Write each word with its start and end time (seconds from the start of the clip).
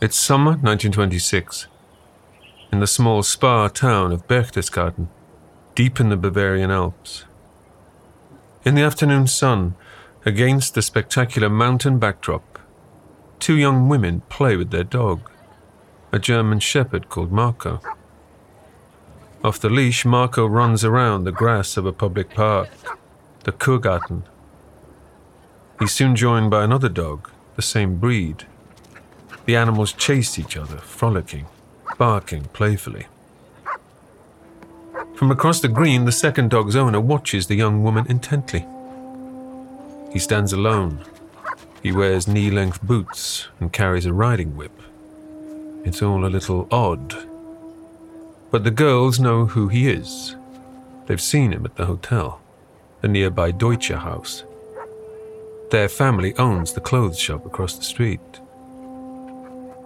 It's 0.00 0.16
summer 0.16 0.52
1926. 0.52 1.66
In 2.70 2.78
the 2.78 2.86
small 2.86 3.24
spa 3.24 3.66
town 3.66 4.12
of 4.12 4.28
Berchtesgaden, 4.28 5.08
deep 5.74 5.98
in 5.98 6.08
the 6.08 6.16
Bavarian 6.16 6.70
Alps. 6.70 7.24
In 8.64 8.76
the 8.76 8.82
afternoon 8.82 9.26
sun, 9.26 9.74
against 10.24 10.74
the 10.74 10.82
spectacular 10.82 11.50
mountain 11.50 11.98
backdrop, 11.98 12.60
two 13.40 13.56
young 13.56 13.88
women 13.88 14.20
play 14.28 14.54
with 14.54 14.70
their 14.70 14.84
dog, 14.84 15.28
a 16.12 16.20
German 16.20 16.60
shepherd 16.60 17.08
called 17.08 17.32
Marco. 17.32 17.80
Off 19.42 19.58
the 19.58 19.68
leash, 19.68 20.04
Marco 20.04 20.46
runs 20.46 20.84
around 20.84 21.24
the 21.24 21.32
grass 21.32 21.76
of 21.76 21.86
a 21.86 21.92
public 21.92 22.30
park, 22.30 22.68
the 23.42 23.50
Kurgarten. 23.50 24.22
He's 25.80 25.90
soon 25.90 26.14
joined 26.14 26.52
by 26.52 26.62
another 26.62 26.88
dog, 26.88 27.28
the 27.56 27.62
same 27.62 27.96
breed. 27.96 28.46
The 29.48 29.56
animals 29.56 29.94
chase 29.94 30.38
each 30.38 30.58
other, 30.58 30.76
frolicking, 30.76 31.46
barking 31.96 32.44
playfully. 32.52 33.06
From 35.14 35.30
across 35.30 35.60
the 35.60 35.68
green, 35.68 36.04
the 36.04 36.12
second 36.12 36.50
dog's 36.50 36.76
owner 36.76 37.00
watches 37.00 37.46
the 37.46 37.54
young 37.54 37.82
woman 37.82 38.04
intently. 38.10 38.66
He 40.12 40.18
stands 40.18 40.52
alone. 40.52 41.02
He 41.82 41.92
wears 41.92 42.28
knee 42.28 42.50
length 42.50 42.82
boots 42.82 43.48
and 43.58 43.72
carries 43.72 44.04
a 44.04 44.12
riding 44.12 44.54
whip. 44.54 44.82
It's 45.82 46.02
all 46.02 46.26
a 46.26 46.34
little 46.36 46.68
odd. 46.70 47.16
But 48.50 48.64
the 48.64 48.70
girls 48.70 49.18
know 49.18 49.46
who 49.46 49.68
he 49.68 49.88
is. 49.88 50.36
They've 51.06 51.18
seen 51.18 51.54
him 51.54 51.64
at 51.64 51.76
the 51.76 51.86
hotel, 51.86 52.42
the 53.00 53.08
nearby 53.08 53.52
Deutsche 53.52 53.92
Haus. 53.92 54.44
Their 55.70 55.88
family 55.88 56.36
owns 56.36 56.74
the 56.74 56.82
clothes 56.82 57.18
shop 57.18 57.46
across 57.46 57.78
the 57.78 57.84
street. 57.84 58.40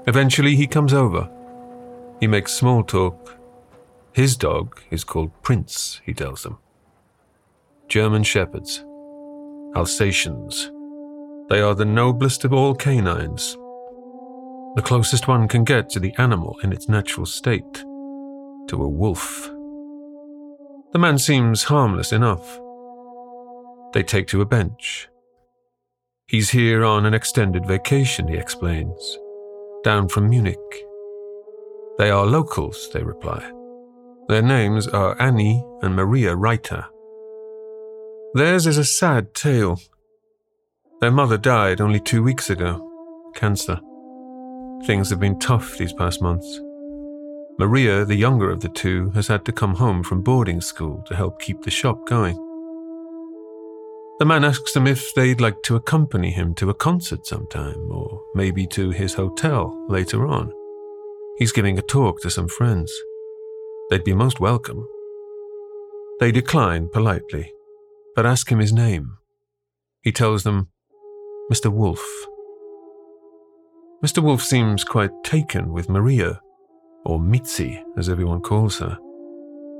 Eventually, 0.06 0.56
he 0.56 0.66
comes 0.66 0.92
over. 0.92 1.28
He 2.18 2.26
makes 2.26 2.52
small 2.52 2.82
talk. 2.82 3.38
His 4.12 4.36
dog 4.36 4.80
is 4.90 5.04
called 5.04 5.30
Prince, 5.42 6.00
he 6.04 6.12
tells 6.12 6.42
them. 6.42 6.58
German 7.88 8.24
Shepherds. 8.24 8.84
Alsatians. 9.76 10.70
They 11.48 11.60
are 11.60 11.74
the 11.74 11.84
noblest 11.84 12.44
of 12.44 12.52
all 12.52 12.74
canines. 12.74 13.56
The 14.74 14.82
closest 14.82 15.28
one 15.28 15.48
can 15.48 15.64
get 15.64 15.88
to 15.90 16.00
the 16.00 16.14
animal 16.18 16.58
in 16.62 16.72
its 16.72 16.88
natural 16.88 17.26
state, 17.26 17.74
to 17.74 18.82
a 18.82 18.88
wolf. 18.88 19.50
The 20.92 20.98
man 20.98 21.18
seems 21.18 21.64
harmless 21.64 22.12
enough. 22.12 22.60
They 23.92 24.02
take 24.02 24.26
to 24.28 24.40
a 24.40 24.46
bench. 24.46 25.08
He's 26.26 26.50
here 26.50 26.84
on 26.84 27.06
an 27.06 27.14
extended 27.14 27.66
vacation, 27.66 28.28
he 28.28 28.36
explains 28.36 29.18
down 29.82 30.08
from 30.08 30.28
Munich. 30.28 30.58
They 31.98 32.10
are 32.10 32.26
locals, 32.26 32.88
they 32.92 33.02
reply. 33.02 33.42
Their 34.28 34.42
names 34.42 34.88
are 34.88 35.20
Annie 35.20 35.64
and 35.82 35.94
Maria 35.94 36.34
Reiter. 36.34 36.86
Theirs 38.34 38.66
is 38.66 38.78
a 38.78 38.84
sad 38.84 39.34
tale. 39.34 39.80
Their 41.00 41.10
mother 41.10 41.36
died 41.36 41.80
only 41.80 42.00
two 42.00 42.22
weeks 42.22 42.48
ago, 42.48 42.88
cancer. 43.34 43.80
Things 44.86 45.10
have 45.10 45.20
been 45.20 45.38
tough 45.38 45.76
these 45.76 45.92
past 45.92 46.22
months. 46.22 46.60
Maria, 47.58 48.04
the 48.04 48.14
younger 48.14 48.50
of 48.50 48.60
the 48.60 48.68
two, 48.70 49.10
has 49.10 49.28
had 49.28 49.44
to 49.44 49.52
come 49.52 49.74
home 49.74 50.02
from 50.02 50.22
boarding 50.22 50.60
school 50.60 51.02
to 51.06 51.14
help 51.14 51.40
keep 51.40 51.62
the 51.62 51.70
shop 51.70 52.06
going. 52.06 52.36
The 54.22 54.26
man 54.26 54.44
asks 54.44 54.72
them 54.72 54.86
if 54.86 55.12
they'd 55.16 55.40
like 55.40 55.64
to 55.64 55.74
accompany 55.74 56.30
him 56.30 56.54
to 56.54 56.70
a 56.70 56.74
concert 56.74 57.26
sometime, 57.26 57.90
or 57.90 58.20
maybe 58.36 58.68
to 58.68 58.90
his 58.90 59.14
hotel 59.14 59.84
later 59.88 60.28
on. 60.28 60.52
He's 61.38 61.50
giving 61.50 61.76
a 61.76 61.82
talk 61.82 62.20
to 62.20 62.30
some 62.30 62.46
friends. 62.46 62.94
They'd 63.90 64.04
be 64.04 64.14
most 64.14 64.38
welcome. 64.38 64.86
They 66.20 66.30
decline 66.30 66.88
politely, 66.92 67.52
but 68.14 68.24
ask 68.24 68.48
him 68.48 68.60
his 68.60 68.72
name. 68.72 69.16
He 70.02 70.12
tells 70.12 70.44
them, 70.44 70.68
Mr. 71.52 71.72
Wolf. 71.72 72.06
Mr. 74.04 74.22
Wolf 74.22 74.40
seems 74.40 74.84
quite 74.84 75.24
taken 75.24 75.72
with 75.72 75.88
Maria, 75.88 76.40
or 77.04 77.18
Mitzi, 77.18 77.82
as 77.96 78.08
everyone 78.08 78.40
calls 78.40 78.78
her. 78.78 78.96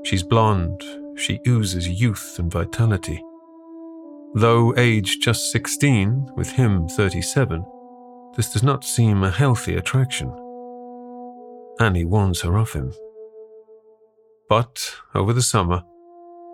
She's 0.03 0.21
blonde, 0.21 0.83
she 1.15 1.39
oozes 1.47 1.87
youth 1.87 2.35
and 2.39 2.51
vitality. 2.51 3.23
Though 4.35 4.73
aged 4.77 5.21
just 5.21 5.51
16, 5.51 6.31
with 6.35 6.49
him 6.49 6.87
37, 6.87 7.63
this 8.35 8.51
does 8.51 8.63
not 8.63 8.83
seem 8.83 9.23
a 9.23 9.29
healthy 9.29 9.75
attraction. 9.75 10.29
Annie 11.79 12.05
warns 12.05 12.41
her 12.41 12.57
of 12.57 12.73
him. 12.73 12.93
But 14.49 14.95
over 15.13 15.33
the 15.33 15.43
summer, 15.43 15.83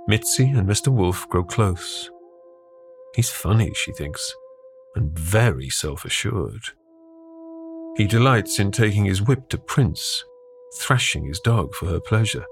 Mitzi 0.07 0.49
and 0.49 0.67
Mr. 0.67 0.89
Wolf 0.89 1.27
grow 1.29 1.43
close. 1.43 2.09
He's 3.15 3.29
funny, 3.29 3.71
she 3.73 3.93
thinks, 3.93 4.33
and 4.95 5.17
very 5.17 5.69
self 5.69 6.03
assured. 6.03 6.63
He 7.95 8.07
delights 8.07 8.59
in 8.59 8.71
taking 8.71 9.05
his 9.05 9.21
whip 9.21 9.47
to 9.49 9.57
Prince, 9.57 10.25
thrashing 10.77 11.25
his 11.25 11.39
dog 11.39 11.73
for 11.75 11.85
her 11.87 11.99
pleasure, 11.99 12.45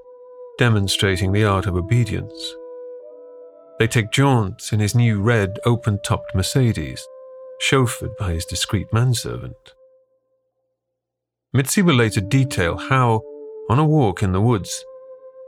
demonstrating 0.58 1.32
the 1.32 1.44
art 1.44 1.66
of 1.66 1.76
obedience. 1.76 2.56
They 3.80 3.88
take 3.88 4.12
jaunts 4.12 4.74
in 4.74 4.80
his 4.80 4.96
new 4.96 5.22
red, 5.22 5.60
open 5.64 6.00
topped 6.04 6.34
Mercedes, 6.34 7.08
chauffeured 7.62 8.18
by 8.18 8.34
his 8.34 8.46
discreet 8.46 8.92
manservant. 8.92 9.74
Mitzi 11.54 11.84
will 11.84 11.96
later 11.96 12.22
detail 12.22 12.78
how, 12.78 13.22
on 13.70 13.78
a 13.78 13.86
walk 13.86 14.24
in 14.24 14.32
the 14.32 14.42
woods, 14.42 14.84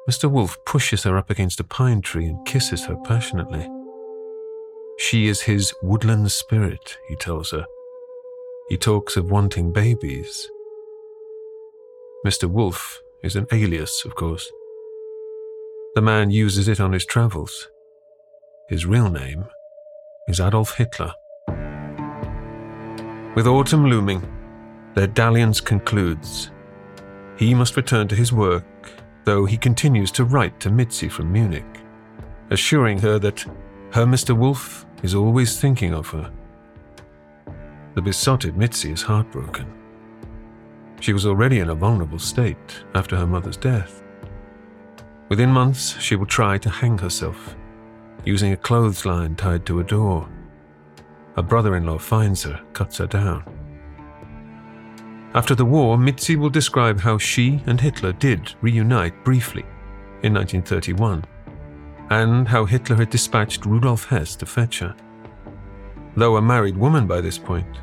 Mr. 0.08 0.30
Wolf 0.30 0.58
pushes 0.66 1.04
her 1.04 1.18
up 1.18 1.30
against 1.30 1.60
a 1.60 1.64
pine 1.64 2.02
tree 2.02 2.26
and 2.26 2.46
kisses 2.46 2.86
her 2.86 2.96
passionately. 2.98 3.68
She 4.98 5.28
is 5.28 5.42
his 5.42 5.74
woodland 5.82 6.32
spirit, 6.32 6.98
he 7.08 7.16
tells 7.16 7.52
her. 7.52 7.66
He 8.70 8.78
talks 8.78 9.18
of 9.18 9.32
wanting 9.32 9.72
babies. 9.72 10.48
Mr. 12.26 12.50
Wolf 12.50 13.02
is 13.24 13.36
an 13.36 13.48
alias, 13.52 14.04
of 14.06 14.14
course. 14.14 14.52
The 15.96 16.02
man 16.02 16.30
uses 16.30 16.68
it 16.68 16.80
on 16.80 16.94
his 16.94 17.06
travels 17.06 17.68
his 18.70 18.86
real 18.86 19.10
name 19.10 19.46
is 20.28 20.40
Adolf 20.40 20.76
Hitler. 20.76 21.12
With 23.36 23.48
autumn 23.48 23.88
looming, 23.88 24.22
their 24.94 25.08
dalliance 25.08 25.60
concludes. 25.60 26.52
He 27.36 27.56
must 27.56 27.76
return 27.76 28.08
to 28.10 28.16
his 28.16 28.32
work, 28.32 28.64
though 29.26 29.46
he 29.46 29.58
continues 29.58 30.12
to 30.12 30.24
write 30.24 30.60
to 30.60 30.70
Mitzi 30.70 31.10
from 31.10 31.32
Munich, 31.32 31.80
assuring 32.52 33.00
her 33.00 33.18
that 33.18 33.44
her 33.92 34.06
Mr. 34.06 34.38
Wolf 34.38 34.86
is 35.02 35.16
always 35.16 35.60
thinking 35.60 35.96
of 35.96 36.08
her. 36.10 36.32
The 37.96 38.04
besotted 38.04 38.56
Mitzi 38.56 38.92
is 38.92 39.02
heartbroken. 39.02 39.66
She 41.00 41.14
was 41.14 41.26
already 41.26 41.58
in 41.58 41.70
a 41.70 41.76
vulnerable 41.76 42.20
state 42.20 42.84
after 42.94 43.16
her 43.16 43.26
mother's 43.26 43.58
death. 43.58 44.04
Within 45.28 45.50
months, 45.50 46.00
she 46.00 46.16
will 46.16 46.28
try 46.28 46.60
to 46.60 46.70
hang 46.70 47.00
herself 47.00 47.56
using 48.30 48.52
a 48.54 48.58
clothesline 48.58 49.36
tied 49.36 49.66
to 49.66 49.80
a 49.80 49.84
door. 49.84 50.30
Her 51.36 51.42
brother 51.42 51.76
in 51.76 51.88
law 51.88 51.98
finds 51.98 52.44
her, 52.44 52.62
cuts 52.74 53.00
her 53.00 53.08
down. 53.08 53.44
After 55.34 55.56
the 55.56 55.66
war, 55.66 55.98
Mitzi 55.98 56.36
will 56.36 56.52
describe 56.52 57.00
how 57.00 57.18
she 57.18 57.64
and 57.66 57.82
Hitler 57.82 58.14
did 58.14 58.54
reunite 58.62 59.24
briefly 59.24 59.64
in 60.22 60.36
1931, 60.36 61.26
and 62.12 62.48
how 62.48 62.66
Hitler 62.66 62.98
had 62.98 63.10
dispatched 63.10 63.66
Rudolf 63.66 64.06
Hess 64.06 64.36
to 64.36 64.46
fetch 64.46 64.78
her. 64.78 64.96
Though 66.16 66.38
a 66.38 66.42
married 66.42 66.78
woman 66.78 67.08
by 67.08 67.22
this 67.22 67.40
point, 67.40 67.80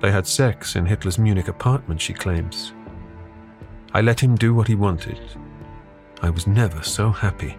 they 0.00 0.10
had 0.10 0.26
sex 0.26 0.76
in 0.76 0.86
Hitler's 0.86 1.18
Munich 1.18 1.48
apartment, 1.48 2.00
she 2.00 2.14
claims. 2.14 2.72
I 3.92 4.00
let 4.00 4.20
him 4.20 4.34
do 4.34 4.54
what 4.54 4.68
he 4.68 4.74
wanted. 4.74 5.20
I 6.22 6.30
was 6.30 6.46
never 6.46 6.82
so 6.82 7.10
happy. 7.10 7.58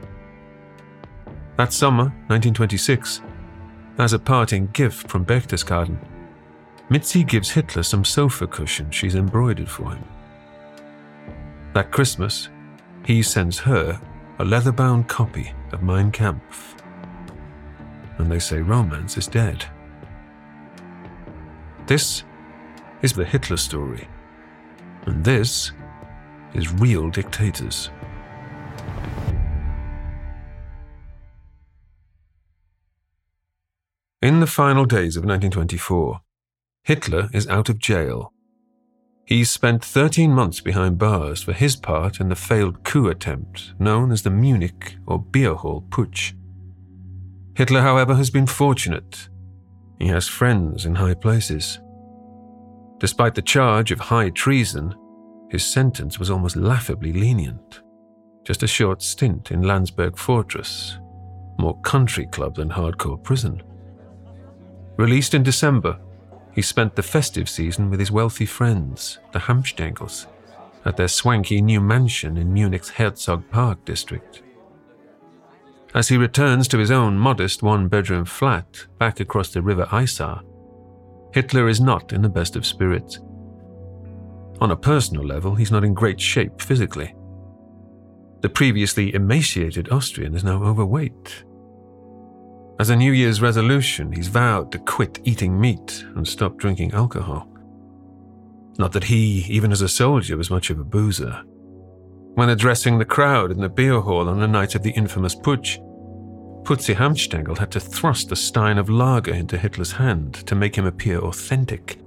That 1.60 1.74
summer, 1.74 2.06
1926, 2.28 3.20
as 3.98 4.14
a 4.14 4.18
parting 4.18 4.68
gift 4.68 5.10
from 5.10 5.26
Berchtesgaden, 5.26 5.98
Mitzi 6.88 7.22
gives 7.26 7.52
Hitler 7.52 7.84
some 7.84 8.06
sofa 8.06 8.48
cushions 8.48 8.96
she's 8.96 9.16
embroidered 9.16 9.70
for 9.70 9.92
him. 9.92 10.06
That 11.74 11.92
Christmas, 11.92 12.48
he 13.06 13.22
sends 13.22 13.60
her 13.60 14.00
a 14.40 14.46
leather 14.46 14.72
bound 14.72 15.10
copy 15.10 15.52
of 15.74 15.84
Mein 15.84 16.12
Kampf. 16.12 16.78
And 18.20 18.32
they 18.32 18.40
say 18.40 18.62
romance 18.62 19.18
is 19.18 19.28
dead. 19.28 19.66
This 21.88 22.24
is 23.02 23.12
the 23.12 23.26
Hitler 23.26 23.58
story. 23.58 24.08
And 25.08 25.26
this 25.26 25.74
is 26.54 26.72
real 26.72 27.10
dictators. 27.10 27.90
In 34.22 34.42
the 34.42 34.48
final 34.48 34.84
days 34.84 35.16
of 35.16 35.24
1924, 35.24 36.20
Hitler 36.84 37.30
is 37.34 37.48
out 37.48 37.70
of 37.70 37.80
jail. 37.80 38.34
He's 39.24 39.50
spent 39.50 39.82
13 39.82 40.30
months 40.34 40.60
behind 40.60 40.98
bars 40.98 41.42
for 41.42 41.54
his 41.54 41.78
part 41.78 42.20
in 42.20 42.28
the 42.28 42.36
failed 42.36 42.84
coup 42.84 43.08
attempt 43.08 43.74
known 43.80 44.12
as 44.12 44.24
the 44.24 44.30
Munich 44.30 44.98
or 45.08 45.20
Beer 45.22 45.56
Hall 45.56 45.86
Putsch. 45.90 46.34
Hitler, 47.56 47.80
however, 47.80 48.14
has 48.16 48.30
been 48.30 48.46
fortunate. 48.46 49.30
He 50.00 50.08
has 50.08 50.28
friends 50.28 50.86
in 50.86 50.96
high 50.96 51.14
places. 51.14 51.80
Despite 52.98 53.36
the 53.36 53.42
charge 53.42 53.92
of 53.92 54.02
high 54.02 54.32
treason, 54.32 54.96
his 55.50 55.66
sentence 55.66 56.20
was 56.20 56.30
almost 56.30 56.58
laughably 56.58 57.14
lenient. 57.14 57.80
Just 58.44 58.64
a 58.64 58.68
short 58.68 59.02
stint 59.02 59.50
in 59.50 59.62
Landsberg 59.62 60.18
Fortress, 60.18 60.98
more 61.58 61.80
country 61.84 62.26
club 62.28 62.56
than 62.56 62.70
hardcore 62.70 63.24
prison. 63.24 63.64
Released 65.00 65.34
in 65.34 65.44
December, 65.44 65.98
he 66.52 66.62
spent 66.62 66.98
the 66.98 67.02
festive 67.02 67.48
season 67.48 67.90
with 67.90 68.02
his 68.02 68.12
wealthy 68.12 68.46
friends, 68.46 69.18
the 69.32 69.40
Hanfstaengls, 69.40 70.26
at 70.84 70.98
their 70.98 71.08
swanky 71.08 71.62
new 71.62 71.80
mansion 71.80 72.36
in 72.36 72.54
Munich's 72.54 72.90
Herzog 72.90 73.50
Park 73.50 73.86
district. 73.86 74.42
As 75.96 76.10
he 76.10 76.18
returns 76.18 76.68
to 76.68 76.78
his 76.78 76.92
own 76.92 77.18
modest 77.18 77.64
one 77.64 77.88
bedroom 77.88 78.26
flat 78.26 78.88
back 78.98 79.22
across 79.22 79.54
the 79.54 79.62
River 79.62 79.88
Isar, 79.90 80.42
Hitler 81.34 81.70
is 81.70 81.80
not 81.80 82.12
in 82.12 82.22
the 82.22 82.28
best 82.28 82.58
of 82.58 82.66
spirits. 82.66 83.20
On 84.60 84.72
a 84.72 84.76
personal 84.76 85.24
level, 85.24 85.56
he's 85.56 85.72
not 85.72 85.86
in 85.86 85.94
great 85.94 86.20
shape 86.20 86.62
physically. 86.62 87.16
The 88.42 88.50
previously 88.50 89.16
emaciated 89.16 89.94
Austrian 89.94 90.36
is 90.36 90.44
now 90.44 90.62
overweight 90.62 91.46
as 92.80 92.90
a 92.90 92.96
New 92.96 93.12
Year's 93.12 93.42
resolution, 93.42 94.14
he's 94.14 94.30
vowed 94.30 94.72
to 94.72 94.80
quit 94.80 95.20
eating 95.26 95.60
meat 95.60 96.06
and 96.16 96.26
stop 96.26 96.58
drinking 96.58 96.94
alcohol. 96.94 97.48
Not 98.78 98.94
that 98.94 99.04
he, 99.04 99.46
even 99.50 99.74
as 99.74 99.82
a 99.82 99.90
soldier, 99.90 100.38
was 100.38 100.50
much 100.50 100.70
of 100.70 100.80
a 100.80 100.86
boozer. 100.86 101.44
When 102.36 102.50
addressing 102.50 102.98
the 102.98 103.04
crowd 103.06 103.52
in 103.52 103.60
the 103.60 103.68
beer 103.68 104.00
hall 104.00 104.30
on 104.30 104.40
the 104.40 104.48
night 104.48 104.76
of 104.76 104.84
the 104.84 104.92
infamous 104.92 105.36
putsch, 105.36 105.78
Putzi 106.64 106.96
Hanfstaengl 106.96 107.58
had 107.58 107.72
to 107.72 107.82
thrust 107.82 108.32
a 108.32 108.36
stein 108.38 108.78
of 108.78 108.90
lager 108.90 109.34
into 109.34 109.58
Hitler's 109.58 109.92
hand 109.92 110.36
to 110.46 110.56
make 110.56 110.78
him 110.78 110.86
appear 110.86 111.20
authentic. 111.20 112.00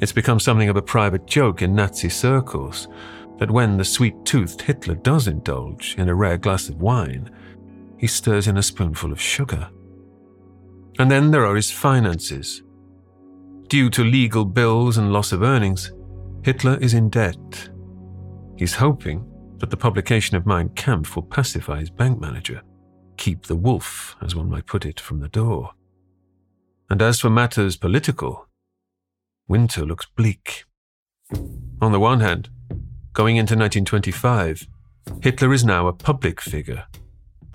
It's 0.00 0.12
become 0.12 0.38
something 0.38 0.68
of 0.68 0.76
a 0.76 0.82
private 0.82 1.26
joke 1.26 1.62
in 1.62 1.74
Nazi 1.74 2.10
circles 2.10 2.88
that 3.38 3.50
when 3.50 3.78
the 3.78 3.84
sweet 3.84 4.14
toothed 4.26 4.60
Hitler 4.60 4.96
does 4.96 5.28
indulge 5.28 5.94
in 5.96 6.10
a 6.10 6.14
rare 6.14 6.36
glass 6.36 6.68
of 6.68 6.82
wine, 6.82 7.30
he 7.98 8.06
stirs 8.06 8.46
in 8.46 8.56
a 8.56 8.62
spoonful 8.62 9.12
of 9.12 9.20
sugar. 9.20 9.68
And 10.98 11.10
then 11.10 11.30
there 11.30 11.46
are 11.46 11.56
his 11.56 11.70
finances. 11.70 12.62
Due 13.68 13.90
to 13.90 14.04
legal 14.04 14.44
bills 14.44 14.96
and 14.96 15.12
loss 15.12 15.32
of 15.32 15.42
earnings, 15.42 15.92
Hitler 16.42 16.78
is 16.80 16.94
in 16.94 17.10
debt. 17.10 17.70
He's 18.56 18.74
hoping 18.74 19.26
that 19.58 19.70
the 19.70 19.76
publication 19.76 20.36
of 20.36 20.46
Mein 20.46 20.68
Kampf 20.70 21.16
will 21.16 21.24
pacify 21.24 21.80
his 21.80 21.90
bank 21.90 22.20
manager, 22.20 22.62
keep 23.16 23.46
the 23.46 23.56
wolf, 23.56 24.16
as 24.22 24.34
one 24.34 24.48
might 24.48 24.66
put 24.66 24.86
it, 24.86 25.00
from 25.00 25.20
the 25.20 25.28
door. 25.28 25.72
And 26.88 27.02
as 27.02 27.20
for 27.20 27.30
matters 27.30 27.76
political, 27.76 28.48
winter 29.48 29.84
looks 29.84 30.06
bleak. 30.06 30.64
On 31.80 31.92
the 31.92 32.00
one 32.00 32.20
hand, 32.20 32.48
going 33.12 33.36
into 33.36 33.54
1925, 33.54 34.68
Hitler 35.22 35.52
is 35.52 35.64
now 35.64 35.88
a 35.88 35.92
public 35.92 36.40
figure 36.40 36.84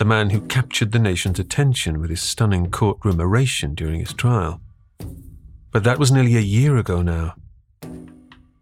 the 0.02 0.06
man 0.06 0.32
who 0.32 0.42
captured 0.42 0.92
the 0.92 0.98
nation's 0.98 1.38
attention 1.38 2.02
with 2.02 2.10
his 2.10 2.24
stunning 2.24 2.72
courtroom 2.72 3.22
oration 3.22 3.76
during 3.76 4.00
his 4.00 4.14
trial. 4.14 4.60
But 5.70 5.84
that 5.84 6.00
was 6.00 6.12
nearly 6.12 6.36
a 6.38 6.40
year 6.40 6.76
ago 6.78 7.04
now. 7.04 7.36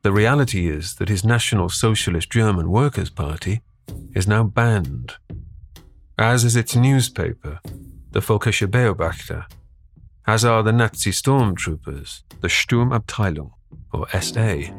The 0.01 0.11
reality 0.11 0.67
is 0.67 0.95
that 0.95 1.07
his 1.07 1.23
National 1.23 1.69
Socialist 1.69 2.29
German 2.29 2.69
Workers' 2.69 3.09
Party 3.09 3.61
is 4.13 4.27
now 4.27 4.43
banned, 4.43 5.13
as 6.17 6.43
is 6.43 6.57
its 6.57 6.75
newspaper, 6.75 7.61
the 8.11 8.19
Völkische 8.19 8.67
Beobachter, 8.67 9.45
as 10.27 10.43
are 10.43 10.61
the 10.61 10.73
Nazi 10.73 11.11
stormtroopers, 11.11 12.23
the 12.41 12.49
Sturmabteilung, 12.49 13.51
or 13.93 14.09
SA. 14.09 14.73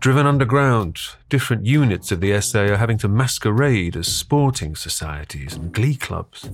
Driven 0.00 0.26
underground, 0.26 1.00
different 1.28 1.66
units 1.66 2.12
of 2.12 2.20
the 2.20 2.40
SA 2.40 2.60
are 2.60 2.76
having 2.76 2.98
to 2.98 3.08
masquerade 3.08 3.96
as 3.96 4.06
sporting 4.06 4.76
societies 4.76 5.54
and 5.54 5.72
glee 5.72 5.96
clubs. 5.96 6.48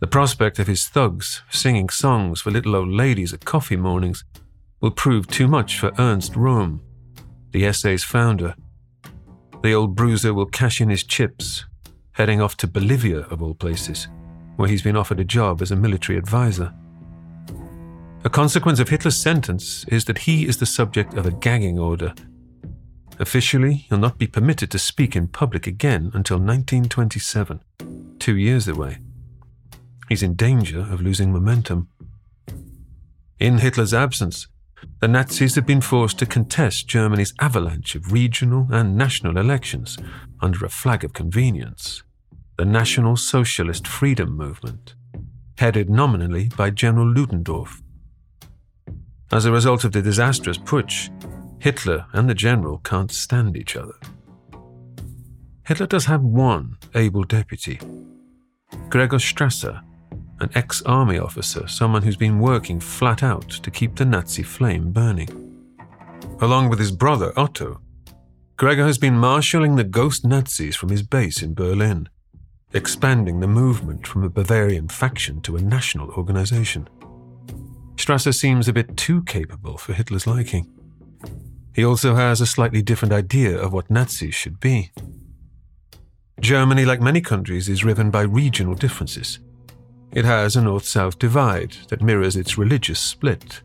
The 0.00 0.06
prospect 0.06 0.58
of 0.58 0.66
his 0.66 0.86
thugs 0.86 1.42
singing 1.50 1.88
songs 1.88 2.42
for 2.42 2.50
little 2.50 2.76
old 2.76 2.90
ladies 2.90 3.32
at 3.32 3.46
coffee 3.46 3.76
mornings 3.76 4.24
will 4.82 4.90
prove 4.90 5.26
too 5.26 5.48
much 5.48 5.78
for 5.78 5.92
Ernst 5.98 6.34
Röhm, 6.34 6.80
the 7.52 7.72
SA's 7.72 8.04
founder. 8.04 8.54
The 9.62 9.72
old 9.72 9.96
bruiser 9.96 10.34
will 10.34 10.46
cash 10.46 10.82
in 10.82 10.90
his 10.90 11.04
chips, 11.04 11.64
heading 12.12 12.42
off 12.42 12.58
to 12.58 12.66
Bolivia, 12.66 13.20
of 13.30 13.42
all 13.42 13.54
places, 13.54 14.06
where 14.56 14.68
he's 14.68 14.82
been 14.82 14.96
offered 14.96 15.18
a 15.18 15.24
job 15.24 15.62
as 15.62 15.70
a 15.70 15.76
military 15.76 16.18
advisor. 16.18 16.74
A 18.28 18.30
consequence 18.30 18.78
of 18.78 18.90
Hitler's 18.90 19.16
sentence 19.16 19.86
is 19.88 20.04
that 20.04 20.18
he 20.18 20.46
is 20.46 20.58
the 20.58 20.66
subject 20.66 21.14
of 21.14 21.24
a 21.24 21.30
gagging 21.30 21.78
order. 21.78 22.12
Officially, 23.18 23.86
he'll 23.88 23.96
not 23.96 24.18
be 24.18 24.26
permitted 24.26 24.70
to 24.70 24.78
speak 24.78 25.16
in 25.16 25.28
public 25.28 25.66
again 25.66 26.10
until 26.12 26.36
1927, 26.36 27.62
two 28.18 28.36
years 28.36 28.68
away. 28.68 28.98
He's 30.10 30.22
in 30.22 30.34
danger 30.34 30.80
of 30.80 31.00
losing 31.00 31.32
momentum. 31.32 31.88
In 33.40 33.60
Hitler's 33.60 33.94
absence, 33.94 34.46
the 35.00 35.08
Nazis 35.08 35.54
have 35.54 35.64
been 35.64 35.80
forced 35.80 36.18
to 36.18 36.26
contest 36.26 36.86
Germany's 36.86 37.32
avalanche 37.40 37.94
of 37.94 38.12
regional 38.12 38.68
and 38.70 38.94
national 38.94 39.38
elections 39.38 39.96
under 40.42 40.66
a 40.66 40.68
flag 40.68 41.02
of 41.02 41.14
convenience 41.14 42.02
the 42.58 42.66
National 42.66 43.16
Socialist 43.16 43.86
Freedom 43.86 44.36
Movement, 44.36 44.96
headed 45.56 45.88
nominally 45.88 46.50
by 46.58 46.68
General 46.68 47.10
Ludendorff. 47.10 47.80
As 49.30 49.44
a 49.44 49.52
result 49.52 49.84
of 49.84 49.92
the 49.92 50.00
disastrous 50.00 50.56
putsch, 50.56 51.10
Hitler 51.60 52.06
and 52.12 52.28
the 52.28 52.34
general 52.34 52.78
can't 52.78 53.10
stand 53.10 53.56
each 53.56 53.76
other. 53.76 53.94
Hitler 55.66 55.86
does 55.86 56.06
have 56.06 56.22
one 56.22 56.78
able 56.94 57.24
deputy, 57.24 57.78
Gregor 58.88 59.18
Strasser, 59.18 59.82
an 60.40 60.50
ex 60.54 60.80
army 60.82 61.18
officer, 61.18 61.68
someone 61.68 62.02
who's 62.02 62.16
been 62.16 62.38
working 62.38 62.80
flat 62.80 63.22
out 63.22 63.50
to 63.50 63.70
keep 63.70 63.96
the 63.96 64.04
Nazi 64.06 64.42
flame 64.42 64.92
burning. 64.92 65.28
Along 66.40 66.70
with 66.70 66.78
his 66.78 66.92
brother 66.92 67.32
Otto, 67.36 67.82
Gregor 68.56 68.86
has 68.86 68.98
been 68.98 69.18
marshalling 69.18 69.76
the 69.76 69.84
ghost 69.84 70.24
Nazis 70.24 70.74
from 70.74 70.88
his 70.88 71.02
base 71.02 71.42
in 71.42 71.52
Berlin, 71.54 72.08
expanding 72.72 73.40
the 73.40 73.46
movement 73.46 74.06
from 74.06 74.24
a 74.24 74.30
Bavarian 74.30 74.88
faction 74.88 75.42
to 75.42 75.56
a 75.56 75.60
national 75.60 76.10
organization. 76.12 76.88
Strasser 77.98 78.32
seems 78.32 78.68
a 78.68 78.72
bit 78.72 78.96
too 78.96 79.24
capable 79.24 79.76
for 79.76 79.92
Hitler's 79.92 80.26
liking. 80.26 80.72
He 81.74 81.84
also 81.84 82.14
has 82.14 82.40
a 82.40 82.46
slightly 82.46 82.80
different 82.80 83.12
idea 83.12 83.58
of 83.58 83.72
what 83.72 83.90
Nazis 83.90 84.36
should 84.36 84.60
be. 84.60 84.92
Germany, 86.40 86.84
like 86.84 87.00
many 87.00 87.20
countries, 87.20 87.68
is 87.68 87.84
riven 87.84 88.10
by 88.12 88.22
regional 88.22 88.74
differences. 88.74 89.40
It 90.12 90.24
has 90.24 90.54
a 90.54 90.62
north 90.62 90.86
south 90.86 91.18
divide 91.18 91.72
that 91.88 92.00
mirrors 92.00 92.36
its 92.36 92.56
religious 92.56 93.00
split. 93.00 93.62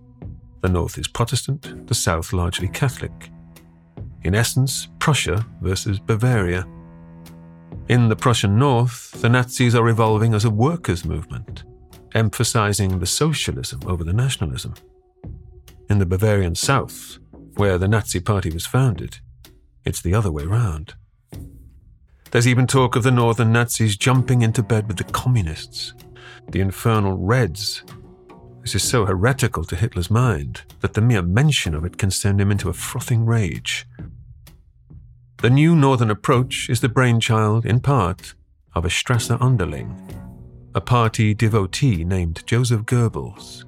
The 0.61 0.69
north 0.69 0.97
is 0.97 1.07
Protestant, 1.07 1.87
the 1.87 1.95
south 1.95 2.33
largely 2.33 2.67
Catholic. 2.67 3.29
In 4.23 4.33
essence, 4.33 4.87
Prussia 4.97 5.45
versus 5.61 5.99
Bavaria. 5.99 6.65
In 7.87 8.09
the 8.09 8.15
Prussian 8.15 8.57
north, 8.57 9.11
the 9.21 9.29
Nazis 9.29 9.75
are 9.75 9.89
evolving 9.89 10.33
as 10.33 10.43
a 10.43 10.49
workers' 10.49 11.05
movement 11.05 11.65
emphasizing 12.13 12.99
the 12.99 13.05
socialism 13.05 13.81
over 13.85 14.03
the 14.03 14.13
nationalism. 14.13 14.75
In 15.89 15.99
the 15.99 16.05
Bavarian 16.05 16.55
South, 16.55 17.19
where 17.55 17.77
the 17.77 17.87
Nazi 17.87 18.19
Party 18.19 18.49
was 18.49 18.65
founded, 18.65 19.17
it's 19.85 20.01
the 20.01 20.13
other 20.13 20.31
way 20.31 20.45
round. 20.45 20.93
There's 22.31 22.47
even 22.47 22.65
talk 22.65 22.95
of 22.95 23.03
the 23.03 23.11
northern 23.11 23.51
Nazis 23.51 23.95
jumping 23.95 24.41
into 24.41 24.63
bed 24.63 24.87
with 24.87 24.97
the 24.97 25.03
communists, 25.03 25.93
the 26.49 26.61
infernal 26.61 27.17
Reds, 27.17 27.83
This 28.61 28.75
is 28.75 28.83
so 28.83 29.05
heretical 29.05 29.65
to 29.65 29.75
Hitler's 29.75 30.09
mind 30.09 30.61
that 30.79 30.93
the 30.93 31.01
mere 31.01 31.21
mention 31.21 31.75
of 31.75 31.85
it 31.85 31.97
can 31.97 32.09
send 32.09 32.39
him 32.39 32.49
into 32.49 32.69
a 32.69 32.73
frothing 32.73 33.25
rage. 33.25 33.85
The 35.41 35.49
new 35.49 35.75
northern 35.75 36.09
approach 36.09 36.69
is 36.69 36.79
the 36.79 36.89
brainchild, 36.89 37.65
in 37.65 37.81
part, 37.81 38.33
of 38.73 38.85
a 38.85 38.89
Strasser 38.89 39.39
underling, 39.41 39.93
a 40.75 40.81
party 40.81 41.33
devotee 41.33 42.03
named 42.03 42.43
Joseph 42.47 42.81
Goebbels, 42.81 43.63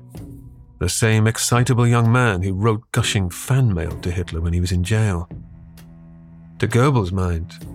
the 0.79 0.89
same 0.89 1.27
excitable 1.27 1.87
young 1.87 2.11
man 2.11 2.41
who 2.41 2.53
wrote 2.53 2.91
gushing 2.91 3.29
fan 3.29 3.73
mail 3.73 3.91
to 4.01 4.11
Hitler 4.11 4.41
when 4.41 4.53
he 4.53 4.59
was 4.59 4.71
in 4.71 4.83
jail. 4.83 5.29
To 6.59 6.67
Goebbels' 6.67 7.11
mind, 7.11 7.65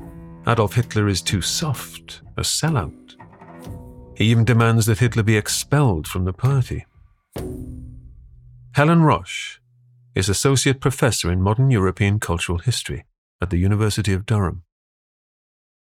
Adolf 0.49 0.75
Hitler 0.75 1.07
is 1.07 1.23
too 1.23 1.43
soft, 1.43 2.23
a 2.37 2.43
sellout. 2.43 3.15
He 4.17 4.25
even 4.25 4.45
demands 4.45 4.87
that 4.87 4.99
Hitler 4.99 5.23
be 5.23 5.37
expelled 5.37 6.09
from 6.09 6.25
the 6.25 6.33
party. 6.33 6.87
Helen 8.75 9.03
Roche 9.03 9.61
is 10.15 10.29
Associate 10.29 10.81
Professor 10.81 11.31
in 11.31 11.41
Modern 11.41 11.71
European 11.71 12.19
Cultural 12.19 12.59
History 12.59 13.05
at 13.41 13.51
the 13.51 13.59
University 13.59 14.13
of 14.13 14.27
Durham. 14.27 14.65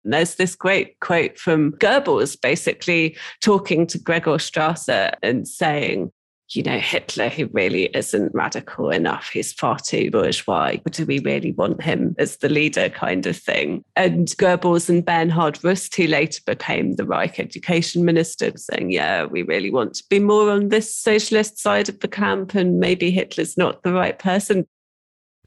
There's 0.04 0.34
this 0.34 0.54
great 0.54 0.98
quote 1.00 1.38
from 1.38 1.72
Goebbels 1.72 2.40
basically 2.40 3.16
talking 3.40 3.86
to 3.88 3.98
Gregor 3.98 4.32
Strasser 4.32 5.14
and 5.22 5.46
saying, 5.46 6.10
you 6.54 6.62
know, 6.62 6.78
Hitler, 6.78 7.28
he 7.28 7.44
really 7.44 7.84
isn't 7.96 8.34
radical 8.34 8.90
enough. 8.90 9.30
He's 9.32 9.52
far 9.52 9.78
too 9.78 10.10
bourgeois. 10.10 10.76
Do 10.90 11.06
we 11.06 11.18
really 11.20 11.52
want 11.52 11.82
him 11.82 12.14
as 12.18 12.36
the 12.38 12.48
leader, 12.48 12.90
kind 12.90 13.26
of 13.26 13.36
thing? 13.36 13.82
And 13.96 14.28
Goebbels 14.28 14.90
and 14.90 15.04
Bernhard 15.04 15.62
Rust, 15.64 15.94
who 15.94 16.06
later 16.06 16.42
became 16.44 16.96
the 16.96 17.06
Reich 17.06 17.40
education 17.40 18.04
minister, 18.04 18.52
saying, 18.56 18.90
yeah, 18.90 19.24
we 19.24 19.42
really 19.42 19.70
want 19.70 19.94
to 19.94 20.04
be 20.10 20.18
more 20.18 20.50
on 20.50 20.68
this 20.68 20.94
socialist 20.94 21.58
side 21.58 21.88
of 21.88 22.00
the 22.00 22.08
camp, 22.08 22.54
and 22.54 22.78
maybe 22.78 23.10
Hitler's 23.10 23.56
not 23.56 23.82
the 23.82 23.92
right 23.92 24.18
person. 24.18 24.66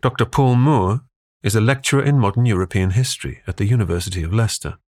Dr. 0.02 0.26
Paul 0.26 0.56
Moore 0.56 1.02
is 1.46 1.56
a 1.56 1.62
lecturer 1.62 2.02
in 2.02 2.18
modern 2.18 2.44
European 2.48 2.90
history 2.90 3.44
at 3.46 3.58
the 3.58 3.68
University 3.68 4.24
of 4.24 4.34
Leicester. 4.34 4.80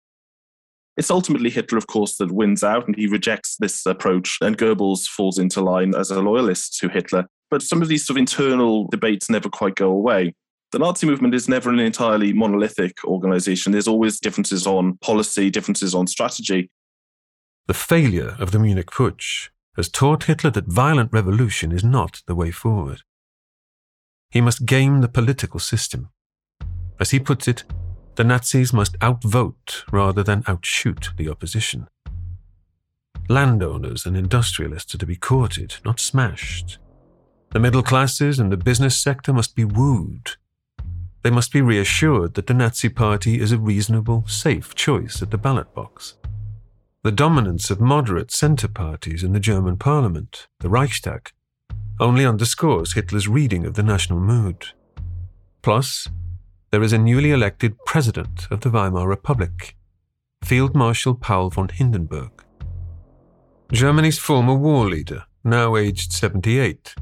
It's 0.97 1.11
ultimately 1.11 1.51
Hitler, 1.51 1.77
of 1.77 1.87
course, 1.87 2.17
that 2.17 2.33
wins 2.33 2.65
out 2.65 2.87
and 2.87 2.97
he 2.97 3.07
rejects 3.07 3.57
this 3.59 3.85
approach, 3.85 4.39
and 4.41 4.57
Goebbels 4.57 5.07
falls 5.07 5.39
into 5.39 5.61
line 5.61 5.95
as 5.95 6.11
a 6.11 6.23
loyalist 6.23 6.79
to 6.79 6.89
Hitler. 6.89 7.27
But 7.51 7.61
some 7.61 7.83
of 7.83 7.89
these 7.89 8.07
sort 8.07 8.17
of 8.17 8.21
internal 8.21 8.89
debates 8.89 9.29
never 9.29 9.51
quite 9.51 9.75
go 9.75 9.91
away. 9.91 10.35
The 10.73 10.79
Nazi 10.79 11.07
movement 11.07 11.35
is 11.35 11.47
never 11.47 11.69
an 11.69 11.79
entirely 11.79 12.33
monolithic 12.33 13.05
organization. 13.05 13.73
There's 13.73 13.87
always 13.87 14.19
differences 14.19 14.67
on 14.67 14.97
policy, 15.03 15.51
differences 15.51 15.95
on 15.95 16.07
strategy. 16.07 16.71
The 17.67 17.75
failure 17.75 18.35
of 18.39 18.53
the 18.53 18.59
Munich 18.59 18.91
Putsch 18.91 19.51
has 19.77 19.91
taught 19.91 20.25
Hitler 20.25 20.51
that 20.53 20.73
violent 20.73 21.13
revolution 21.13 21.71
is 21.71 21.85
not 21.85 22.23
the 22.27 22.35
way 22.35 22.51
forward. 22.51 23.03
He 24.31 24.41
must 24.41 24.65
game 24.65 25.03
the 25.03 25.09
political 25.09 25.61
system. 25.61 26.09
As 26.99 27.11
he 27.11 27.21
puts 27.21 27.47
it, 27.47 27.65
the 28.17 28.25
Nazis 28.25 28.73
must 28.73 28.97
outvote 29.03 29.85
rather 29.93 30.23
than 30.23 30.43
outshoot 30.47 31.11
the 31.17 31.29
opposition. 31.29 31.89
Landowners 33.29 34.07
and 34.07 34.17
industrialists 34.17 34.95
are 34.95 34.99
to 34.99 35.07
be 35.07 35.17
courted, 35.17 35.77
not 35.85 36.01
smashed. 36.01 36.79
The 37.53 37.61
middle 37.61 37.83
classes 37.83 38.39
and 38.39 38.51
the 38.51 38.57
business 38.57 38.99
sector 38.99 39.33
must 39.33 39.55
be 39.55 39.65
wooed. 39.65 40.33
They 41.23 41.31
must 41.31 41.53
be 41.53 41.61
reassured 41.61 42.35
that 42.35 42.47
the 42.47 42.55
Nazi 42.55 42.89
Party 42.89 43.41
is 43.41 43.53
a 43.53 43.59
reasonable, 43.59 44.25
safe 44.29 44.75
choice 44.75 45.23
at 45.23 45.31
the 45.31 45.39
ballot 45.39 45.75
box. 45.75 46.15
The 47.03 47.13
dominance 47.13 47.71
of 47.71 47.81
moderate 47.81 48.31
centre 48.31 48.69
parties 48.69 49.23
in 49.23 49.33
the 49.33 49.41
German 49.41 49.77
parliament, 49.77 50.47
the 50.61 50.69
Reichstag, 50.69 51.33
only 51.99 52.25
underscores 52.25 52.93
Hitler's 52.93 53.29
reading 53.29 53.65
of 53.67 53.75
the 53.75 53.83
national 53.83 54.21
mood. 54.21 54.69
Plus, 55.63 56.09
there 56.71 56.83
is 56.83 56.93
a 56.93 56.99
newly 56.99 57.31
elected 57.31 57.77
president 57.85 58.47
of 58.51 58.61
the 58.61 58.71
Weimar 58.71 59.09
Republic, 59.09 59.77
Field 60.43 60.75
Marshal 60.75 61.15
Paul 61.15 61.51
von 61.51 61.69
Hindenburg. 61.69 62.45
Germany's 63.73 64.19
former 64.19 64.55
war 64.55 64.89
leader, 64.89 65.25
now 65.45 65.77
aged 65.77 66.13
78, 66.13 66.95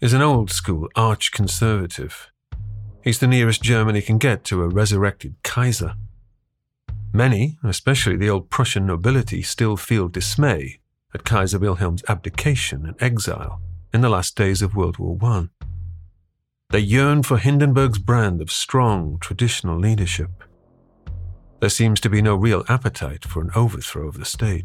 is 0.00 0.12
an 0.12 0.22
old 0.22 0.50
school 0.50 0.88
arch 0.94 1.32
conservative. 1.32 2.30
He's 3.02 3.18
the 3.18 3.26
nearest 3.26 3.62
Germany 3.62 4.00
can 4.00 4.18
get 4.18 4.44
to 4.44 4.62
a 4.62 4.68
resurrected 4.68 5.34
Kaiser. 5.42 5.94
Many, 7.12 7.58
especially 7.62 8.16
the 8.16 8.30
old 8.30 8.50
Prussian 8.50 8.86
nobility, 8.86 9.42
still 9.42 9.76
feel 9.76 10.08
dismay 10.08 10.80
at 11.14 11.24
Kaiser 11.24 11.58
Wilhelm's 11.58 12.02
abdication 12.08 12.86
and 12.86 13.00
exile 13.00 13.60
in 13.92 14.00
the 14.00 14.08
last 14.08 14.36
days 14.36 14.62
of 14.62 14.74
World 14.74 14.98
War 14.98 15.16
I. 15.22 15.48
They 16.74 16.80
yearn 16.80 17.22
for 17.22 17.38
Hindenburg's 17.38 18.00
brand 18.00 18.42
of 18.42 18.50
strong, 18.50 19.18
traditional 19.20 19.78
leadership. 19.78 20.42
There 21.60 21.70
seems 21.70 22.00
to 22.00 22.10
be 22.10 22.20
no 22.20 22.34
real 22.34 22.64
appetite 22.68 23.24
for 23.24 23.40
an 23.40 23.52
overthrow 23.54 24.08
of 24.08 24.18
the 24.18 24.24
state. 24.24 24.64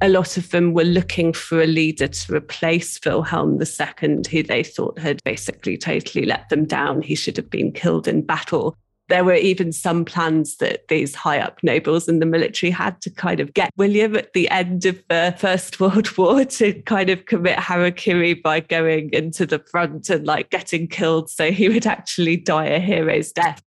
A 0.00 0.08
lot 0.08 0.38
of 0.38 0.48
them 0.48 0.72
were 0.72 0.84
looking 0.84 1.34
for 1.34 1.60
a 1.60 1.66
leader 1.66 2.08
to 2.08 2.34
replace 2.34 2.98
Wilhelm 3.04 3.60
II, 3.60 4.22
who 4.30 4.42
they 4.42 4.62
thought 4.64 4.98
had 4.98 5.22
basically 5.22 5.76
totally 5.76 6.24
let 6.24 6.48
them 6.48 6.64
down. 6.64 7.02
He 7.02 7.14
should 7.14 7.36
have 7.36 7.50
been 7.50 7.72
killed 7.72 8.08
in 8.08 8.22
battle 8.22 8.74
there 9.08 9.24
were 9.24 9.34
even 9.34 9.72
some 9.72 10.04
plans 10.04 10.56
that 10.56 10.88
these 10.88 11.14
high 11.14 11.38
up 11.38 11.58
nobles 11.62 12.08
in 12.08 12.18
the 12.18 12.26
military 12.26 12.70
had 12.70 13.00
to 13.02 13.10
kind 13.10 13.40
of 13.40 13.52
get 13.52 13.70
William 13.76 14.16
at 14.16 14.32
the 14.32 14.48
end 14.50 14.86
of 14.86 15.02
the 15.08 15.34
First 15.38 15.80
World 15.80 16.16
War 16.18 16.44
to 16.44 16.74
kind 16.82 17.10
of 17.10 17.26
commit 17.26 17.58
harakiri 17.58 18.40
by 18.42 18.60
going 18.60 19.10
into 19.12 19.44
the 19.44 19.58
front 19.58 20.08
and 20.08 20.26
like 20.26 20.50
getting 20.50 20.86
killed 20.86 21.28
so 21.30 21.50
he 21.50 21.68
would 21.68 21.86
actually 21.86 22.36
die 22.36 22.66
a 22.66 22.78
hero's 22.78 23.32
death. 23.32 23.62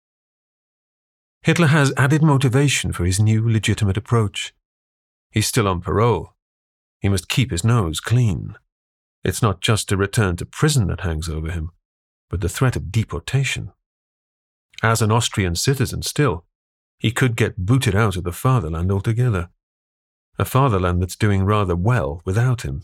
Hitler 1.43 1.67
has 1.67 1.91
added 1.97 2.21
motivation 2.21 2.91
for 2.91 3.03
his 3.05 3.19
new 3.19 3.47
legitimate 3.49 3.97
approach. 3.97 4.53
He's 5.31 5.47
still 5.47 5.67
on 5.67 5.81
parole. 5.81 6.35
He 6.99 7.09
must 7.09 7.29
keep 7.29 7.49
his 7.49 7.63
nose 7.63 7.99
clean. 7.99 8.55
It's 9.23 9.41
not 9.41 9.61
just 9.61 9.91
a 9.91 9.97
return 9.97 10.35
to 10.37 10.45
prison 10.45 10.87
that 10.87 11.01
hangs 11.01 11.29
over 11.29 11.49
him, 11.49 11.71
but 12.29 12.41
the 12.41 12.49
threat 12.49 12.75
of 12.75 12.91
deportation. 12.91 13.71
As 14.83 15.01
an 15.01 15.11
Austrian 15.11 15.55
citizen 15.55 16.01
still, 16.01 16.45
he 16.97 17.11
could 17.11 17.35
get 17.35 17.65
booted 17.65 17.95
out 17.95 18.15
of 18.15 18.23
the 18.23 18.31
fatherland 18.31 18.91
altogether. 18.91 19.49
A 20.39 20.45
fatherland 20.45 21.01
that's 21.01 21.15
doing 21.15 21.43
rather 21.43 21.75
well 21.75 22.21
without 22.25 22.63
him. 22.63 22.83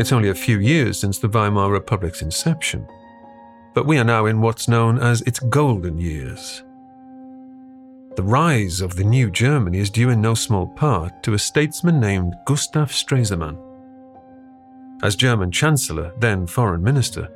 It's 0.00 0.12
only 0.12 0.30
a 0.30 0.34
few 0.34 0.60
years 0.60 0.98
since 0.98 1.18
the 1.18 1.28
Weimar 1.28 1.70
Republic's 1.70 2.22
inception, 2.22 2.88
but 3.74 3.84
we 3.84 3.98
are 3.98 4.04
now 4.04 4.24
in 4.24 4.40
what's 4.40 4.66
known 4.66 4.98
as 4.98 5.20
its 5.22 5.40
golden 5.40 5.98
years. 5.98 6.64
The 8.16 8.22
rise 8.22 8.80
of 8.80 8.96
the 8.96 9.04
new 9.04 9.30
Germany 9.30 9.78
is 9.78 9.90
due 9.90 10.08
in 10.08 10.22
no 10.22 10.32
small 10.32 10.68
part 10.68 11.22
to 11.24 11.34
a 11.34 11.38
statesman 11.38 12.00
named 12.00 12.34
Gustav 12.46 12.90
Stresemann. 12.90 13.58
As 15.02 15.16
German 15.16 15.52
Chancellor, 15.52 16.14
then 16.18 16.46
Foreign 16.46 16.82
Minister, 16.82 17.28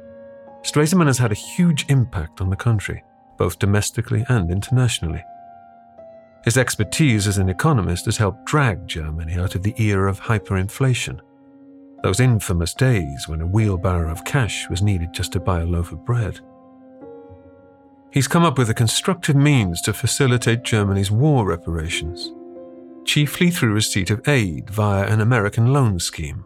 Stresemann 0.63 1.09
has 1.09 1.19
had 1.19 1.33
a 1.33 1.47
huge 1.57 1.85
impact 1.91 2.41
on 2.41 2.49
the 2.49 2.57
country, 2.57 3.05
both 3.37 3.59
domestically 3.59 4.25
and 4.31 4.51
internationally. 4.51 5.23
His 6.45 6.57
expertise 6.57 7.27
as 7.27 7.37
an 7.37 7.51
economist 7.51 8.07
has 8.07 8.17
helped 8.17 8.47
drag 8.47 8.89
Germany 8.89 9.35
out 9.35 9.55
of 9.55 9.63
the 9.63 9.75
era 9.77 10.09
of 10.09 10.19
hyperinflation. 10.19 11.21
Those 12.05 12.21
infamous 12.21 12.75
days 12.75 13.29
when 13.29 13.41
a 13.41 13.47
wheelbarrow 13.47 14.13
of 14.13 14.27
cash 14.27 14.69
was 14.69 14.83
needed 14.83 15.15
just 15.15 15.33
to 15.33 15.41
buy 15.41 15.63
a 15.63 15.65
loaf 15.65 15.91
of 15.91 16.05
bread. 16.05 16.39
He's 18.13 18.29
come 18.29 18.45
up 18.45 18.59
with 18.59 18.69
a 18.69 18.75
constructive 18.75 19.35
means 19.35 19.81
to 19.81 19.95
facilitate 19.95 20.65
Germany's 20.65 21.11
war 21.11 21.47
reparations, 21.47 22.31
chiefly 23.07 23.51
through 23.51 23.73
receipt 23.73 24.11
of 24.11 24.29
aid 24.29 24.69
via 24.69 25.07
an 25.07 25.23
American 25.23 25.73
loan 25.73 25.99
scheme, 25.99 26.45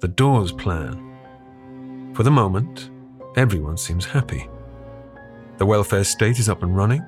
the 0.00 0.08
Dawes 0.08 0.52
Plan. 0.52 2.12
For 2.14 2.22
the 2.22 2.30
moment, 2.30 2.90
everyone 3.34 3.78
seems 3.78 4.04
happy. 4.04 4.46
The 5.56 5.64
welfare 5.64 6.04
state 6.04 6.38
is 6.38 6.50
up 6.50 6.62
and 6.62 6.76
running. 6.76 7.02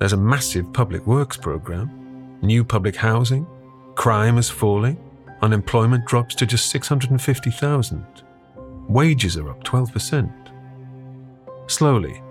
There's 0.00 0.14
a 0.14 0.16
massive 0.16 0.72
public 0.72 1.06
works 1.06 1.36
program, 1.36 2.38
new 2.42 2.64
public 2.64 2.96
housing, 2.96 3.46
crime 3.94 4.36
is 4.36 4.50
falling, 4.50 4.98
Unemployment 5.42 6.04
drops 6.04 6.34
to 6.36 6.46
just 6.46 6.70
650,000. 6.70 8.04
Wages 8.88 9.36
are 9.36 9.50
up 9.50 9.64
12%. 9.64 10.30
Slowly, 11.66 12.22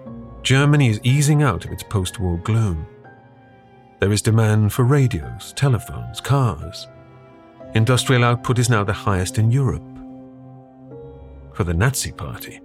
Germany 0.44 0.90
is 0.90 1.00
easing 1.04 1.42
out 1.42 1.66
of 1.66 1.72
its 1.72 1.84
post 1.84 2.20
war 2.20 2.38
gloom. 2.38 2.86
There 4.00 4.12
is 4.12 4.22
demand 4.22 4.72
for 4.74 4.84
radios, 4.84 5.54
telephones, 5.54 6.22
cars. 6.22 6.88
Industrial 7.76 8.24
output 8.24 8.60
is 8.60 8.70
now 8.70 8.84
the 8.84 8.94
highest 8.94 9.38
in 9.38 9.52
Europe. 9.52 9.84
For 11.54 11.64
the 11.64 11.74
Nazi 11.74 12.12
Party, 12.12 12.62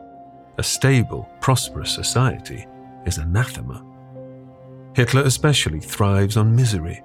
a 0.58 0.62
stable, 0.62 1.28
prosperous 1.40 1.90
society 1.90 2.66
is 3.06 3.18
anathema. 3.18 3.84
Hitler 4.94 5.22
especially 5.22 5.80
thrives 5.80 6.36
on 6.36 6.54
misery. 6.54 7.02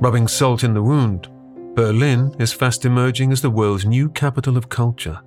Rubbing 0.00 0.26
salt 0.26 0.64
in 0.64 0.74
the 0.74 0.82
wound, 0.82 1.28
Berlin 1.80 2.36
is 2.38 2.52
fast 2.52 2.84
emerging 2.84 3.32
as 3.32 3.40
the 3.40 3.48
world's 3.48 3.86
new 3.86 4.10
capital 4.10 4.58
of 4.58 4.68
culture. 4.68 5.18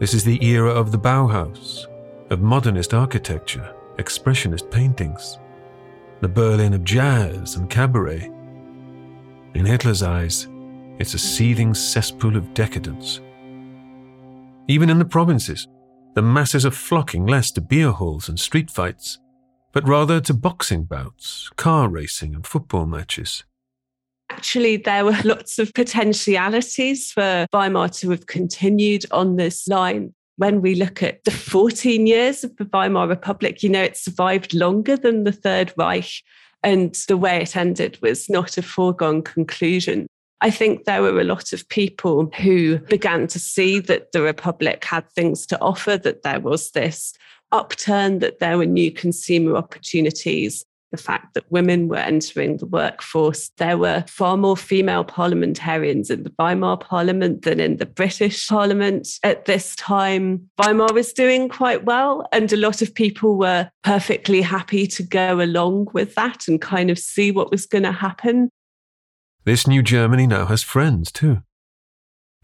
This 0.00 0.12
is 0.12 0.24
the 0.24 0.44
era 0.44 0.68
of 0.68 0.90
the 0.90 0.98
Bauhaus, 0.98 1.86
of 2.30 2.40
modernist 2.40 2.92
architecture, 2.92 3.72
expressionist 3.98 4.68
paintings, 4.72 5.38
the 6.20 6.28
Berlin 6.28 6.74
of 6.74 6.82
jazz 6.82 7.54
and 7.54 7.70
cabaret. 7.70 8.32
In 9.54 9.64
Hitler's 9.64 10.02
eyes, 10.02 10.48
it's 10.98 11.14
a 11.14 11.20
seething 11.20 11.72
cesspool 11.72 12.36
of 12.36 12.52
decadence. 12.52 13.20
Even 14.66 14.90
in 14.90 14.98
the 14.98 15.04
provinces, 15.04 15.68
the 16.14 16.22
masses 16.22 16.66
are 16.66 16.72
flocking 16.72 17.26
less 17.26 17.52
to 17.52 17.60
beer 17.60 17.92
halls 17.92 18.28
and 18.28 18.40
street 18.40 18.72
fights, 18.72 19.20
but 19.70 19.86
rather 19.86 20.20
to 20.20 20.34
boxing 20.34 20.82
bouts, 20.82 21.48
car 21.54 21.88
racing, 21.88 22.34
and 22.34 22.44
football 22.44 22.86
matches 22.86 23.44
actually 24.34 24.76
there 24.76 25.04
were 25.04 25.16
lots 25.24 25.58
of 25.58 25.72
potentialities 25.74 27.12
for 27.12 27.46
Weimar 27.52 27.88
to 28.00 28.10
have 28.10 28.26
continued 28.26 29.04
on 29.10 29.36
this 29.36 29.68
line. 29.68 30.12
When 30.36 30.60
we 30.60 30.74
look 30.74 31.02
at 31.02 31.22
the 31.22 31.30
14 31.30 32.08
years 32.08 32.42
of 32.42 32.56
the 32.56 32.64
Weimar 32.64 33.06
Republic, 33.06 33.62
you 33.62 33.68
know, 33.68 33.82
it 33.82 33.96
survived 33.96 34.52
longer 34.52 34.96
than 34.96 35.22
the 35.22 35.32
Third 35.32 35.72
Reich. 35.76 36.22
And 36.64 36.96
the 37.06 37.16
way 37.16 37.42
it 37.42 37.56
ended 37.56 37.98
was 38.02 38.28
not 38.28 38.58
a 38.58 38.62
foregone 38.62 39.22
conclusion. 39.22 40.08
I 40.40 40.50
think 40.50 40.84
there 40.84 41.02
were 41.02 41.20
a 41.20 41.24
lot 41.24 41.52
of 41.52 41.68
people 41.68 42.30
who 42.36 42.78
began 42.78 43.28
to 43.28 43.38
see 43.38 43.78
that 43.80 44.10
the 44.12 44.22
Republic 44.22 44.84
had 44.84 45.08
things 45.10 45.46
to 45.46 45.60
offer, 45.60 45.96
that 45.98 46.22
there 46.22 46.40
was 46.40 46.72
this 46.72 47.14
upturn, 47.52 48.18
that 48.18 48.40
there 48.40 48.58
were 48.58 48.66
new 48.66 48.90
consumer 48.90 49.56
opportunities 49.56 50.64
the 50.94 51.02
fact 51.02 51.34
that 51.34 51.50
women 51.50 51.88
were 51.88 51.96
entering 51.96 52.58
the 52.58 52.66
workforce. 52.66 53.50
There 53.56 53.76
were 53.76 54.04
far 54.06 54.36
more 54.36 54.56
female 54.56 55.02
parliamentarians 55.02 56.08
in 56.08 56.22
the 56.22 56.32
Weimar 56.38 56.76
Parliament 56.76 57.42
than 57.42 57.58
in 57.58 57.78
the 57.78 57.86
British 57.86 58.48
Parliament 58.48 59.08
at 59.24 59.46
this 59.46 59.74
time. 59.74 60.48
Weimar 60.56 60.92
was 60.92 61.12
doing 61.12 61.48
quite 61.48 61.84
well, 61.84 62.28
and 62.32 62.52
a 62.52 62.56
lot 62.56 62.80
of 62.80 62.94
people 62.94 63.36
were 63.36 63.68
perfectly 63.82 64.40
happy 64.40 64.86
to 64.86 65.02
go 65.02 65.40
along 65.40 65.88
with 65.92 66.14
that 66.14 66.46
and 66.46 66.60
kind 66.60 66.90
of 66.90 66.98
see 66.98 67.32
what 67.32 67.50
was 67.50 67.66
going 67.66 67.84
to 67.84 67.92
happen. 67.92 68.50
This 69.44 69.66
new 69.66 69.82
Germany 69.82 70.28
now 70.28 70.46
has 70.46 70.62
friends 70.62 71.10
too. 71.10 71.42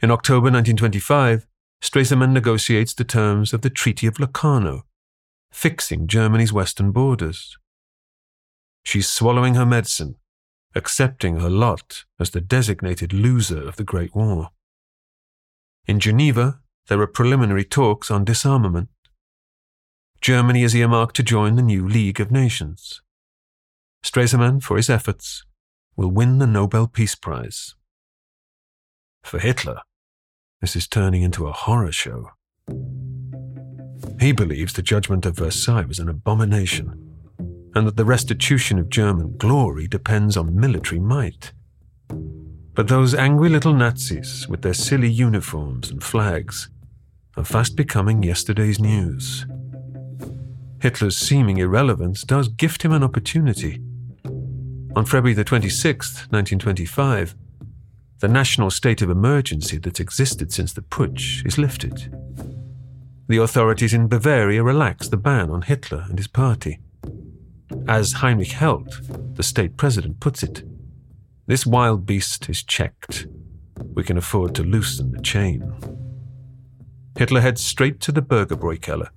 In 0.03 0.11
October 0.11 0.51
1925, 0.51 1.47
Stresemann 1.81 2.33
negotiates 2.33 2.95
the 2.95 3.05
terms 3.05 3.53
of 3.53 3.63
the 3.63 3.71
Treaty 3.71 4.07
of 4.07 4.19
Locarno, 4.19 4.83
fixing 5.53 6.07
Germany's 6.07 6.53
western 6.53 6.91
borders. 6.91 7.57
She's 8.83 9.09
swallowing 9.09 9.55
her 9.55 9.67
medicine, 9.67 10.17
accepting 10.75 11.37
her 11.41 11.51
lot 11.51 12.05
as 12.19 12.31
the 12.31 12.41
designated 12.41 13.13
loser 13.13 13.67
of 13.67 13.77
the 13.77 13.85
Great 13.85 14.15
War. 14.15 14.51
In 15.87 16.01
Geneva, 16.01 16.61
there 16.89 17.01
are 17.01 17.07
preliminary 17.07 17.65
talks 17.65 18.11
on 18.11 18.25
disarmament. 18.25 18.89
Germany 20.21 20.63
is 20.63 20.75
earmarked 20.75 21.17
to 21.17 21.23
join 21.23 21.57
the 21.57 21.63
new 21.63 21.87
League 21.87 22.21
of 22.21 22.31
Nations. 22.31 23.01
Stresemann, 24.05 24.63
for 24.63 24.77
his 24.77 24.91
efforts, 24.91 25.45
will 25.97 26.11
win 26.11 26.39
the 26.39 26.47
Nobel 26.47 26.87
Peace 26.87 27.15
Prize. 27.15 27.75
For 29.23 29.39
Hitler, 29.39 29.81
this 30.61 30.77
is 30.77 30.87
turning 30.87 31.23
into 31.23 31.47
a 31.47 31.53
horror 31.53 31.93
show. 31.93 32.31
He 34.19 34.33
believes 34.33 34.73
the 34.73 34.83
judgment 34.83 35.27
of 35.27 35.37
Versailles 35.37 35.85
was 35.85 35.99
an 35.99 36.09
abomination 36.09 37.10
and 37.75 37.87
that 37.87 37.97
the 37.97 38.05
restitution 38.05 38.79
of 38.79 38.89
German 38.89 39.37
glory 39.37 39.87
depends 39.87 40.37
on 40.37 40.59
military 40.59 41.01
might. 41.01 41.53
But 42.75 42.89
those 42.89 43.15
angry 43.15 43.49
little 43.49 43.75
Nazis 43.75 44.49
with 44.49 44.63
their 44.63 44.75
silly 44.75 45.11
uniforms 45.11 45.91
and 45.91 46.03
flags 46.03 46.69
are 47.37 47.45
fast 47.45 47.77
becoming 47.77 48.23
yesterday's 48.23 48.81
news. 48.81 49.47
Hitler's 50.81 51.17
seeming 51.17 51.59
irrelevance 51.59 52.23
does 52.23 52.49
gift 52.49 52.83
him 52.83 52.93
an 52.93 53.05
opportunity. 53.05 53.81
On 54.97 55.05
February 55.05 55.35
the 55.35 55.45
26th, 55.45 56.31
1925, 56.33 57.35
the 58.21 58.29
national 58.29 58.71
state 58.71 59.03
of 59.03 59.11
emergency 59.11 59.79
that's 59.79 60.01
existed 60.01 60.53
since 60.53 60.73
the 60.73 60.83
putsch 60.83 61.45
is 61.47 61.59
lifted. 61.59 62.13
The 63.29 63.39
authorities 63.39 63.95
in 63.95 64.09
Bavaria 64.09 64.63
relax 64.63 65.09
the 65.09 65.17
ban 65.17 65.51
on 65.51 65.63
Hitler 65.63 66.05
and 66.09 66.19
his 66.19 66.27
party. 66.27 66.81
As 67.89 68.13
Heinrich 68.13 68.53
Held, 68.53 69.01
the 69.35 69.43
state 69.43 69.77
president, 69.77 70.21
puts 70.21 70.43
it, 70.43 70.63
this 71.47 71.67
wild 71.67 72.07
beast 72.07 72.49
is 72.49 72.63
checked. 72.63 73.27
We 73.95 74.05
can 74.05 74.17
afford 74.17 74.55
to 74.55 74.63
loosen 74.63 75.11
the 75.11 75.21
chain. 75.21 75.73
Hitler 77.19 77.41
heads 77.41 77.65
straight 77.65 78.01
to 78.01 78.13
the 78.13 78.23
Bürgerbräukeller, 78.23 79.09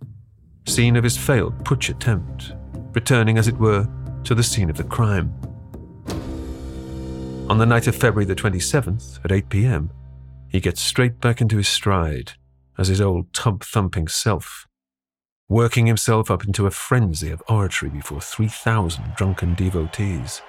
scene 0.67 0.95
of 0.95 1.03
his 1.03 1.17
failed 1.17 1.63
putsch 1.63 1.89
attempt, 1.89 2.53
returning, 2.93 3.37
as 3.37 3.47
it 3.47 3.57
were, 3.57 3.87
to 4.23 4.33
the 4.33 4.43
scene 4.43 4.69
of 4.69 4.77
the 4.77 4.83
crime. 4.83 5.33
On 7.49 7.57
the 7.57 7.65
night 7.65 7.87
of 7.87 7.95
February 7.95 8.25
the 8.25 8.35
27th, 8.35 9.23
at 9.23 9.31
8 9.31 9.49
pm, 9.49 9.91
he 10.49 10.59
gets 10.59 10.81
straight 10.81 11.19
back 11.19 11.41
into 11.41 11.57
his 11.57 11.67
stride 11.67 12.33
as 12.77 12.87
his 12.87 13.01
old 13.01 13.31
tub 13.33 13.63
thumping 13.63 14.07
self 14.07 14.67
working 15.49 15.85
himself 15.85 16.31
up 16.31 16.45
into 16.45 16.65
a 16.65 16.71
frenzy 16.71 17.31
of 17.31 17.43
oratory 17.47 17.89
before 17.89 18.21
3,000 18.21 19.15
drunken 19.15 19.53
devotees. 19.55 20.41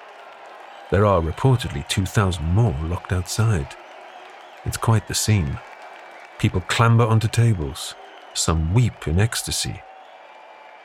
There 0.91 1.05
are 1.05 1.21
reportedly 1.21 1.87
2,000 1.87 2.43
more 2.43 2.75
locked 2.83 3.11
outside. 3.11 3.75
It's 4.65 4.77
quite 4.77 5.07
the 5.07 5.13
scene. 5.13 5.59
People 6.39 6.61
clamber 6.61 7.05
onto 7.05 7.27
tables, 7.27 7.95
some 8.33 8.73
weep 8.73 9.07
in 9.07 9.19
ecstasy. 9.19 9.81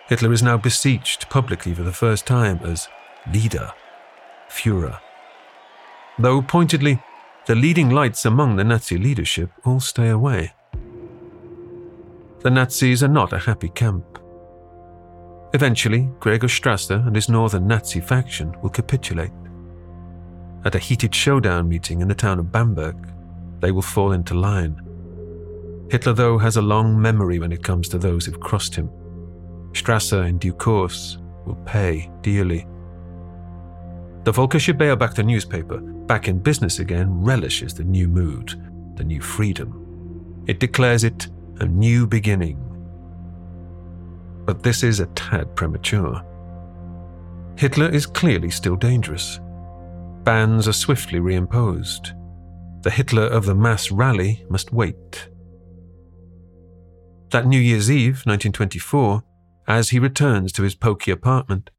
Hitler 0.08 0.32
is 0.32 0.42
now 0.42 0.56
beseeched 0.56 1.28
publicly 1.30 1.72
for 1.74 1.82
the 1.82 1.92
first 1.92 2.26
time 2.26 2.60
as 2.64 2.88
leader, 3.32 3.72
Fuhrer. 4.48 4.98
Though 6.18 6.42
pointedly, 6.42 7.02
the 7.46 7.54
leading 7.54 7.90
lights 7.90 8.24
among 8.24 8.56
the 8.56 8.64
Nazi 8.64 8.98
leadership 8.98 9.50
all 9.64 9.80
stay 9.80 10.08
away. 10.08 10.52
The 12.42 12.50
Nazis 12.50 13.02
are 13.02 13.08
not 13.08 13.34
a 13.34 13.38
happy 13.38 13.68
camp. 13.68 14.18
Eventually, 15.52 16.08
Gregor 16.20 16.46
Strasser 16.46 17.06
and 17.06 17.14
his 17.14 17.28
northern 17.28 17.66
Nazi 17.66 18.00
faction 18.00 18.56
will 18.62 18.70
capitulate. 18.70 19.32
At 20.64 20.74
a 20.74 20.78
heated 20.78 21.14
showdown 21.14 21.68
meeting 21.68 22.00
in 22.00 22.08
the 22.08 22.14
town 22.14 22.38
of 22.38 22.50
Bamberg, 22.50 22.96
they 23.60 23.72
will 23.72 23.82
fall 23.82 24.12
into 24.12 24.32
line. 24.32 24.80
Hitler, 25.90 26.14
though, 26.14 26.38
has 26.38 26.56
a 26.56 26.62
long 26.62 26.98
memory 26.98 27.38
when 27.38 27.52
it 27.52 27.62
comes 27.62 27.90
to 27.90 27.98
those 27.98 28.24
who've 28.24 28.40
crossed 28.40 28.74
him. 28.74 28.88
Strasser, 29.72 30.26
in 30.26 30.38
due 30.38 30.54
course, 30.54 31.18
will 31.44 31.62
pay 31.66 32.10
dearly. 32.22 32.66
The 34.24 34.32
Völkische 34.32 34.72
Beobachter 34.72 35.26
newspaper, 35.26 35.78
back 35.78 36.26
in 36.26 36.38
business 36.38 36.78
again, 36.78 37.22
relishes 37.22 37.74
the 37.74 37.84
new 37.84 38.08
mood, 38.08 38.54
the 38.96 39.04
new 39.04 39.20
freedom. 39.20 40.44
It 40.46 40.58
declares 40.58 41.04
it 41.04 41.28
a 41.60 41.66
new 41.66 42.06
beginning. 42.06 42.58
But 44.46 44.62
this 44.62 44.82
is 44.82 45.00
a 45.00 45.06
tad 45.08 45.54
premature. 45.54 46.24
Hitler 47.56 47.90
is 47.90 48.06
clearly 48.06 48.50
still 48.50 48.76
dangerous. 48.76 49.38
Bans 50.24 50.66
are 50.66 50.72
swiftly 50.72 51.20
reimposed. 51.20 52.16
The 52.82 52.90
Hitler 52.90 53.26
of 53.26 53.44
the 53.44 53.54
mass 53.54 53.90
rally 53.90 54.44
must 54.48 54.72
wait. 54.72 55.28
That 57.30 57.46
New 57.46 57.60
Year's 57.60 57.90
Eve, 57.90 58.24
1924, 58.24 59.22
as 59.68 59.90
he 59.90 59.98
returns 59.98 60.52
to 60.52 60.62
his 60.62 60.74
pokey 60.74 61.10
apartment, 61.10 61.70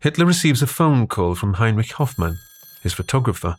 Hitler 0.00 0.24
receives 0.24 0.62
a 0.62 0.66
phone 0.66 1.08
call 1.08 1.34
from 1.34 1.54
Heinrich 1.54 1.92
Hoffmann, 1.92 2.38
his 2.84 2.94
photographer. 2.94 3.56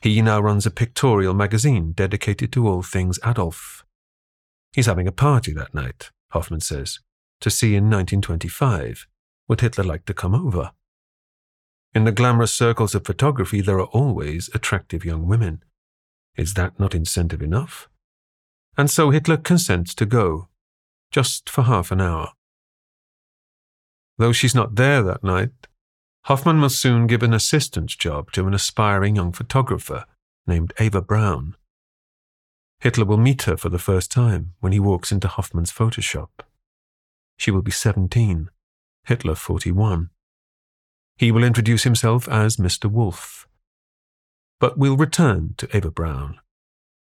He 0.00 0.22
now 0.22 0.40
runs 0.40 0.66
a 0.66 0.70
pictorial 0.70 1.34
magazine 1.34 1.92
dedicated 1.92 2.52
to 2.52 2.68
all 2.68 2.82
things 2.82 3.18
Adolf. 3.26 3.81
He's 4.72 4.86
having 4.86 5.06
a 5.06 5.12
party 5.12 5.52
that 5.52 5.74
night, 5.74 6.10
Hoffmann 6.30 6.60
says, 6.60 7.00
to 7.40 7.50
see 7.50 7.74
in 7.74 7.84
1925. 7.84 9.06
Would 9.48 9.60
Hitler 9.60 9.84
like 9.84 10.04
to 10.06 10.14
come 10.14 10.34
over? 10.34 10.72
In 11.94 12.04
the 12.04 12.12
glamorous 12.12 12.54
circles 12.54 12.94
of 12.94 13.04
photography, 13.04 13.60
there 13.60 13.78
are 13.78 13.86
always 13.86 14.48
attractive 14.54 15.04
young 15.04 15.26
women. 15.26 15.62
Is 16.36 16.54
that 16.54 16.80
not 16.80 16.94
incentive 16.94 17.42
enough? 17.42 17.88
And 18.78 18.90
so 18.90 19.10
Hitler 19.10 19.36
consents 19.36 19.94
to 19.96 20.06
go, 20.06 20.48
just 21.10 21.50
for 21.50 21.64
half 21.64 21.90
an 21.90 22.00
hour. 22.00 22.30
Though 24.16 24.32
she's 24.32 24.54
not 24.54 24.76
there 24.76 25.02
that 25.02 25.22
night, 25.22 25.50
Hoffmann 26.26 26.56
must 26.56 26.80
soon 26.80 27.06
give 27.06 27.22
an 27.22 27.34
assistant's 27.34 27.96
job 27.96 28.32
to 28.32 28.46
an 28.46 28.54
aspiring 28.54 29.16
young 29.16 29.32
photographer 29.32 30.06
named 30.46 30.72
Eva 30.80 31.02
Braun. 31.02 31.56
Hitler 32.82 33.04
will 33.04 33.16
meet 33.16 33.42
her 33.42 33.56
for 33.56 33.68
the 33.68 33.78
first 33.78 34.10
time 34.10 34.54
when 34.58 34.72
he 34.72 34.80
walks 34.80 35.12
into 35.12 35.28
Hoffmann's 35.28 35.70
Photoshop. 35.70 36.30
She 37.36 37.52
will 37.52 37.62
be 37.62 37.70
17, 37.70 38.50
Hitler 39.04 39.36
41. 39.36 40.10
He 41.16 41.30
will 41.30 41.44
introduce 41.44 41.84
himself 41.84 42.28
as 42.28 42.56
Mr. 42.56 42.90
Wolf. 42.90 43.46
But 44.58 44.78
we'll 44.78 44.96
return 44.96 45.54
to 45.58 45.76
Eva 45.76 45.92
Braun, 45.92 46.40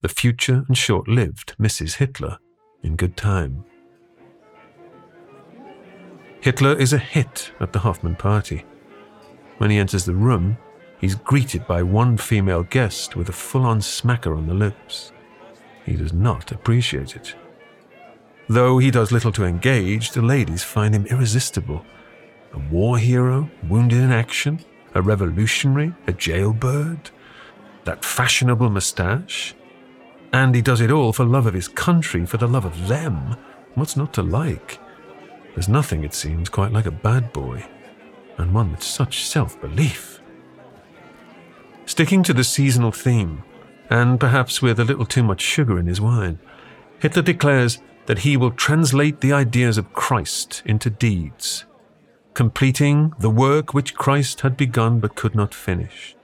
the 0.03 0.11
future 0.11 0.67
and 0.69 0.77
short 0.77 1.09
lived 1.09 1.57
Mrs. 1.59 1.95
Hitler, 1.95 2.37
in 2.83 2.97
good 2.97 3.17
time. 3.17 3.65
Hitler 6.43 6.79
is 6.79 6.93
a 6.93 6.99
hit 6.99 7.53
at 7.59 7.73
the 7.73 7.79
Hoffmann 7.79 8.17
party. 8.17 8.67
When 9.57 9.71
he 9.71 9.79
enters 9.79 10.05
the 10.05 10.15
room, 10.15 10.59
he's 11.01 11.15
greeted 11.15 11.67
by 11.67 11.83
one 11.83 12.19
female 12.19 12.65
guest 12.65 13.17
with 13.17 13.31
a 13.31 13.33
full 13.33 13.65
on 13.65 13.81
smacker 13.81 14.37
on 14.37 14.47
the 14.47 14.53
lips. 14.53 15.13
He 15.85 15.97
does 15.97 16.13
not 16.13 16.53
appreciate 16.53 17.17
it. 17.17 17.35
Though 18.49 18.79
he 18.79 18.91
does 18.91 19.13
little 19.13 19.33
to 19.33 19.45
engage, 19.45 20.11
the 20.11 20.23
ladies 20.23 20.65
find 20.65 20.95
him 20.95 21.07
irresistible. 21.07 21.85
A 22.53 22.59
war 22.59 22.99
hero, 22.99 23.51
wounded 23.69 23.99
in 23.99 24.11
action, 24.11 24.65
a 24.95 25.03
revolutionary, 25.03 25.95
a 26.07 26.13
jailbird, 26.13 27.11
that 27.85 28.05
fashionable 28.05 28.71
moustache. 28.71 29.55
And 30.33 30.55
he 30.55 30.63
does 30.63 30.81
it 30.81 30.91
all 30.91 31.13
for 31.13 31.25
love 31.25 31.47
of 31.47 31.55
his 31.55 31.69
country, 31.69 32.27
for 32.27 32.37
the 32.37 32.49
love 32.49 32.65
of 32.65 32.89
them. 32.89 33.37
What's 33.75 33.97
not 33.97 34.13
to 34.15 34.23
like? 34.23 34.79
There's 35.55 35.69
nothing, 35.69 36.05
it 36.05 36.15
seems, 36.15 36.49
quite 36.49 36.73
like 36.73 36.87
a 36.87 36.91
bad 36.91 37.33
boy 37.33 37.65
and 38.41 38.55
one 38.55 38.71
with 38.71 38.83
such 38.83 39.25
self 39.25 39.61
belief. 39.61 40.21
Sticking 41.87 42.23
to 42.23 42.33
the 42.33 42.45
seasonal 42.45 42.93
theme, 42.93 43.43
and 43.91 44.19
perhaps 44.19 44.63
with 44.63 44.81
a 44.81 44.85
little 44.85 45.05
too 45.05 45.23
much 45.23 45.41
sugar 45.41 45.79
in 45.79 45.87
his 45.87 46.01
wine, 46.01 46.39
Hitler 47.01 47.23
declares 47.23 47.83
that 48.07 48.21
he 48.21 48.37
will 48.37 48.53
translate 48.53 49.21
the 49.21 49.33
ideas 49.33 49.77
of 49.77 49.93
Christ 49.93 50.63
into 50.65 50.89
deeds, 50.89 51.65
completing 52.35 53.13
the 53.19 53.31
work 53.31 53.75
which 53.75 53.95
Christ 53.95 54.41
had 54.41 54.57
begun 54.57 55.01
but 55.01 55.17
could 55.17 55.35
not 55.35 55.53
finish. 55.53 56.17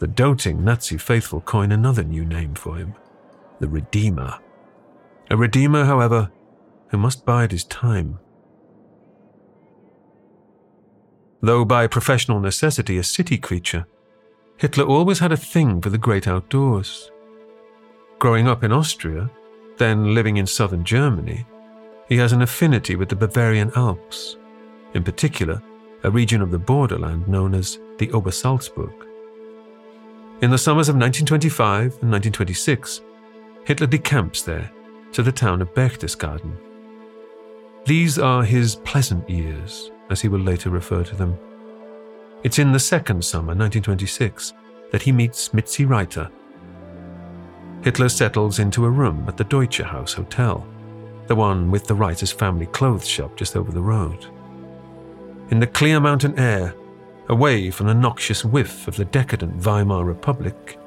The 0.00 0.08
doting 0.08 0.64
Nazi 0.64 0.98
faithful 0.98 1.40
coin 1.40 1.70
another 1.70 2.02
new 2.02 2.24
name 2.24 2.54
for 2.54 2.76
him 2.76 2.94
the 3.60 3.68
Redeemer. 3.68 4.40
A 5.30 5.36
Redeemer, 5.36 5.84
however, 5.84 6.32
who 6.88 6.98
must 6.98 7.24
bide 7.24 7.52
his 7.52 7.64
time 7.64 8.18
Though 11.44 11.66
by 11.66 11.86
professional 11.88 12.40
necessity 12.40 12.96
a 12.96 13.02
city 13.02 13.36
creature, 13.36 13.86
Hitler 14.64 14.84
always 14.84 15.18
had 15.18 15.30
a 15.30 15.36
thing 15.36 15.82
for 15.82 15.90
the 15.90 15.98
great 15.98 16.26
outdoors. 16.26 17.12
Growing 18.18 18.48
up 18.48 18.64
in 18.64 18.72
Austria, 18.72 19.30
then 19.76 20.14
living 20.14 20.38
in 20.38 20.46
southern 20.46 20.84
Germany, 20.84 21.44
he 22.08 22.16
has 22.16 22.32
an 22.32 22.40
affinity 22.40 22.96
with 22.96 23.10
the 23.10 23.14
Bavarian 23.14 23.70
Alps, 23.76 24.38
in 24.94 25.04
particular, 25.04 25.62
a 26.02 26.10
region 26.10 26.40
of 26.40 26.50
the 26.50 26.58
borderland 26.58 27.28
known 27.28 27.54
as 27.54 27.78
the 27.98 28.06
Obersalzberg. 28.06 28.94
In 30.40 30.50
the 30.50 30.56
summers 30.56 30.88
of 30.88 30.96
1925 30.96 32.00
and 32.00 32.10
1926, 32.10 33.02
Hitler 33.66 33.86
decamps 33.86 34.40
there 34.40 34.72
to 35.12 35.22
the 35.22 35.30
town 35.30 35.60
of 35.60 35.74
Berchtesgaden. 35.74 36.56
These 37.84 38.18
are 38.18 38.42
his 38.42 38.76
pleasant 38.76 39.28
years, 39.28 39.90
as 40.08 40.22
he 40.22 40.28
will 40.28 40.40
later 40.40 40.70
refer 40.70 41.04
to 41.04 41.16
them. 41.16 41.38
It's 42.44 42.58
in 42.58 42.72
the 42.72 42.78
second 42.78 43.24
summer, 43.24 43.54
1926, 43.54 44.52
that 44.92 45.00
he 45.00 45.12
meets 45.12 45.54
Mitzi 45.54 45.86
Reiter. 45.86 46.30
Hitler 47.82 48.10
settles 48.10 48.58
into 48.58 48.84
a 48.84 48.90
room 48.90 49.24
at 49.26 49.38
the 49.38 49.44
Deutsche 49.44 49.80
Haus 49.80 50.12
Hotel, 50.12 50.66
the 51.26 51.34
one 51.34 51.70
with 51.70 51.86
the 51.86 51.94
Reiter's 51.94 52.32
family 52.32 52.66
clothes 52.66 53.08
shop 53.08 53.34
just 53.34 53.56
over 53.56 53.72
the 53.72 53.80
road. 53.80 54.26
In 55.50 55.58
the 55.58 55.66
clear 55.66 56.00
mountain 56.00 56.38
air, 56.38 56.74
away 57.28 57.70
from 57.70 57.86
the 57.86 57.94
noxious 57.94 58.44
whiff 58.44 58.86
of 58.88 58.96
the 58.96 59.06
decadent 59.06 59.64
Weimar 59.64 60.04
Republic, 60.04 60.78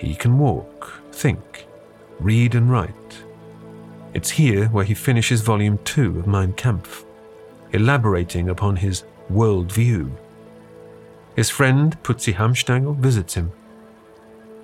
he 0.00 0.16
can 0.16 0.36
walk, 0.36 1.00
think, 1.12 1.68
read, 2.18 2.56
and 2.56 2.70
write. 2.70 3.24
It's 4.14 4.30
here 4.30 4.66
where 4.66 4.84
he 4.84 4.94
finishes 4.94 5.42
Volume 5.42 5.78
2 5.84 6.18
of 6.18 6.26
Mein 6.26 6.52
Kampf 6.54 7.04
elaborating 7.72 8.48
upon 8.48 8.76
his 8.76 9.04
world 9.30 9.70
view. 9.70 10.16
His 11.36 11.50
friend 11.50 12.00
Putzi 12.02 12.34
Hanfstaengl 12.34 12.96
visits 12.96 13.34
him. 13.34 13.52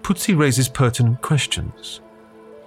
Putzi 0.02 0.36
raises 0.38 0.68
pertinent 0.68 1.20
questions. 1.20 2.00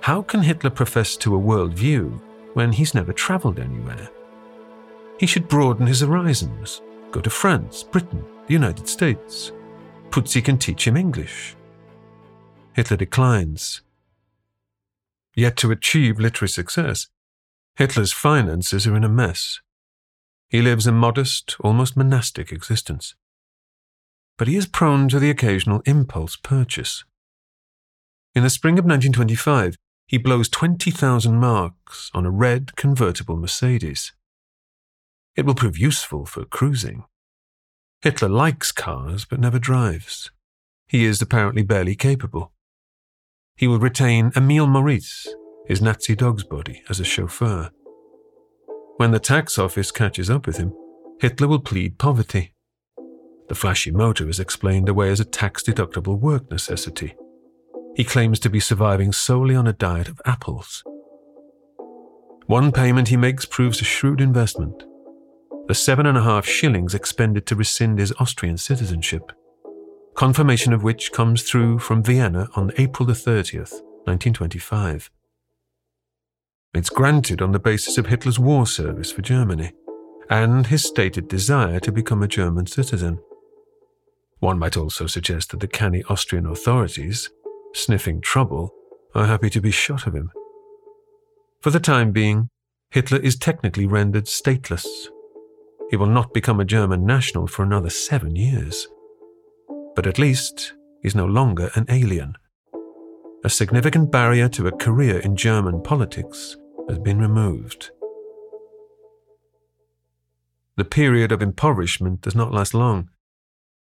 How 0.01 0.21
can 0.21 0.41
Hitler 0.41 0.69
profess 0.69 1.15
to 1.17 1.35
a 1.35 1.39
world 1.39 1.73
view 1.73 2.21
when 2.53 2.73
he's 2.73 2.93
never 2.93 3.13
travelled 3.13 3.59
anywhere? 3.59 4.09
He 5.19 5.25
should 5.25 5.47
broaden 5.47 5.87
his 5.87 6.01
horizons, 6.01 6.81
go 7.11 7.21
to 7.21 7.29
France, 7.29 7.83
Britain, 7.83 8.23
the 8.47 8.53
United 8.53 8.87
States. 8.87 9.51
Putzi 10.09 10.43
can 10.43 10.57
teach 10.57 10.85
him 10.85 10.97
English. 10.97 11.55
Hitler 12.73 12.97
declines. 12.97 13.81
Yet 15.35 15.55
to 15.57 15.71
achieve 15.71 16.19
literary 16.19 16.49
success, 16.49 17.07
Hitler's 17.75 18.11
finances 18.11 18.85
are 18.85 18.95
in 18.95 19.03
a 19.03 19.09
mess. 19.09 19.61
He 20.49 20.61
lives 20.61 20.85
a 20.85 20.91
modest, 20.91 21.55
almost 21.61 21.97
monastic 21.97 22.51
existence. 22.51 23.15
But 24.37 24.47
he 24.47 24.55
is 24.55 24.65
prone 24.65 25.09
to 25.09 25.19
the 25.19 25.29
occasional 25.29 25.81
impulse 25.85 26.35
purchase. 26.35 27.03
In 28.35 28.43
the 28.43 28.49
spring 28.49 28.79
of 28.79 28.85
1925, 28.85 29.75
he 30.07 30.17
blows 30.17 30.49
20,000 30.49 31.35
marks 31.35 32.09
on 32.13 32.25
a 32.25 32.31
red 32.31 32.75
convertible 32.75 33.37
Mercedes. 33.37 34.11
It 35.35 35.45
will 35.45 35.55
prove 35.55 35.77
useful 35.77 36.25
for 36.25 36.45
cruising. 36.45 37.05
Hitler 38.01 38.29
likes 38.29 38.71
cars 38.71 39.25
but 39.25 39.39
never 39.39 39.59
drives. 39.59 40.31
He 40.87 41.05
is 41.05 41.21
apparently 41.21 41.63
barely 41.63 41.95
capable. 41.95 42.51
He 43.55 43.67
will 43.67 43.79
retain 43.79 44.31
Emil 44.35 44.67
Maurice, 44.67 45.27
his 45.67 45.81
Nazi 45.81 46.15
dog's 46.15 46.43
body, 46.43 46.83
as 46.89 46.99
a 46.99 47.05
chauffeur. 47.05 47.71
When 48.97 49.11
the 49.11 49.19
tax 49.19 49.57
office 49.57 49.91
catches 49.91 50.29
up 50.29 50.45
with 50.45 50.57
him, 50.57 50.73
Hitler 51.19 51.47
will 51.47 51.61
plead 51.61 51.97
poverty. 51.97 52.53
The 53.53 53.59
flashy 53.59 53.91
motor 53.91 54.27
is 54.27 54.39
explained 54.39 54.89
away 54.89 55.11
as 55.11 55.19
a 55.19 55.25
tax 55.25 55.61
deductible 55.61 56.19
work 56.19 56.49
necessity. 56.49 57.15
He 57.95 58.03
claims 58.03 58.39
to 58.39 58.49
be 58.49 58.59
surviving 58.59 59.11
solely 59.11 59.55
on 59.55 59.67
a 59.67 59.73
diet 59.73 60.07
of 60.07 60.19
apples. 60.25 60.83
One 62.47 62.71
payment 62.71 63.09
he 63.09 63.15
makes 63.15 63.45
proves 63.45 63.79
a 63.79 63.83
shrewd 63.83 64.21
investment 64.21 64.85
the 65.67 65.75
seven 65.75 66.07
and 66.07 66.17
a 66.17 66.23
half 66.23 66.47
shillings 66.47 66.95
expended 66.95 67.45
to 67.45 67.55
rescind 67.55 67.99
his 67.99 68.11
Austrian 68.19 68.57
citizenship, 68.57 69.31
confirmation 70.15 70.73
of 70.73 70.81
which 70.81 71.11
comes 71.11 71.43
through 71.43 71.77
from 71.77 72.01
Vienna 72.01 72.47
on 72.55 72.71
April 72.79 73.05
the 73.05 73.13
30th, 73.13 73.73
1925. 74.05 75.11
It's 76.73 76.89
granted 76.89 77.39
on 77.39 77.51
the 77.51 77.59
basis 77.59 77.99
of 77.99 78.07
Hitler's 78.07 78.39
war 78.39 78.65
service 78.65 79.11
for 79.11 79.21
Germany 79.21 79.73
and 80.27 80.65
his 80.65 80.83
stated 80.83 81.27
desire 81.27 81.79
to 81.81 81.91
become 81.91 82.23
a 82.23 82.27
German 82.27 82.65
citizen. 82.65 83.19
One 84.43 84.59
might 84.59 84.75
also 84.75 85.07
suggest 85.07 85.51
that 85.51 85.61
the 85.61 85.69
canny 85.69 86.03
Austrian 86.09 86.45
authorities, 86.45 87.29
sniffing 87.73 88.19
trouble, 88.19 88.73
are 89.15 89.25
happy 89.25 89.49
to 89.49 89.61
be 89.61 89.71
shot 89.71 90.05
of 90.05 90.13
him. 90.13 90.31
For 91.61 91.69
the 91.69 91.79
time 91.79 92.11
being, 92.11 92.49
Hitler 92.91 93.19
is 93.19 93.37
technically 93.37 93.87
rendered 93.87 94.25
stateless. 94.25 94.85
he 95.89 95.95
will 95.95 96.07
not 96.07 96.33
become 96.33 96.59
a 96.59 96.65
German 96.65 97.05
national 97.05 97.47
for 97.47 97.63
another 97.63 97.89
seven 97.89 98.35
years. 98.35 98.85
But 99.95 100.07
at 100.07 100.19
least 100.19 100.73
he's 101.01 101.15
no 101.15 101.25
longer 101.25 101.71
an 101.75 101.85
alien. 101.87 102.35
A 103.45 103.49
significant 103.49 104.11
barrier 104.11 104.49
to 104.49 104.67
a 104.67 104.75
career 104.75 105.19
in 105.19 105.37
German 105.37 105.81
politics 105.81 106.57
has 106.89 106.99
been 106.99 107.19
removed. 107.19 107.91
The 110.75 110.83
period 110.83 111.31
of 111.31 111.41
impoverishment 111.41 112.19
does 112.19 112.35
not 112.35 112.51
last 112.51 112.73
long. 112.73 113.07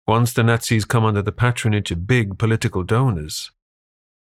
Once 0.07 0.33
the 0.33 0.43
Nazis 0.43 0.85
come 0.85 1.03
under 1.03 1.23
the 1.23 1.31
patronage 1.31 1.89
of 1.89 2.05
big 2.05 2.37
political 2.37 2.83
donors, 2.83 3.51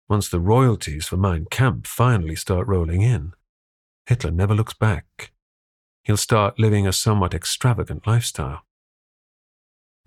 once 0.10 0.28
the 0.28 0.40
royalties 0.40 1.08
for 1.08 1.18
Mein 1.18 1.46
Kampf 1.52 1.88
finally 1.88 2.36
start 2.36 2.66
rolling 2.68 3.04
in, 3.04 3.34
Hitler 4.08 4.32
never 4.32 4.56
looks 4.56 4.74
back. 4.74 5.34
He'll 6.04 6.18
start 6.18 6.58
living 6.58 6.88
a 6.88 6.94
somewhat 6.94 7.36
extravagant 7.36 8.08
lifestyle. 8.08 8.64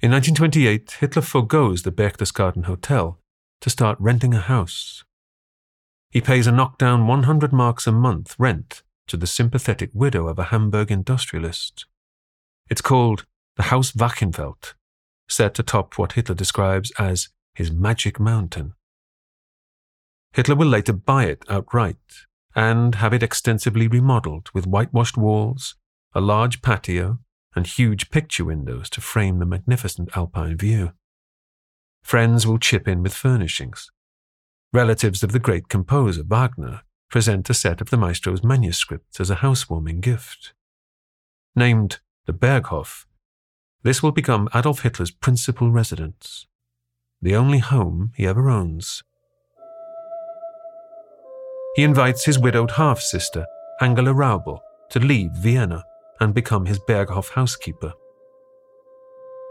In 0.01 0.11
1928, 0.11 0.93
Hitler 0.99 1.23
forgoes 1.23 1.83
the 1.83 1.93
Berchtesgaden 1.93 2.65
Hotel 2.65 3.21
to 3.61 3.71
start 3.71 3.99
renting 4.01 4.35
a 4.35 4.41
house. 4.41 5.05
He 6.11 6.21
pays 6.21 6.49
a 6.49 6.53
knockdown 6.53 7.07
100 7.07 7.53
marks 7.53 7.87
a 7.87 7.93
month 7.93 8.35
rent 8.39 8.83
to 9.07 9.17
the 9.17 9.27
sympathetic 9.27 9.91
widow 9.93 10.27
of 10.27 10.39
a 10.39 10.45
Hamburg 10.45 10.91
industrialist. 10.91 11.87
It's 12.69 12.81
called 12.81 13.27
the 13.57 13.65
Haus 13.65 13.93
Wachenfeld, 13.93 14.75
set 15.31 15.59
atop 15.59 15.99
what 15.99 16.13
Hitler 16.13 16.35
describes 16.35 16.93
as 16.99 17.29
his 17.55 17.71
magic 17.71 18.19
mountain. 18.19 18.75
Hitler 20.33 20.55
will 20.55 20.69
later 20.69 20.93
buy 20.93 21.25
it 21.25 21.45
outright 21.49 21.97
and 22.55 22.97
have 22.97 23.13
it 23.13 23.23
extensively 23.23 23.89
remodeled 23.89 24.51
with 24.55 24.67
whitewashed 24.67 25.17
walls, 25.17 25.77
a 26.15 26.21
large 26.21 26.63
patio, 26.63 27.19
and 27.55 27.67
huge 27.67 28.11
picture 28.11 28.45
windows 28.45 28.89
to 28.91 29.01
frame 29.01 29.39
the 29.39 29.47
magnificent 29.47 30.09
alpine 30.17 30.57
view. 30.57 30.93
Friends 32.03 32.47
will 32.47 32.59
chip 32.59 32.89
in 32.89 33.03
with 33.03 33.15
furnishings. 33.15 33.91
Relatives 34.73 35.23
of 35.23 35.33
the 35.33 35.41
great 35.41 35.69
composer 35.69 36.23
Wagner 36.23 36.83
present 37.11 37.51
a 37.51 37.55
set 37.55 37.81
of 37.81 37.91
the 37.91 37.97
maestro's 37.97 38.45
manuscripts 38.45 39.21
as 39.21 39.31
a 39.31 39.37
housewarming 39.37 40.01
gift. 40.01 40.53
Named 41.57 41.99
the 42.27 42.33
Berghof, 42.33 43.05
this 43.83 44.03
will 44.03 44.13
become 44.13 44.49
Adolf 44.55 44.81
Hitler's 44.81 45.11
principal 45.11 45.71
residence, 45.71 46.47
the 47.23 47.35
only 47.35 47.59
home 47.59 48.13
he 48.17 48.27
ever 48.27 48.51
owns. 48.51 49.03
He 51.77 51.83
invites 51.83 52.25
his 52.25 52.39
widowed 52.39 52.73
half 52.73 53.01
sister, 53.01 53.47
Angela 53.81 54.13
Raubal, 54.13 54.61
to 54.91 54.99
leave 54.99 55.31
Vienna 55.33 55.85
and 56.21 56.35
become 56.35 56.67
his 56.67 56.79
Berghof 56.81 57.31
housekeeper. 57.31 57.93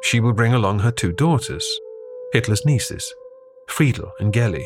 She 0.03 0.19
will 0.19 0.33
bring 0.33 0.53
along 0.53 0.79
her 0.79 0.91
two 0.91 1.11
daughters, 1.11 1.65
Hitler's 2.31 2.65
nieces, 2.65 3.13
Friedel 3.67 4.11
and 4.19 4.33
Geli. 4.33 4.65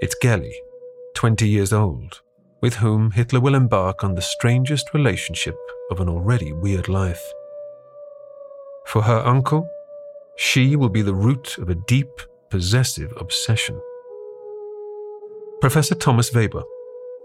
It's 0.00 0.16
Geli, 0.22 0.52
20 1.14 1.48
years 1.48 1.72
old, 1.72 2.22
with 2.60 2.76
whom 2.76 3.10
Hitler 3.10 3.40
will 3.40 3.54
embark 3.54 4.02
on 4.02 4.14
the 4.14 4.22
strangest 4.22 4.94
relationship 4.94 5.56
of 5.90 6.00
an 6.00 6.08
already 6.08 6.52
weird 6.52 6.88
life. 6.88 7.22
For 8.86 9.02
her 9.02 9.18
uncle, 9.24 9.68
she 10.36 10.76
will 10.76 10.88
be 10.88 11.02
the 11.02 11.14
root 11.14 11.58
of 11.58 11.68
a 11.68 11.74
deep, 11.74 12.10
possessive 12.50 13.12
obsession. 13.16 13.80
Professor 15.60 15.94
Thomas 15.94 16.32
Weber. 16.32 16.62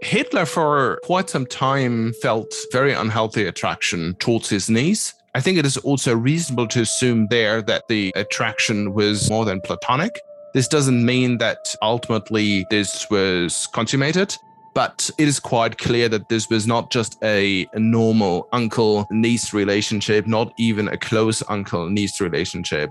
Hitler, 0.00 0.46
for 0.46 0.98
quite 1.02 1.28
some 1.28 1.46
time, 1.46 2.14
felt 2.14 2.54
very 2.72 2.94
unhealthy 2.94 3.44
attraction 3.44 4.14
towards 4.18 4.48
his 4.48 4.70
niece. 4.70 5.12
I 5.34 5.40
think 5.40 5.58
it 5.58 5.66
is 5.66 5.76
also 5.76 6.16
reasonable 6.16 6.66
to 6.68 6.80
assume 6.80 7.26
there 7.28 7.60
that 7.62 7.86
the 7.88 8.12
attraction 8.16 8.94
was 8.94 9.28
more 9.28 9.44
than 9.44 9.60
platonic. 9.60 10.18
This 10.54 10.66
doesn't 10.66 11.04
mean 11.04 11.38
that 11.38 11.76
ultimately 11.82 12.66
this 12.70 13.08
was 13.10 13.68
consummated, 13.72 14.34
but 14.74 15.10
it 15.18 15.26
is 15.26 15.40
quite 15.40 15.78
clear 15.78 16.08
that 16.08 16.28
this 16.28 16.48
was 16.48 16.66
not 16.66 16.90
just 16.90 17.18
a, 17.22 17.66
normal 17.74 18.48
uncle 18.52 19.06
niece 19.10 19.52
relationship, 19.52 20.26
not 20.26 20.52
even 20.58 20.88
a 20.88 20.96
close 20.96 21.42
uncle 21.48 21.88
niece 21.88 22.20
relationship. 22.20 22.90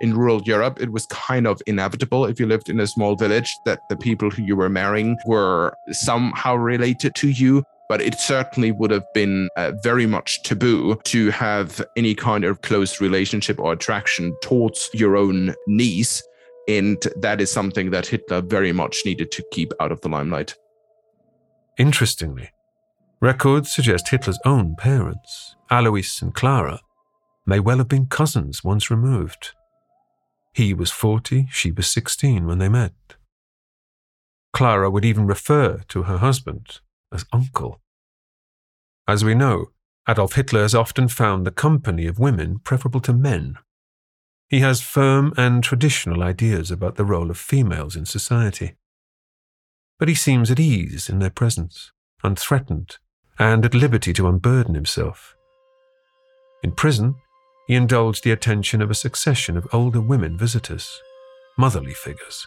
In 0.00 0.16
rural 0.16 0.42
Europe, 0.42 0.80
it 0.80 0.90
was 0.92 1.06
kind 1.06 1.46
of 1.46 1.60
inevitable 1.66 2.24
if 2.24 2.40
you 2.40 2.46
lived 2.46 2.70
in 2.70 2.80
a 2.80 2.86
small 2.86 3.16
village 3.16 3.54
that 3.66 3.88
the 3.88 3.96
people 3.96 4.30
who 4.30 4.42
you 4.42 4.56
were 4.56 4.70
marrying 4.70 5.16
were 5.26 5.74
somehow 5.90 6.54
related 6.56 7.14
to 7.16 7.28
you. 7.28 7.64
But 7.88 8.00
it 8.00 8.18
certainly 8.18 8.70
would 8.70 8.92
have 8.92 9.04
been 9.14 9.48
uh, 9.56 9.72
very 9.82 10.06
much 10.06 10.42
taboo 10.42 10.96
to 11.04 11.30
have 11.30 11.82
any 11.96 12.14
kind 12.14 12.44
of 12.44 12.62
close 12.62 13.00
relationship 13.00 13.58
or 13.58 13.72
attraction 13.72 14.34
towards 14.42 14.88
your 14.94 15.16
own 15.16 15.54
niece. 15.66 16.22
And 16.68 17.02
that 17.16 17.40
is 17.40 17.50
something 17.50 17.90
that 17.90 18.06
Hitler 18.06 18.42
very 18.42 18.72
much 18.72 19.02
needed 19.04 19.32
to 19.32 19.44
keep 19.50 19.72
out 19.80 19.90
of 19.90 20.00
the 20.02 20.08
limelight. 20.08 20.54
Interestingly, 21.78 22.50
records 23.20 23.70
suggest 23.70 24.08
Hitler's 24.08 24.38
own 24.44 24.76
parents, 24.76 25.56
Alois 25.70 26.20
and 26.20 26.34
Clara, 26.34 26.80
may 27.46 27.60
well 27.60 27.78
have 27.78 27.88
been 27.88 28.06
cousins 28.06 28.62
once 28.62 28.90
removed. 28.90 29.52
He 30.52 30.74
was 30.74 30.90
40, 30.90 31.48
she 31.50 31.70
was 31.70 31.88
16 31.88 32.46
when 32.46 32.58
they 32.58 32.68
met. 32.68 32.92
Clara 34.52 34.90
would 34.90 35.04
even 35.04 35.26
refer 35.26 35.82
to 35.88 36.02
her 36.04 36.18
husband 36.18 36.80
as 37.12 37.24
uncle. 37.32 37.80
As 39.06 39.24
we 39.24 39.34
know, 39.34 39.66
Adolf 40.08 40.34
Hitler 40.34 40.62
has 40.62 40.74
often 40.74 41.08
found 41.08 41.46
the 41.46 41.52
company 41.52 42.06
of 42.06 42.18
women 42.18 42.58
preferable 42.58 43.00
to 43.00 43.12
men. 43.12 43.56
He 44.48 44.60
has 44.60 44.80
firm 44.80 45.32
and 45.36 45.62
traditional 45.62 46.22
ideas 46.22 46.70
about 46.70 46.96
the 46.96 47.04
role 47.04 47.30
of 47.30 47.38
females 47.38 47.94
in 47.94 48.06
society 48.06 48.74
but 50.00 50.08
he 50.08 50.14
seems 50.14 50.50
at 50.50 50.58
ease 50.58 51.10
in 51.10 51.18
their 51.18 51.30
presence, 51.30 51.92
unthreatened, 52.24 52.96
and 53.38 53.66
at 53.66 53.74
liberty 53.74 54.14
to 54.14 54.26
unburden 54.26 54.74
himself. 54.74 55.36
In 56.62 56.72
prison, 56.72 57.16
he 57.66 57.74
indulged 57.74 58.24
the 58.24 58.32
attention 58.32 58.80
of 58.80 58.90
a 58.90 58.94
succession 58.94 59.58
of 59.58 59.68
older 59.74 60.00
women 60.00 60.38
visitors, 60.38 61.00
motherly 61.58 61.92
figures, 61.92 62.46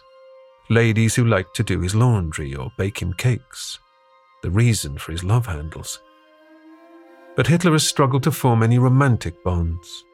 ladies 0.68 1.14
who 1.14 1.24
liked 1.24 1.54
to 1.54 1.62
do 1.62 1.80
his 1.80 1.94
laundry 1.94 2.56
or 2.56 2.72
bake 2.76 3.00
him 3.00 3.12
cakes, 3.12 3.78
the 4.42 4.50
reason 4.50 4.98
for 4.98 5.12
his 5.12 5.22
love 5.22 5.46
handles. 5.46 6.00
But 7.36 7.46
Hitler 7.46 7.72
has 7.72 7.86
struggled 7.86 8.24
to 8.24 8.32
form 8.32 8.64
any 8.64 8.80
romantic 8.80 9.44
bonds. 9.44 10.04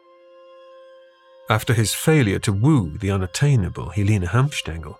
After 1.48 1.72
his 1.72 1.94
failure 1.94 2.38
to 2.40 2.52
woo 2.52 2.98
the 2.98 3.10
unattainable 3.10 3.90
Helene 3.90 4.26
Hanfstaengl, 4.26 4.96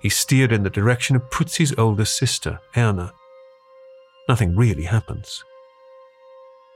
he 0.00 0.08
steered 0.08 0.50
in 0.50 0.62
the 0.62 0.70
direction 0.70 1.14
of 1.14 1.30
Putzi's 1.30 1.78
older 1.78 2.06
sister, 2.06 2.60
Erna. 2.76 3.12
Nothing 4.28 4.56
really 4.56 4.84
happens. 4.84 5.44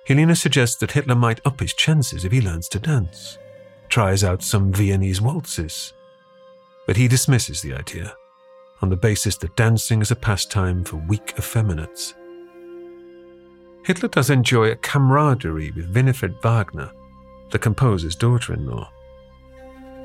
Helena 0.06 0.36
suggests 0.36 0.76
that 0.76 0.92
Hitler 0.92 1.14
might 1.14 1.40
up 1.46 1.60
his 1.60 1.72
chances 1.72 2.24
if 2.24 2.32
he 2.32 2.42
learns 2.42 2.68
to 2.68 2.78
dance, 2.78 3.38
tries 3.88 4.22
out 4.22 4.42
some 4.42 4.72
Viennese 4.72 5.22
waltzes. 5.22 5.94
But 6.86 6.98
he 6.98 7.08
dismisses 7.08 7.62
the 7.62 7.74
idea 7.74 8.14
on 8.82 8.90
the 8.90 8.96
basis 8.96 9.38
that 9.38 9.56
dancing 9.56 10.02
is 10.02 10.10
a 10.10 10.16
pastime 10.16 10.84
for 10.84 10.96
weak 10.96 11.32
effeminates. 11.38 12.12
Hitler 13.86 14.08
does 14.08 14.28
enjoy 14.28 14.70
a 14.70 14.76
camaraderie 14.76 15.70
with 15.70 15.94
Winifred 15.94 16.36
Wagner, 16.42 16.92
the 17.50 17.58
composer's 17.58 18.16
daughter 18.16 18.52
in 18.52 18.66
law. 18.66 18.90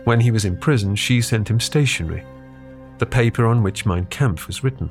When 0.06 0.22
he 0.22 0.32
was 0.32 0.46
in 0.46 0.58
prison, 0.58 0.96
she 0.96 1.22
sent 1.22 1.50
him 1.50 1.60
stationery 1.60 2.24
the 3.00 3.06
paper 3.06 3.46
on 3.46 3.64
which 3.64 3.86
Mein 3.86 4.06
Kampf 4.06 4.48
was 4.48 4.64
written. 4.64 4.90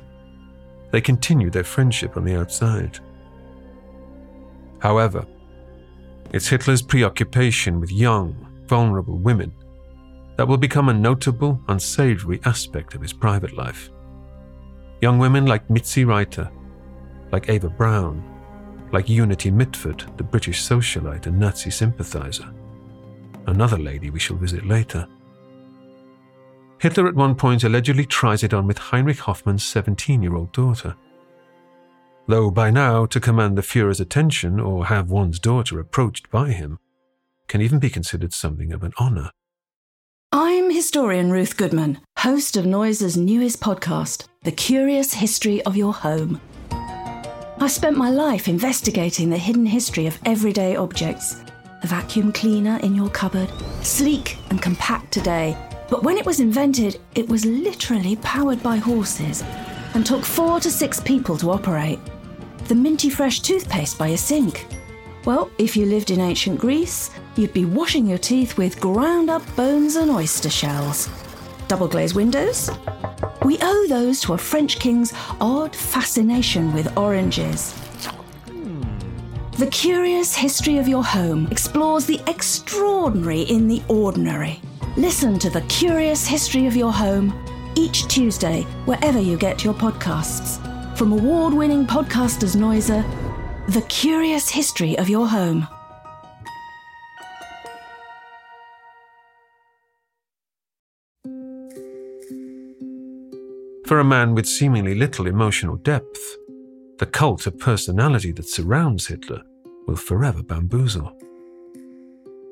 They 0.91 1.01
continued 1.01 1.53
their 1.53 1.63
friendship 1.63 2.17
on 2.17 2.25
the 2.25 2.35
outside. 2.35 2.99
However, 4.79 5.25
it's 6.31 6.47
Hitler's 6.47 6.81
preoccupation 6.81 7.79
with 7.79 7.91
young, 7.91 8.47
vulnerable 8.67 9.17
women 9.17 9.53
that 10.37 10.47
will 10.47 10.57
become 10.57 10.89
a 10.89 10.93
notable, 10.93 11.59
unsavory 11.67 12.39
aspect 12.45 12.95
of 12.95 13.01
his 13.01 13.13
private 13.13 13.55
life. 13.55 13.89
Young 15.01 15.19
women 15.19 15.45
like 15.45 15.69
Mitzi 15.69 16.05
Reiter, 16.05 16.49
like 17.31 17.49
Eva 17.49 17.69
Braun, 17.69 18.23
like 18.91 19.09
Unity 19.09 19.51
Mitford, 19.51 20.05
the 20.17 20.23
British 20.23 20.61
socialite 20.61 21.27
and 21.27 21.39
Nazi 21.39 21.69
sympathizer. 21.69 22.49
Another 23.47 23.77
lady 23.77 24.09
we 24.09 24.19
shall 24.19 24.37
visit 24.37 24.65
later. 24.65 25.07
Hitler 26.79 27.07
at 27.07 27.15
one 27.15 27.35
point 27.35 27.63
allegedly 27.65 28.05
tries 28.05 28.41
it 28.41 28.53
on 28.53 28.65
with 28.65 28.77
Heinrich 28.77 29.19
Hoffmann's 29.19 29.63
17 29.63 30.23
year 30.23 30.35
old 30.35 30.51
daughter. 30.53 30.95
Though 32.27 32.49
by 32.49 32.71
now, 32.71 33.05
to 33.07 33.19
command 33.19 33.57
the 33.57 33.63
Fuhrer's 33.63 33.99
attention 33.99 34.59
or 34.59 34.85
have 34.85 35.09
one's 35.09 35.39
daughter 35.39 35.79
approached 35.79 36.29
by 36.29 36.51
him 36.51 36.79
can 37.47 37.61
even 37.61 37.79
be 37.79 37.89
considered 37.89 38.33
something 38.33 38.71
of 38.71 38.83
an 38.83 38.93
honor. 38.97 39.31
I'm 40.31 40.69
historian 40.69 41.31
Ruth 41.31 41.57
Goodman, 41.57 41.99
host 42.19 42.55
of 42.55 42.65
Noiser's 42.67 43.17
newest 43.17 43.59
podcast, 43.59 44.27
The 44.43 44.51
Curious 44.51 45.13
History 45.15 45.61
of 45.63 45.75
Your 45.75 45.91
Home. 45.91 46.39
I 46.71 47.67
spent 47.67 47.97
my 47.97 48.11
life 48.11 48.47
investigating 48.47 49.29
the 49.31 49.37
hidden 49.37 49.65
history 49.65 50.05
of 50.05 50.19
everyday 50.25 50.75
objects. 50.75 51.41
The 51.81 51.87
vacuum 51.87 52.31
cleaner 52.31 52.77
in 52.83 52.93
your 52.93 53.09
cupboard, 53.09 53.51
sleek 53.81 54.37
and 54.51 54.61
compact 54.61 55.11
today, 55.11 55.57
but 55.89 56.03
when 56.03 56.17
it 56.17 56.25
was 56.25 56.39
invented, 56.39 56.99
it 57.15 57.27
was 57.27 57.45
literally 57.45 58.15
powered 58.17 58.61
by 58.61 58.77
horses 58.77 59.43
and 59.93 60.05
took 60.05 60.23
four 60.23 60.59
to 60.59 60.69
six 60.69 60.99
people 60.99 61.37
to 61.37 61.51
operate. 61.51 61.99
The 62.67 62.75
minty 62.75 63.09
fresh 63.09 63.39
toothpaste 63.39 63.97
by 63.97 64.09
a 64.09 64.17
sink. 64.17 64.67
Well, 65.25 65.49
if 65.57 65.75
you 65.75 65.85
lived 65.85 66.11
in 66.11 66.19
ancient 66.19 66.59
Greece, 66.59 67.09
you'd 67.35 67.53
be 67.53 67.65
washing 67.65 68.05
your 68.05 68.17
teeth 68.17 68.57
with 68.57 68.79
ground 68.79 69.29
up 69.29 69.43
bones 69.55 69.95
and 69.95 70.11
oyster 70.11 70.49
shells. 70.49 71.09
Double 71.67 71.87
glazed 71.87 72.15
windows? 72.15 72.69
We 73.43 73.57
owe 73.61 73.87
those 73.87 74.21
to 74.21 74.33
a 74.33 74.37
French 74.37 74.79
king's 74.79 75.13
odd 75.41 75.75
fascination 75.75 76.73
with 76.73 76.95
oranges. 76.97 77.73
The 79.57 79.67
Curious 79.67 80.35
History 80.35 80.77
of 80.77 80.87
Your 80.87 81.03
Home 81.03 81.47
explores 81.51 82.05
the 82.05 82.21
extraordinary 82.27 83.41
in 83.41 83.67
the 83.67 83.81
ordinary. 83.87 84.61
Listen 84.97 85.39
to 85.39 85.49
The 85.49 85.61
Curious 85.61 86.27
History 86.27 86.65
of 86.65 86.75
Your 86.75 86.91
Home 86.91 87.33
each 87.75 88.07
Tuesday, 88.07 88.63
wherever 88.85 89.19
you 89.19 89.37
get 89.37 89.63
your 89.63 89.73
podcasts. 89.73 90.59
From 90.97 91.13
award 91.13 91.53
winning 91.53 91.85
podcasters 91.85 92.55
Noiser, 92.55 93.03
The 93.67 93.81
Curious 93.83 94.49
History 94.49 94.97
of 94.97 95.07
Your 95.07 95.27
Home. 95.27 95.67
For 103.85 103.99
a 103.99 104.03
man 104.03 104.35
with 104.35 104.45
seemingly 104.45 104.95
little 104.95 105.25
emotional 105.25 105.77
depth, 105.77 106.37
the 106.97 107.05
cult 107.05 107.47
of 107.47 107.57
personality 107.57 108.31
that 108.33 108.47
surrounds 108.47 109.07
Hitler 109.07 109.41
will 109.87 109.95
forever 109.95 110.43
bamboozle. 110.43 111.17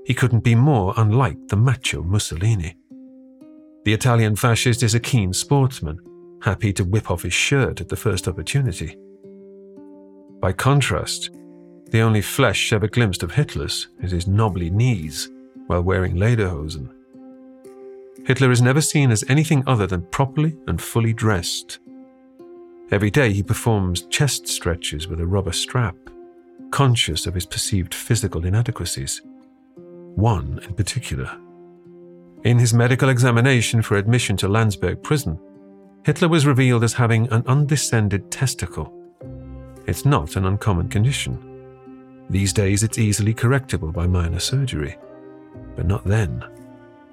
He 0.08 0.13
couldn't 0.13 0.46
be 0.46 0.56
more 0.56 0.93
unlike 0.96 1.50
the 1.50 1.58
macho 1.58 2.02
Mussolini. 2.02 2.78
The 3.84 3.91
Italian 3.91 4.38
fascist 4.38 4.82
is 4.82 4.96
a 4.96 5.02
keen 5.02 5.34
sportsman, 5.34 6.00
happy 6.41 6.72
to 6.74 6.86
whip 6.86 7.12
off 7.12 7.24
his 7.24 7.34
shirt 7.34 7.82
at 7.82 7.89
the 7.89 7.98
first 7.98 8.26
opportunity. 8.26 8.96
By 10.39 10.54
contrast, 10.54 11.32
the 11.91 12.00
only 12.00 12.22
flesh 12.22 12.72
ever 12.72 12.88
glimpsed 12.88 13.22
of 13.22 13.34
Hitler's 13.34 13.89
is 14.00 14.12
his 14.12 14.28
knobbly 14.28 14.70
knees 14.70 15.30
while 15.65 15.82
wearing 15.82 16.15
lederhosen. 16.15 16.89
Hitler 18.26 18.50
is 18.52 18.62
never 18.62 18.80
seen 18.80 19.12
as 19.12 19.26
anything 19.28 19.62
other 19.67 19.88
than 19.88 20.04
properly 20.04 20.56
and 20.67 20.82
fully 20.82 21.12
dressed. 21.12 21.80
Every 22.91 23.12
day 23.12 23.34
he 23.34 23.43
performs 23.43 24.04
chest 24.04 24.48
stretches 24.48 25.10
with 25.10 25.20
a 25.20 25.28
rubber 25.28 25.52
strap, 25.52 25.98
conscious 26.72 27.28
of 27.28 27.34
his 27.34 27.46
perceived 27.46 27.93
physical 27.93 28.46
inadequacies. 28.46 29.22
One 30.18 30.60
in 30.68 30.74
particular. 30.74 31.30
In 32.44 32.58
his 32.58 32.74
medical 32.74 33.10
examination 33.10 33.84
for 33.84 33.98
admission 33.98 34.36
to 34.38 34.48
Landsberg 34.48 35.04
prison, 35.04 35.40
Hitler 36.04 36.28
was 36.28 36.48
revealed 36.48 36.84
as 36.84 36.94
having 36.94 37.32
an 37.32 37.44
undescended 37.46 38.32
testicle. 38.32 38.92
It's 39.86 40.06
not 40.06 40.36
an 40.36 40.46
uncommon 40.46 40.90
condition. 40.90 41.38
These 42.32 42.52
days 42.52 42.82
it's 42.82 42.98
easily 42.98 43.32
correctable 43.32 43.94
by 43.94 44.08
minor 44.08 44.40
surgery, 44.40 44.98
but 45.76 45.86
not 45.86 46.04
then. 46.04 46.44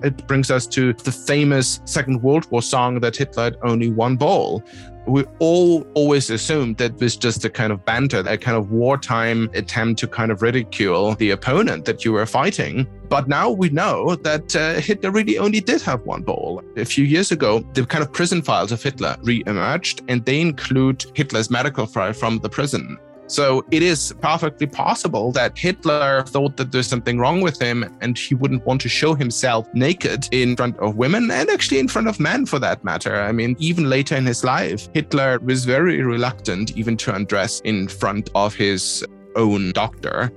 It 0.02 0.26
brings 0.26 0.50
us 0.50 0.66
to 0.68 0.92
the 0.92 1.12
famous 1.12 1.80
Second 1.85 2.22
World 2.22 2.50
War 2.50 2.62
song 2.62 3.00
that 3.00 3.16
Hitler 3.16 3.44
had 3.44 3.57
only 3.62 3.90
one 3.90 4.16
ball. 4.16 4.62
We 5.07 5.24
all 5.38 5.87
always 5.94 6.30
assumed 6.30 6.78
that 6.78 6.98
was 6.98 7.16
just 7.16 7.44
a 7.44 7.50
kind 7.50 7.72
of 7.72 7.85
banter, 7.85 8.24
a 8.26 8.38
kind 8.38 8.57
of 8.57 8.70
wartime 8.70 9.50
attempt 9.52 10.00
to 10.00 10.09
kind 10.09 10.33
of 10.33 10.40
ridicule 10.40 11.14
the 11.14 11.30
opponent 11.30 11.85
that 11.85 12.04
you 12.04 12.12
were 12.12 12.26
fighting. 12.26 12.87
But 13.09 13.28
now 13.28 13.50
we 13.50 13.68
know 13.68 14.16
that 14.16 14.57
uh, 14.57 14.74
Hitler 14.80 15.11
really 15.11 15.37
only 15.38 15.61
did 15.61 15.83
have 15.83 16.00
one 16.07 16.22
ball. 16.22 16.62
A 16.76 16.87
few 16.87 17.04
years 17.04 17.33
ago, 17.33 17.61
the 17.74 17.85
kind 17.85 18.02
of 18.02 18.12
prison 18.12 18.40
files 18.40 18.72
of 18.72 18.83
Hitler 18.83 19.16
re 19.22 19.42
emerged, 19.46 20.02
and 20.09 20.24
they 20.24 20.40
include 20.40 21.04
Hitler's 21.14 21.50
medical 21.50 21.87
file 21.87 22.14
from 22.14 22.38
the 22.38 22.48
prison. 22.48 22.98
So 23.26 23.64
it 23.70 23.82
is 23.82 24.14
perfectly 24.20 24.66
possible 24.66 25.32
that 25.32 25.56
Hitler 25.56 26.24
thought 26.24 26.56
that 26.58 26.70
there's 26.70 26.87
something 26.87 27.18
wrong 27.18 27.40
with 27.40 27.60
him 27.60 27.84
and 28.00 28.18
he 28.18 28.34
wouldn't 28.34 28.66
want 28.66 28.80
to 28.82 28.88
show 28.88 29.14
himself 29.14 29.66
naked 29.72 30.28
in 30.30 30.56
front 30.56 30.76
of 30.78 30.96
women 30.96 31.30
and 31.30 31.48
actually 31.48 31.78
in 31.78 31.88
front 31.88 32.06
of 32.06 32.20
men 32.20 32.44
for 32.44 32.58
that 32.58 32.84
matter. 32.84 33.16
I 33.16 33.32
mean, 33.32 33.56
even 33.58 33.88
later 33.88 34.14
in 34.14 34.26
his 34.26 34.44
life, 34.44 34.88
Hitler 34.92 35.38
was 35.40 35.64
very 35.64 36.02
reluctant 36.02 36.76
even 36.76 36.96
to 36.98 37.14
undress 37.14 37.60
in 37.60 37.88
front 37.88 38.30
of 38.34 38.54
his 38.54 39.04
own 39.37 39.72
doctor. 39.72 40.30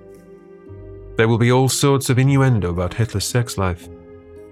There 1.17 1.28
will 1.28 1.38
be 1.38 1.52
all 1.52 1.69
sorts 1.69 2.10
of 2.10 2.19
innuendo 2.19 2.69
about 2.69 2.93
Hitler's 2.93 3.26
sex 3.26 3.58
life. 3.58 3.89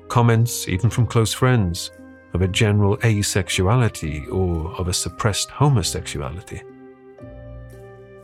Comments, 0.09 0.67
even 0.67 0.89
from 0.89 1.07
close 1.07 1.33
friends, 1.33 1.91
of 2.33 2.41
a 2.41 2.47
general 2.47 2.97
asexuality 2.97 4.31
or 4.31 4.71
of 4.75 4.89
a 4.89 4.93
suppressed 4.93 5.49
homosexuality. 5.49 6.61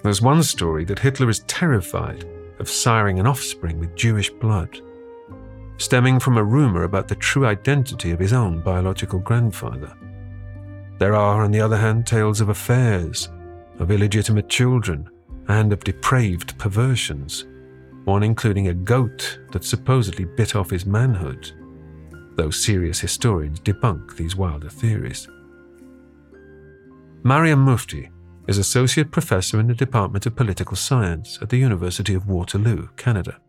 There's 0.03 0.21
one 0.21 0.41
story 0.41 0.83
that 0.85 0.99
Hitler 0.99 1.29
is 1.29 1.39
terrified 1.47 2.23
of 2.59 2.67
siring 2.67 3.19
an 3.19 3.27
offspring 3.27 3.79
with 3.79 3.95
Jewish 3.95 4.31
blood, 4.31 4.81
stemming 5.77 6.19
from 6.19 6.37
a 6.37 6.43
rumor 6.43 6.83
about 6.83 7.07
the 7.07 7.15
true 7.15 7.45
identity 7.45 8.11
of 8.11 8.19
his 8.19 8.33
own 8.33 8.61
biological 8.61 9.19
grandfather. 9.19 9.95
There 10.97 11.15
are, 11.15 11.43
on 11.43 11.51
the 11.51 11.61
other 11.61 11.77
hand, 11.77 12.07
tales 12.07 12.41
of 12.41 12.49
affairs, 12.49 13.29
of 13.79 13.91
illegitimate 13.91 14.49
children, 14.49 15.09
and 15.47 15.71
of 15.71 15.83
depraved 15.83 16.57
perversions, 16.57 17.45
one 18.05 18.23
including 18.23 18.67
a 18.67 18.73
goat 18.73 19.39
that 19.51 19.63
supposedly 19.63 20.25
bit 20.25 20.55
off 20.55 20.71
his 20.71 20.85
manhood, 20.85 21.51
though 22.35 22.49
serious 22.49 22.99
historians 22.99 23.59
debunk 23.59 24.15
these 24.15 24.35
wilder 24.35 24.69
theories. 24.69 25.27
Mariam 27.23 27.59
Mufti 27.59 28.09
is 28.47 28.57
Associate 28.57 29.09
Professor 29.09 29.59
in 29.59 29.67
the 29.67 29.73
Department 29.73 30.25
of 30.25 30.35
Political 30.35 30.75
Science 30.75 31.37
at 31.41 31.49
the 31.49 31.57
University 31.57 32.13
of 32.13 32.27
Waterloo, 32.27 32.87
Canada. 32.97 33.39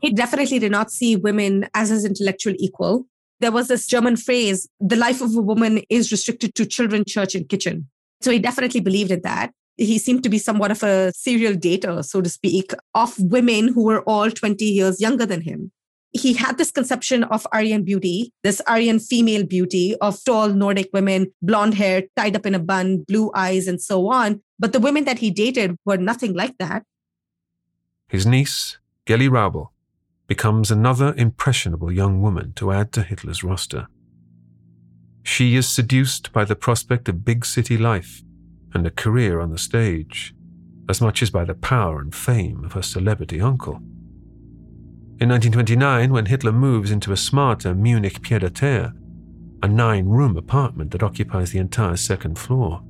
He 0.00 0.12
definitely 0.12 0.58
did 0.58 0.72
not 0.72 0.90
see 0.90 1.16
women 1.16 1.68
as 1.74 1.90
his 1.90 2.04
intellectual 2.04 2.54
equal. 2.58 3.06
There 3.40 3.52
was 3.52 3.68
this 3.68 3.86
German 3.86 4.16
phrase 4.16 4.68
the 4.80 4.96
life 4.96 5.20
of 5.20 5.34
a 5.34 5.40
woman 5.40 5.82
is 5.88 6.12
restricted 6.12 6.54
to 6.54 6.66
children, 6.66 7.04
church, 7.06 7.34
and 7.34 7.48
kitchen. 7.48 7.88
So 8.20 8.30
he 8.30 8.38
definitely 8.38 8.80
believed 8.80 9.10
in 9.10 9.22
that. 9.22 9.52
He 9.76 9.98
seemed 9.98 10.22
to 10.24 10.28
be 10.28 10.38
somewhat 10.38 10.70
of 10.70 10.82
a 10.82 11.12
serial 11.12 11.54
dater, 11.54 12.04
so 12.04 12.20
to 12.20 12.28
speak, 12.28 12.72
of 12.94 13.14
women 13.18 13.68
who 13.68 13.84
were 13.84 14.02
all 14.02 14.30
20 14.30 14.64
years 14.64 15.00
younger 15.00 15.24
than 15.24 15.40
him 15.40 15.72
he 16.12 16.32
had 16.34 16.58
this 16.58 16.70
conception 16.70 17.24
of 17.24 17.46
Aryan 17.52 17.84
beauty, 17.84 18.32
this 18.42 18.60
Aryan 18.66 18.98
female 18.98 19.46
beauty 19.46 19.94
of 20.00 20.22
tall 20.24 20.48
Nordic 20.48 20.90
women, 20.92 21.32
blonde 21.40 21.74
hair, 21.74 22.04
tied 22.16 22.34
up 22.34 22.46
in 22.46 22.54
a 22.54 22.58
bun, 22.58 23.04
blue 23.06 23.30
eyes, 23.34 23.68
and 23.68 23.80
so 23.80 24.08
on. 24.08 24.42
But 24.58 24.72
the 24.72 24.80
women 24.80 25.04
that 25.04 25.20
he 25.20 25.30
dated 25.30 25.76
were 25.84 25.96
nothing 25.96 26.34
like 26.34 26.58
that. 26.58 26.82
His 28.08 28.26
niece, 28.26 28.78
Geli 29.06 29.28
Raubal, 29.28 29.68
becomes 30.26 30.70
another 30.70 31.14
impressionable 31.16 31.92
young 31.92 32.20
woman 32.20 32.52
to 32.54 32.72
add 32.72 32.92
to 32.92 33.02
Hitler's 33.02 33.44
roster. 33.44 33.86
She 35.22 35.54
is 35.54 35.68
seduced 35.68 36.32
by 36.32 36.44
the 36.44 36.56
prospect 36.56 37.08
of 37.08 37.24
big 37.24 37.44
city 37.44 37.76
life 37.76 38.22
and 38.74 38.86
a 38.86 38.90
career 38.90 39.40
on 39.40 39.50
the 39.50 39.58
stage, 39.58 40.34
as 40.88 41.00
much 41.00 41.22
as 41.22 41.30
by 41.30 41.44
the 41.44 41.54
power 41.54 42.00
and 42.00 42.14
fame 42.14 42.64
of 42.64 42.72
her 42.72 42.82
celebrity 42.82 43.40
uncle. 43.40 43.80
In 45.20 45.28
1929, 45.28 46.12
when 46.14 46.24
Hitler 46.24 46.50
moves 46.50 46.90
into 46.90 47.12
a 47.12 47.16
smarter 47.16 47.74
Munich 47.74 48.22
pied 48.22 48.40
à 48.40 48.50
terre, 48.50 48.94
a 49.62 49.68
nine 49.68 50.06
room 50.06 50.34
apartment 50.38 50.92
that 50.92 51.02
occupies 51.02 51.50
the 51.50 51.58
entire 51.58 51.96
second 51.96 52.38
floor, 52.38 52.82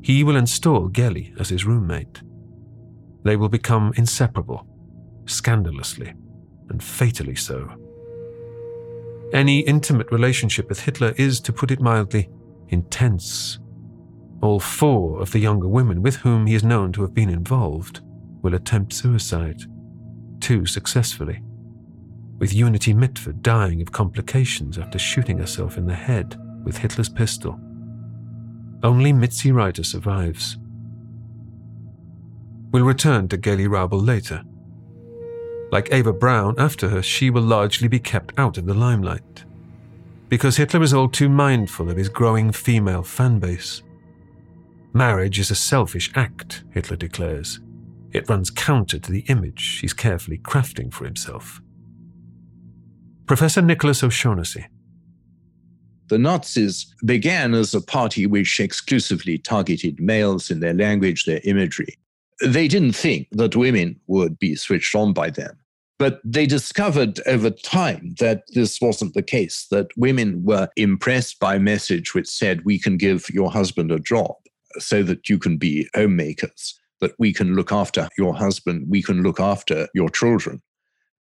he 0.00 0.24
will 0.24 0.36
install 0.36 0.88
Geli 0.88 1.38
as 1.38 1.50
his 1.50 1.66
roommate. 1.66 2.22
They 3.24 3.36
will 3.36 3.50
become 3.50 3.92
inseparable, 3.96 4.66
scandalously, 5.26 6.14
and 6.70 6.82
fatally 6.82 7.34
so. 7.34 7.68
Any 9.34 9.60
intimate 9.60 10.10
relationship 10.10 10.70
with 10.70 10.80
Hitler 10.80 11.12
is, 11.18 11.40
to 11.40 11.52
put 11.52 11.70
it 11.70 11.82
mildly, 11.82 12.30
intense. 12.68 13.58
All 14.40 14.60
four 14.60 15.20
of 15.20 15.30
the 15.30 15.40
younger 15.40 15.68
women 15.68 16.00
with 16.00 16.16
whom 16.16 16.46
he 16.46 16.54
is 16.54 16.64
known 16.64 16.90
to 16.92 17.02
have 17.02 17.12
been 17.12 17.28
involved 17.28 18.00
will 18.40 18.54
attempt 18.54 18.94
suicide, 18.94 19.60
two 20.40 20.64
successfully 20.64 21.42
with 22.38 22.54
Unity 22.54 22.92
Mitford 22.92 23.42
dying 23.42 23.80
of 23.80 23.92
complications 23.92 24.78
after 24.78 24.98
shooting 24.98 25.38
herself 25.38 25.78
in 25.78 25.86
the 25.86 25.94
head 25.94 26.38
with 26.64 26.78
Hitler's 26.78 27.08
pistol. 27.08 27.58
Only 28.82 29.12
Mitzi 29.12 29.52
Reiter 29.52 29.84
survives. 29.84 30.58
We'll 32.72 32.84
return 32.84 33.28
to 33.28 33.38
Geli 33.38 33.68
Raubal 33.68 34.04
later. 34.04 34.42
Like 35.72 35.92
Eva 35.92 36.12
Braun, 36.12 36.54
after 36.58 36.88
her, 36.88 37.02
she 37.02 37.30
will 37.30 37.42
largely 37.42 37.88
be 37.88 37.98
kept 37.98 38.38
out 38.38 38.58
of 38.58 38.66
the 38.66 38.74
limelight. 38.74 39.44
Because 40.28 40.56
Hitler 40.56 40.82
is 40.82 40.92
all 40.92 41.08
too 41.08 41.28
mindful 41.28 41.90
of 41.90 41.96
his 41.96 42.08
growing 42.08 42.52
female 42.52 43.02
fan 43.02 43.38
base. 43.38 43.82
Marriage 44.92 45.38
is 45.38 45.50
a 45.50 45.54
selfish 45.54 46.10
act, 46.14 46.64
Hitler 46.72 46.96
declares. 46.96 47.60
It 48.12 48.28
runs 48.28 48.50
counter 48.50 48.98
to 48.98 49.12
the 49.12 49.24
image 49.28 49.78
he's 49.80 49.92
carefully 49.92 50.38
crafting 50.38 50.92
for 50.92 51.04
himself. 51.04 51.60
Professor 53.26 53.60
Nicholas 53.60 54.04
O'Shaughnessy. 54.04 54.66
The 56.08 56.18
Nazis 56.18 56.86
began 57.04 57.54
as 57.54 57.74
a 57.74 57.80
party 57.80 58.26
which 58.26 58.60
exclusively 58.60 59.38
targeted 59.38 60.00
males 60.00 60.50
in 60.50 60.60
their 60.60 60.74
language, 60.74 61.24
their 61.24 61.40
imagery. 61.42 61.98
They 62.40 62.68
didn't 62.68 62.92
think 62.92 63.26
that 63.32 63.56
women 63.56 63.98
would 64.06 64.38
be 64.38 64.54
switched 64.54 64.94
on 64.94 65.12
by 65.12 65.30
them. 65.30 65.58
But 65.98 66.20
they 66.24 66.46
discovered 66.46 67.20
over 67.26 67.50
time 67.50 68.14
that 68.20 68.42
this 68.52 68.80
wasn't 68.80 69.14
the 69.14 69.22
case, 69.22 69.66
that 69.70 69.88
women 69.96 70.44
were 70.44 70.68
impressed 70.76 71.40
by 71.40 71.56
a 71.56 71.60
message 71.60 72.14
which 72.14 72.28
said, 72.28 72.64
We 72.64 72.78
can 72.78 72.98
give 72.98 73.28
your 73.30 73.50
husband 73.50 73.90
a 73.90 73.98
job 73.98 74.34
so 74.78 75.02
that 75.02 75.28
you 75.28 75.38
can 75.38 75.56
be 75.56 75.88
homemakers, 75.94 76.78
that 77.00 77.14
we 77.18 77.32
can 77.32 77.54
look 77.54 77.72
after 77.72 78.08
your 78.18 78.34
husband, 78.34 78.86
we 78.88 79.02
can 79.02 79.22
look 79.22 79.40
after 79.40 79.88
your 79.94 80.10
children. 80.10 80.60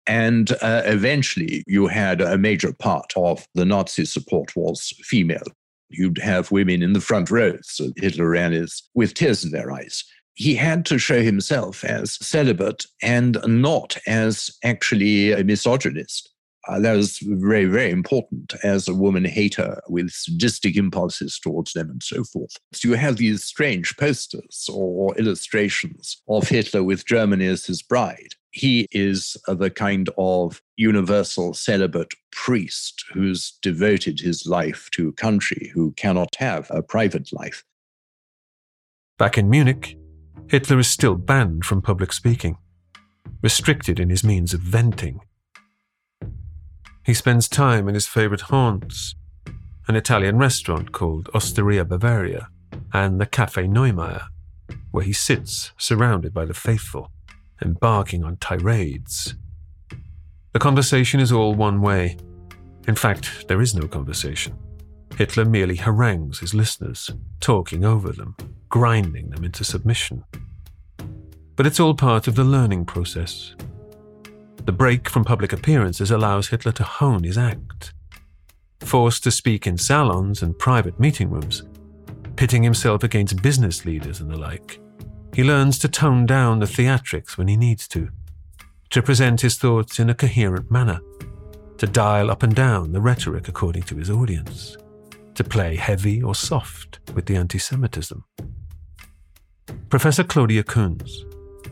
And 0.08 0.52
uh, 0.62 0.82
eventually, 0.86 1.64
you 1.68 1.88
had 1.88 2.22
a 2.22 2.38
major 2.38 2.74
part 2.74 3.14
of 3.16 3.46
the 3.54 3.66
Nazi 3.66 4.06
support 4.06 4.56
was 4.56 4.94
female. 5.04 5.44
You'd 5.90 6.18
have 6.20 6.52
women 6.52 6.82
in 6.82 6.94
the 6.94 7.02
front 7.02 7.30
rows, 7.30 7.62
so 7.66 7.92
Hitler 7.98 8.30
rallies 8.30 8.82
with 8.96 9.14
tears 9.14 9.44
in 9.44 9.52
their 9.52 9.72
eyes 9.72 10.04
he 10.36 10.56
had 10.56 10.86
to 10.88 10.98
show 10.98 11.22
himself 11.22 11.84
as 11.84 12.14
celibate 12.26 12.86
and 13.02 13.38
not 13.46 13.98
as 14.08 14.50
actually 14.64 15.32
a 15.32 15.44
misogynist. 15.44 16.30
Uh, 16.68 16.80
that 16.80 16.96
was 16.96 17.20
very, 17.22 17.66
very 17.66 17.90
important 17.90 18.54
as 18.64 18.88
a 18.88 18.94
woman 18.94 19.26
hater 19.26 19.82
with 19.88 20.12
sadistic 20.12 20.78
impulses 20.78 21.40
towards 21.40 21.74
them 21.74 21.90
and 21.90 22.04
so 22.04 22.24
forth. 22.24 22.56
So 22.74 22.90
you 22.90 22.96
have 22.96 23.18
these 23.18 23.44
strange 23.44 23.98
posters 23.98 24.70
or 24.72 25.18
illustrations 25.18 26.22
of 26.28 26.48
Hitler 26.48 26.84
with 26.84 27.06
Germany 27.06 27.48
as 27.48 27.66
his 27.66 27.82
bride. 27.82 28.36
He 28.52 28.88
is 28.92 29.38
uh, 29.48 29.54
the 29.54 29.70
kind 29.70 30.10
of 30.18 30.62
universal 30.76 31.54
celibate 31.54 32.14
priest 32.32 33.06
who's 33.14 33.52
devoted 33.62 34.20
his 34.20 34.46
life 34.46 34.90
to 34.92 35.14
country, 35.14 35.72
who 35.74 35.94
cannot 35.94 36.36
have 36.36 36.68
a 36.70 36.82
private 36.82 37.32
life. 37.32 37.64
Back 39.18 39.38
in 39.38 39.50
Munich, 39.50 39.98
Hitler 40.48 40.80
is 40.80 40.88
still 40.88 41.16
banned 41.16 41.64
from 41.64 41.82
public 41.82 42.12
speaking, 42.12 42.58
restricted 43.42 44.00
in 44.00 44.10
his 44.10 44.24
means 44.24 44.54
of 44.54 44.60
venting. 44.60 45.22
He 47.06 47.14
spends 47.14 47.48
time 47.48 47.88
in 47.88 47.94
his 47.94 48.08
favorite 48.08 48.42
haunts, 48.42 49.16
an 49.88 49.96
Italian 49.96 50.38
restaurant 50.38 50.92
called 50.92 51.30
Osteria 51.34 51.86
Bavaria 51.86 52.50
and 52.94 53.20
the 53.20 53.26
Café 53.26 53.70
Neumaier, 53.70 54.26
where 54.92 55.06
he 55.06 55.14
sits 55.14 55.72
surrounded 55.78 56.34
by 56.34 56.46
the 56.46 56.54
faithful, 56.54 57.12
embarking 57.62 58.24
on 58.24 58.38
tirades. 58.38 59.36
The 60.54 60.60
conversation 60.60 61.20
is 61.20 61.32
all 61.32 61.54
one 61.54 61.82
way. 61.82 62.18
In 62.88 62.96
fact, 62.96 63.48
there 63.48 63.62
is 63.62 63.76
no 63.76 63.88
conversation. 63.88 64.58
Hitler 65.18 65.46
merely 65.46 65.76
harangues 65.76 66.40
his 66.40 66.54
listeners, 66.54 67.10
talking 67.40 67.86
over 67.86 68.12
them, 68.12 68.36
grinding 68.70 69.30
them 69.30 69.44
into 69.44 69.64
submission. 69.64 70.24
But 71.56 71.68
it's 71.68 71.80
all 71.80 71.94
part 71.94 72.28
of 72.28 72.36
the 72.36 72.44
learning 72.44 72.86
process. 72.86 73.56
The 74.66 74.72
break 74.72 75.10
from 75.10 75.24
public 75.24 75.54
appearances 75.54 76.12
allows 76.12 76.48
Hitler 76.48 76.72
to 76.74 76.84
hone 76.84 77.24
his 77.24 77.38
act. 77.38 77.94
Forced 78.82 79.24
to 79.24 79.32
speak 79.32 79.68
in 79.68 79.78
salons 79.78 80.42
and 80.42 80.58
private 80.58 81.00
meeting 81.00 81.30
rooms, 81.30 81.64
pitting 82.36 82.64
himself 82.64 83.04
against 83.04 83.42
business 83.42 83.86
leaders 83.86 84.22
and 84.22 84.30
the 84.30 84.38
like, 84.38 84.80
he 85.34 85.44
learns 85.44 85.80
to 85.80 85.88
tone 85.88 86.26
down 86.26 86.60
the 86.60 86.66
theatrics 86.66 87.38
when 87.38 87.48
he 87.48 87.56
needs 87.56 87.88
to, 87.90 88.10
to 88.90 89.02
present 89.02 89.42
his 89.42 89.58
thoughts 89.58 90.00
in 90.00 90.10
a 90.10 90.16
coherent 90.16 90.70
manner, 90.70 91.00
to 91.78 91.88
dial 91.88 92.30
up 92.30 92.44
and 92.44 92.56
down 92.56 92.92
the 92.92 93.02
rhetoric 93.02 93.48
according 93.48 93.84
to 93.84 93.96
his 93.96 94.10
audience, 94.10 94.76
to 95.36 95.44
play 95.44 95.76
heavy 95.76 96.22
or 96.22 96.36
soft 96.36 97.00
with 97.14 97.26
the 97.26 97.36
anti 97.36 97.58
Semitism. 97.58 98.24
Professor 99.90 100.24
Claudia 100.24 100.64
Koonz. 100.64 101.12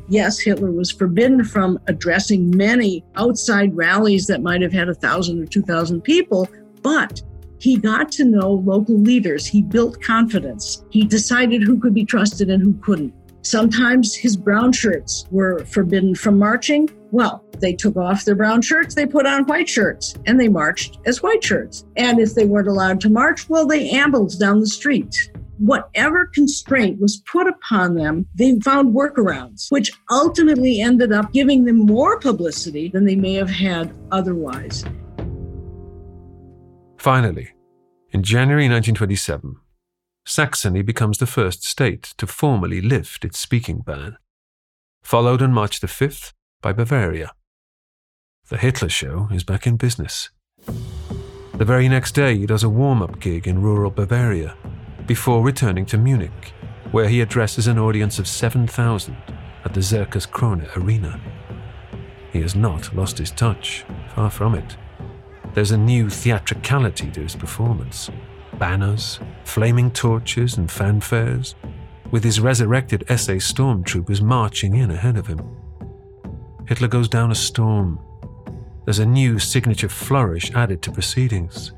Yes, 0.08 0.40
Hitler 0.40 0.72
was 0.72 0.92
forbidden 0.92 1.44
from 1.44 1.80
addressing 1.88 2.56
many 2.56 3.06
outside 3.16 3.76
rallies 3.76 4.26
that 4.28 4.42
might 4.42 4.62
have 4.62 4.74
had 4.74 4.90
a 4.90 4.96
thousand 4.96 5.42
or 5.42 5.46
two 5.46 5.62
thousand 5.62 6.02
people, 6.02 6.48
but 6.82 7.22
he 7.60 7.78
got 7.78 8.12
to 8.14 8.24
know 8.24 8.54
local 8.54 8.98
leaders. 8.98 9.46
He 9.46 9.62
built 9.62 10.02
confidence. 10.02 10.84
He 10.90 11.04
decided 11.04 11.62
who 11.62 11.80
could 11.80 11.94
be 11.94 12.06
trusted 12.06 12.50
and 12.50 12.64
who 12.64 12.74
couldn't. 12.82 13.14
Sometimes 13.42 14.16
his 14.16 14.36
brown 14.36 14.72
shirts 14.72 15.26
were 15.32 15.66
forbidden 15.66 16.16
from 16.16 16.38
marching. 16.38 16.90
Well, 17.12 17.44
they 17.60 17.74
took 17.74 17.98
off 17.98 18.26
their 18.26 18.36
brown 18.36 18.62
shirts, 18.62 18.96
they 18.96 19.06
put 19.06 19.26
on 19.26 19.46
white 19.46 19.68
shirts, 19.68 20.16
and 20.26 20.40
they 20.40 20.50
marched 20.50 21.00
as 21.06 21.24
white 21.24 21.44
shirts. 21.44 21.86
And 21.96 22.20
if 22.20 22.36
they 22.36 22.46
weren't 22.46 22.68
allowed 22.68 23.02
to 23.02 23.10
march, 23.10 23.50
well, 23.50 23.66
they 23.66 23.90
ambled 23.90 24.40
down 24.40 24.60
the 24.60 24.68
street 24.68 25.32
whatever 25.60 26.26
constraint 26.26 27.00
was 27.00 27.22
put 27.26 27.48
upon 27.48 27.96
them, 27.96 28.26
they 28.36 28.58
found 28.62 28.96
workarounds, 28.96 29.70
which 29.70 29.92
ultimately 30.10 30.82
ended 30.82 31.12
up 31.12 31.32
giving 31.34 31.66
them 31.66 31.78
more 31.78 32.20
publicity 32.20 32.90
than 32.90 33.06
they 33.06 33.16
may 33.16 33.34
have 33.34 33.50
had 33.50 33.94
otherwise. 34.12 34.84
Finally, 36.98 37.50
in 38.12 38.24
January 38.24 38.64
1927, 38.64 39.56
Saxony 40.30 40.84
becomes 40.84 41.18
the 41.18 41.26
first 41.26 41.64
state 41.64 42.14
to 42.18 42.28
formally 42.28 42.82
lift 42.82 43.26
its 43.26 43.40
speaking 43.40 43.80
ban, 43.80 44.16
followed 45.02 45.42
on 45.42 45.52
March 45.52 45.80
the 45.80 45.88
5th 45.88 46.34
by 46.62 46.72
Bavaria. 46.72 47.32
The 48.50 48.58
Hitler 48.58 48.90
show 48.90 49.28
is 49.32 49.44
back 49.44 49.66
in 49.66 49.76
business. 49.76 50.30
The 51.56 51.66
very 51.66 51.90
next 51.90 52.12
day, 52.12 52.38
he 52.38 52.46
does 52.46 52.62
a 52.62 52.70
warm 52.70 53.02
up 53.02 53.20
gig 53.20 53.48
in 53.48 53.64
rural 53.64 53.90
Bavaria 53.90 54.56
before 55.08 55.44
returning 55.44 55.88
to 55.88 55.98
Munich, 55.98 56.54
where 56.92 57.10
he 57.10 57.22
addresses 57.22 57.66
an 57.66 57.80
audience 57.80 58.20
of 58.20 58.28
7,000 58.28 59.18
at 59.66 59.74
the 59.74 59.80
Zirkus 59.80 60.30
Krone 60.30 60.70
Arena. 60.76 61.20
He 62.32 62.42
has 62.42 62.56
not 62.56 62.96
lost 62.96 63.18
his 63.18 63.32
touch, 63.32 63.84
far 64.14 64.30
from 64.30 64.54
it. 64.54 64.78
There's 65.56 65.72
a 65.72 65.78
new 65.78 66.08
theatricality 66.08 67.10
to 67.10 67.22
his 67.22 67.36
performance 67.36 68.12
banners, 68.60 69.20
flaming 69.46 69.90
torches, 69.90 70.58
and 70.58 70.70
fanfares, 70.70 71.56
with 72.12 72.24
his 72.24 72.40
resurrected 72.40 73.04
SS 73.08 73.52
stormtroopers 73.52 74.22
marching 74.22 74.76
in 74.76 74.92
ahead 74.92 75.18
of 75.18 75.28
him. 75.28 75.40
Hitler 76.68 76.88
goes 76.88 77.08
down 77.08 77.32
a 77.32 77.36
storm. 77.36 78.00
There's 78.86 79.00
a 79.00 79.06
new 79.06 79.40
signature 79.40 79.90
flourish 79.90 80.52
added 80.54 80.82
to 80.84 80.92
proceedings. 80.92 81.72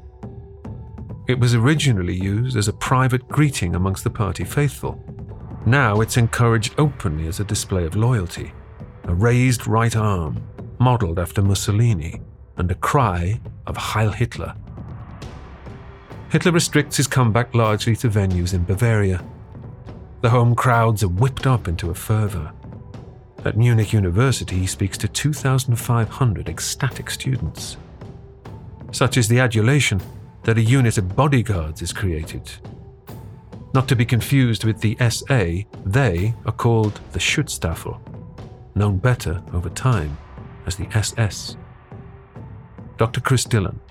It 1.27 1.39
was 1.39 1.55
originally 1.55 2.15
used 2.15 2.57
as 2.57 2.67
a 2.67 2.73
private 2.73 3.27
greeting 3.27 3.75
amongst 3.75 4.03
the 4.03 4.09
party 4.09 4.43
faithful. 4.43 5.01
Now 5.65 6.01
it's 6.01 6.17
encouraged 6.17 6.75
openly 6.77 7.27
as 7.27 7.39
a 7.39 7.45
display 7.45 7.85
of 7.85 7.95
loyalty. 7.95 8.51
A 9.05 9.13
raised 9.13 9.67
right 9.67 9.95
arm, 9.95 10.43
modelled 10.79 11.19
after 11.19 11.41
Mussolini, 11.41 12.19
and 12.57 12.69
a 12.71 12.75
cry 12.75 13.39
of 13.67 13.77
Heil 13.77 14.11
Hitler. 14.11 14.55
Hitler 16.31 16.53
restricts 16.53 16.95
his 16.95 17.07
comeback 17.07 17.53
largely 17.53 17.93
to 17.97 18.09
venues 18.09 18.53
in 18.53 18.63
Bavaria. 18.63 19.21
The 20.21 20.29
home 20.29 20.55
crowds 20.55 21.03
are 21.03 21.09
whipped 21.09 21.45
up 21.45 21.67
into 21.67 21.89
a 21.89 21.93
fervour. 21.93 22.53
At 23.43 23.57
Munich 23.57 23.91
University, 23.91 24.59
he 24.59 24.65
speaks 24.65 24.97
to 24.99 25.09
2,500 25.09 26.47
ecstatic 26.47 27.09
students. 27.09 27.75
Such 28.93 29.17
is 29.17 29.27
the 29.27 29.39
adulation 29.39 30.01
that 30.43 30.57
a 30.57 30.61
unit 30.61 30.97
of 30.97 31.17
bodyguards 31.17 31.81
is 31.81 31.91
created. 31.91 32.49
Not 33.73 33.89
to 33.89 33.95
be 33.97 34.05
confused 34.05 34.63
with 34.63 34.79
the 34.79 34.95
SA, 35.09 35.67
they 35.85 36.33
are 36.45 36.53
called 36.53 37.01
the 37.11 37.19
Schutzstaffel, 37.19 37.99
known 38.73 38.99
better 38.99 39.43
over 39.53 39.69
time 39.69 40.17
as 40.65 40.77
the 40.77 40.87
SS. 40.95 41.57
Dr. 42.97 43.19
Chris 43.19 43.43
Dillon. 43.43 43.81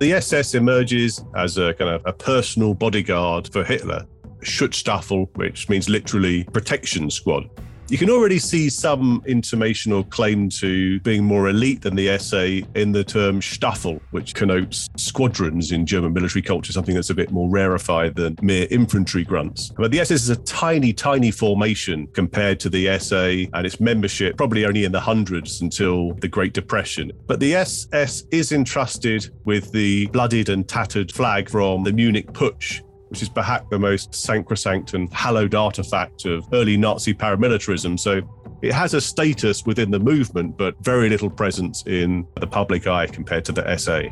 The 0.00 0.14
SS 0.14 0.54
emerges 0.54 1.22
as 1.36 1.58
a 1.58 1.74
kind 1.74 1.90
of 1.90 2.00
a 2.06 2.12
personal 2.14 2.72
bodyguard 2.72 3.52
for 3.52 3.62
Hitler. 3.62 4.06
Schutzstaffel, 4.42 5.28
which 5.36 5.68
means 5.68 5.90
literally 5.90 6.44
protection 6.44 7.10
squad 7.10 7.50
you 7.90 7.98
can 7.98 8.08
already 8.08 8.38
see 8.38 8.70
some 8.70 9.20
intimation 9.26 9.90
or 9.90 10.04
claim 10.04 10.48
to 10.48 11.00
being 11.00 11.24
more 11.24 11.48
elite 11.48 11.82
than 11.82 11.96
the 11.96 12.16
SA 12.18 12.64
in 12.78 12.92
the 12.92 13.02
term 13.02 13.42
Staffel, 13.42 14.00
which 14.12 14.32
connotes 14.32 14.88
squadrons 14.96 15.72
in 15.72 15.84
German 15.84 16.12
military 16.12 16.40
culture, 16.40 16.72
something 16.72 16.94
that's 16.94 17.10
a 17.10 17.14
bit 17.14 17.32
more 17.32 17.48
rarefied 17.50 18.14
than 18.14 18.36
mere 18.42 18.68
infantry 18.70 19.24
grunts. 19.24 19.70
But 19.76 19.90
the 19.90 19.98
SS 19.98 20.22
is 20.22 20.30
a 20.30 20.36
tiny, 20.36 20.92
tiny 20.92 21.32
formation 21.32 22.06
compared 22.08 22.60
to 22.60 22.70
the 22.70 22.96
SA 23.00 23.50
and 23.52 23.66
its 23.66 23.80
membership, 23.80 24.36
probably 24.36 24.64
only 24.64 24.84
in 24.84 24.92
the 24.92 25.00
hundreds 25.00 25.60
until 25.60 26.12
the 26.14 26.28
Great 26.28 26.52
Depression. 26.52 27.10
But 27.26 27.40
the 27.40 27.56
SS 27.56 28.22
is 28.30 28.52
entrusted 28.52 29.30
with 29.44 29.72
the 29.72 30.06
bloodied 30.08 30.48
and 30.48 30.68
tattered 30.68 31.10
flag 31.10 31.50
from 31.50 31.82
the 31.82 31.92
Munich 31.92 32.32
Putsch 32.32 32.82
which 33.10 33.22
is 33.22 33.28
perhaps 33.28 33.66
the 33.70 33.78
most 33.78 34.14
sacrosanct 34.14 34.94
and 34.94 35.12
hallowed 35.12 35.54
artifact 35.54 36.24
of 36.26 36.46
early 36.52 36.76
Nazi 36.76 37.12
paramilitarism. 37.12 37.98
So 37.98 38.22
it 38.62 38.72
has 38.72 38.94
a 38.94 39.00
status 39.00 39.66
within 39.66 39.90
the 39.90 39.98
movement, 39.98 40.56
but 40.56 40.78
very 40.82 41.08
little 41.08 41.28
presence 41.28 41.84
in 41.86 42.26
the 42.36 42.46
public 42.46 42.86
eye 42.86 43.06
compared 43.06 43.44
to 43.46 43.52
the 43.52 43.76
SA. 43.76 44.02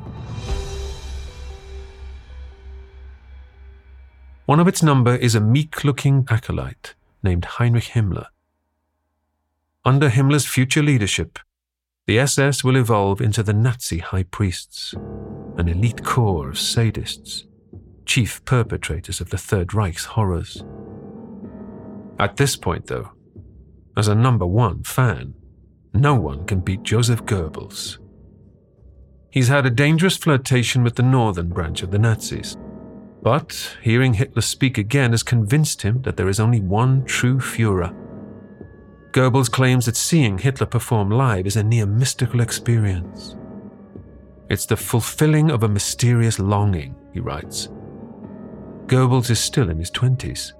One 4.47 4.59
of 4.59 4.67
its 4.67 4.83
number 4.83 5.15
is 5.15 5.35
a 5.35 5.41
meek 5.41 5.85
looking 5.85 6.27
acolyte 6.29 6.95
named 7.23 7.45
Heinrich 7.45 7.91
Himmler. 7.95 8.27
Under 9.85 10.11
Himmler's 10.11 10.47
future 10.47 10.83
leadership, 10.83 11.39
the 12.07 12.19
SS 12.19 12.65
will 12.65 12.77
evolve 12.77 13.21
into 13.21 13.43
the 13.43 13.53
Nazi 13.53 13.99
high 13.99 14.23
priests, 14.23 14.95
an 15.57 15.69
elite 15.69 16.03
corps 16.03 16.49
of 16.49 16.55
sadists, 16.55 17.45
chief 18.09 18.45
perpetrators 18.45 19.21
of 19.21 19.31
the 19.31 19.39
Third 19.39 19.73
Reich's 19.73 20.05
horrors. 20.05 20.65
At 22.19 22.37
this 22.37 22.57
point, 22.57 22.87
though, 22.87 23.13
as 23.97 24.09
a 24.09 24.15
number 24.15 24.47
one 24.47 24.83
fan, 24.83 25.35
no 25.95 26.17
one 26.17 26.45
can 26.47 26.61
beat 26.61 26.83
Joseph 26.83 27.25
Goebbels. 27.25 27.99
He's 29.31 29.49
had 29.49 29.67
a 29.67 29.71
dangerous 29.71 30.17
flirtation 30.17 30.83
with 30.83 30.97
the 30.97 31.03
northern 31.05 31.51
branch 31.51 31.83
of 31.83 31.93
the 31.93 31.99
Nazis 31.99 32.57
but 33.23 33.77
hearing 33.83 34.15
Hitler 34.15 34.43
speak 34.43 34.79
again 34.79 35.11
has 35.11 35.23
convinced 35.23 35.83
him 35.83 36.03
that 36.03 36.17
there 36.17 36.29
is 36.29 36.41
only 36.41 36.61
one 36.61 37.05
true 37.05 37.39
Fuhrer. 37.39 37.95
Goebbels 39.13 39.51
claims 39.51 39.87
that 39.87 39.97
seeing 39.97 40.39
Hitler 40.39 40.67
perform 40.67 41.11
live 41.11 41.47
is 41.47 41.57
a 41.57 41.63
near 41.63 41.87
mystical 41.87 42.41
experience. 42.41 43.37
It's 44.49 44.67
the 44.67 44.77
fulfilling 44.77 45.51
of 45.51 45.63
a 45.63 45.69
mysterious 45.69 46.39
longing, 46.39 46.95
he 47.13 47.21
writes. 47.21 47.69
Goebbels 48.89 49.29
is 49.29 49.39
still 49.39 49.69
in 49.69 49.79
his 49.79 49.91
20s. 49.91 50.53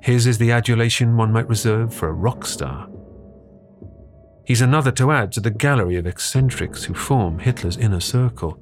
His 0.00 0.26
is 0.26 0.38
the 0.38 0.50
adulation 0.50 1.16
one 1.16 1.32
might 1.32 1.48
reserve 1.48 1.94
for 1.94 2.08
a 2.08 2.12
rock 2.12 2.44
star. 2.44 2.88
He's 4.44 4.60
another 4.60 4.90
to 4.92 5.12
add 5.12 5.30
to 5.32 5.40
the 5.40 5.52
gallery 5.52 5.94
of 5.96 6.04
eccentrics 6.04 6.82
who 6.82 6.94
form 6.94 7.38
Hitler's 7.38 7.76
inner 7.76 8.00
circle. 8.00 8.58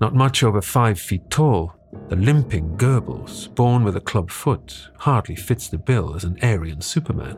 Not 0.00 0.14
much 0.14 0.44
over 0.44 0.62
five 0.62 1.00
feet 1.00 1.28
tall, 1.28 1.74
the 2.08 2.14
limping 2.14 2.76
Goebbels, 2.76 3.52
born 3.56 3.82
with 3.82 3.96
a 3.96 4.00
club 4.00 4.30
foot, 4.30 4.90
hardly 4.98 5.34
fits 5.34 5.68
the 5.68 5.76
bill 5.76 6.14
as 6.14 6.22
an 6.22 6.38
Aryan 6.40 6.80
Superman. 6.80 7.36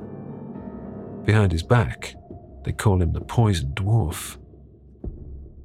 Behind 1.24 1.52
his 1.52 1.62
back, 1.62 2.14
they 2.64 2.72
call 2.72 3.00
him 3.00 3.14
the 3.14 3.22
Poison 3.22 3.70
Dwarf. 3.70 4.36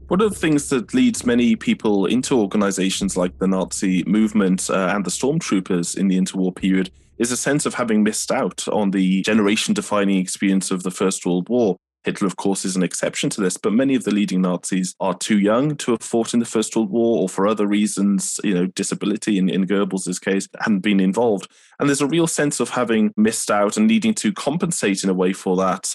One 0.07 0.21
of 0.21 0.31
the 0.31 0.39
things 0.39 0.69
that 0.69 0.93
leads 0.93 1.25
many 1.25 1.55
people 1.55 2.05
into 2.05 2.39
organizations 2.39 3.17
like 3.17 3.39
the 3.39 3.47
Nazi 3.47 4.03
movement 4.05 4.69
uh, 4.69 4.91
and 4.93 5.03
the 5.03 5.09
stormtroopers 5.09 5.97
in 5.97 6.09
the 6.09 6.17
interwar 6.17 6.55
period 6.55 6.91
is 7.17 7.31
a 7.31 7.37
sense 7.37 7.65
of 7.65 7.73
having 7.73 8.03
missed 8.03 8.31
out 8.31 8.67
on 8.67 8.91
the 8.91 9.23
generation 9.23 9.73
defining 9.73 10.19
experience 10.19 10.69
of 10.69 10.83
the 10.83 10.91
First 10.91 11.25
World 11.25 11.49
War. 11.49 11.77
Hitler, 12.03 12.27
of 12.27 12.35
course, 12.35 12.65
is 12.65 12.75
an 12.75 12.83
exception 12.83 13.31
to 13.31 13.41
this, 13.41 13.57
but 13.57 13.73
many 13.73 13.95
of 13.95 14.03
the 14.03 14.13
leading 14.13 14.43
Nazis 14.43 14.93
are 14.99 15.17
too 15.17 15.39
young 15.39 15.75
to 15.77 15.91
have 15.93 16.03
fought 16.03 16.35
in 16.35 16.39
the 16.39 16.45
First 16.45 16.75
World 16.75 16.91
War 16.91 17.23
or 17.23 17.27
for 17.27 17.47
other 17.47 17.65
reasons, 17.65 18.39
you 18.43 18.53
know, 18.53 18.67
disability 18.67 19.39
in, 19.39 19.49
in 19.49 19.65
Goebbels' 19.65 20.21
case, 20.21 20.47
hadn't 20.59 20.81
been 20.81 20.99
involved. 20.99 21.49
And 21.79 21.89
there's 21.89 22.01
a 22.01 22.07
real 22.07 22.27
sense 22.27 22.59
of 22.59 22.69
having 22.69 23.11
missed 23.17 23.49
out 23.49 23.75
and 23.75 23.87
needing 23.87 24.13
to 24.15 24.31
compensate 24.31 25.03
in 25.03 25.09
a 25.09 25.15
way 25.15 25.33
for 25.33 25.57
that. 25.57 25.91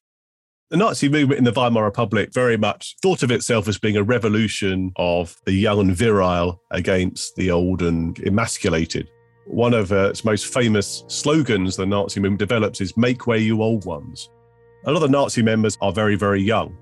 The 0.71 0.77
Nazi 0.77 1.09
movement 1.09 1.39
in 1.39 1.45
the 1.45 1.51
Weimar 1.51 1.83
Republic 1.83 2.33
very 2.33 2.57
much 2.57 2.95
thought 3.03 3.25
of 3.25 3.33
itself 3.33 3.66
as 3.66 3.77
being 3.77 3.97
a 3.97 4.05
revolution 4.05 4.93
of 4.95 5.37
the 5.45 5.53
young 5.53 5.81
and 5.81 5.97
virile 5.97 6.62
against 6.71 7.35
the 7.35 7.51
old 7.51 7.83
and 7.83 8.16
emasculated. 8.21 9.11
One 9.47 9.75
of 9.75 9.91
uh, 9.91 10.11
its 10.11 10.25
most 10.25 10.47
famous 10.47 11.03
slogans 11.09 11.75
the 11.75 11.87
Nazi 11.87 12.21
movement 12.21 12.39
develops 12.39 12.81
is 12.81 12.97
Make 12.97 13.27
way, 13.27 13.41
you 13.41 13.62
old 13.62 13.85
ones. 13.85 14.31
A 14.85 14.93
lot 14.93 15.03
of 15.03 15.11
the 15.11 15.18
Nazi 15.18 15.43
members 15.43 15.77
are 15.81 15.91
very, 15.91 16.14
very 16.14 16.41
young. 16.41 16.79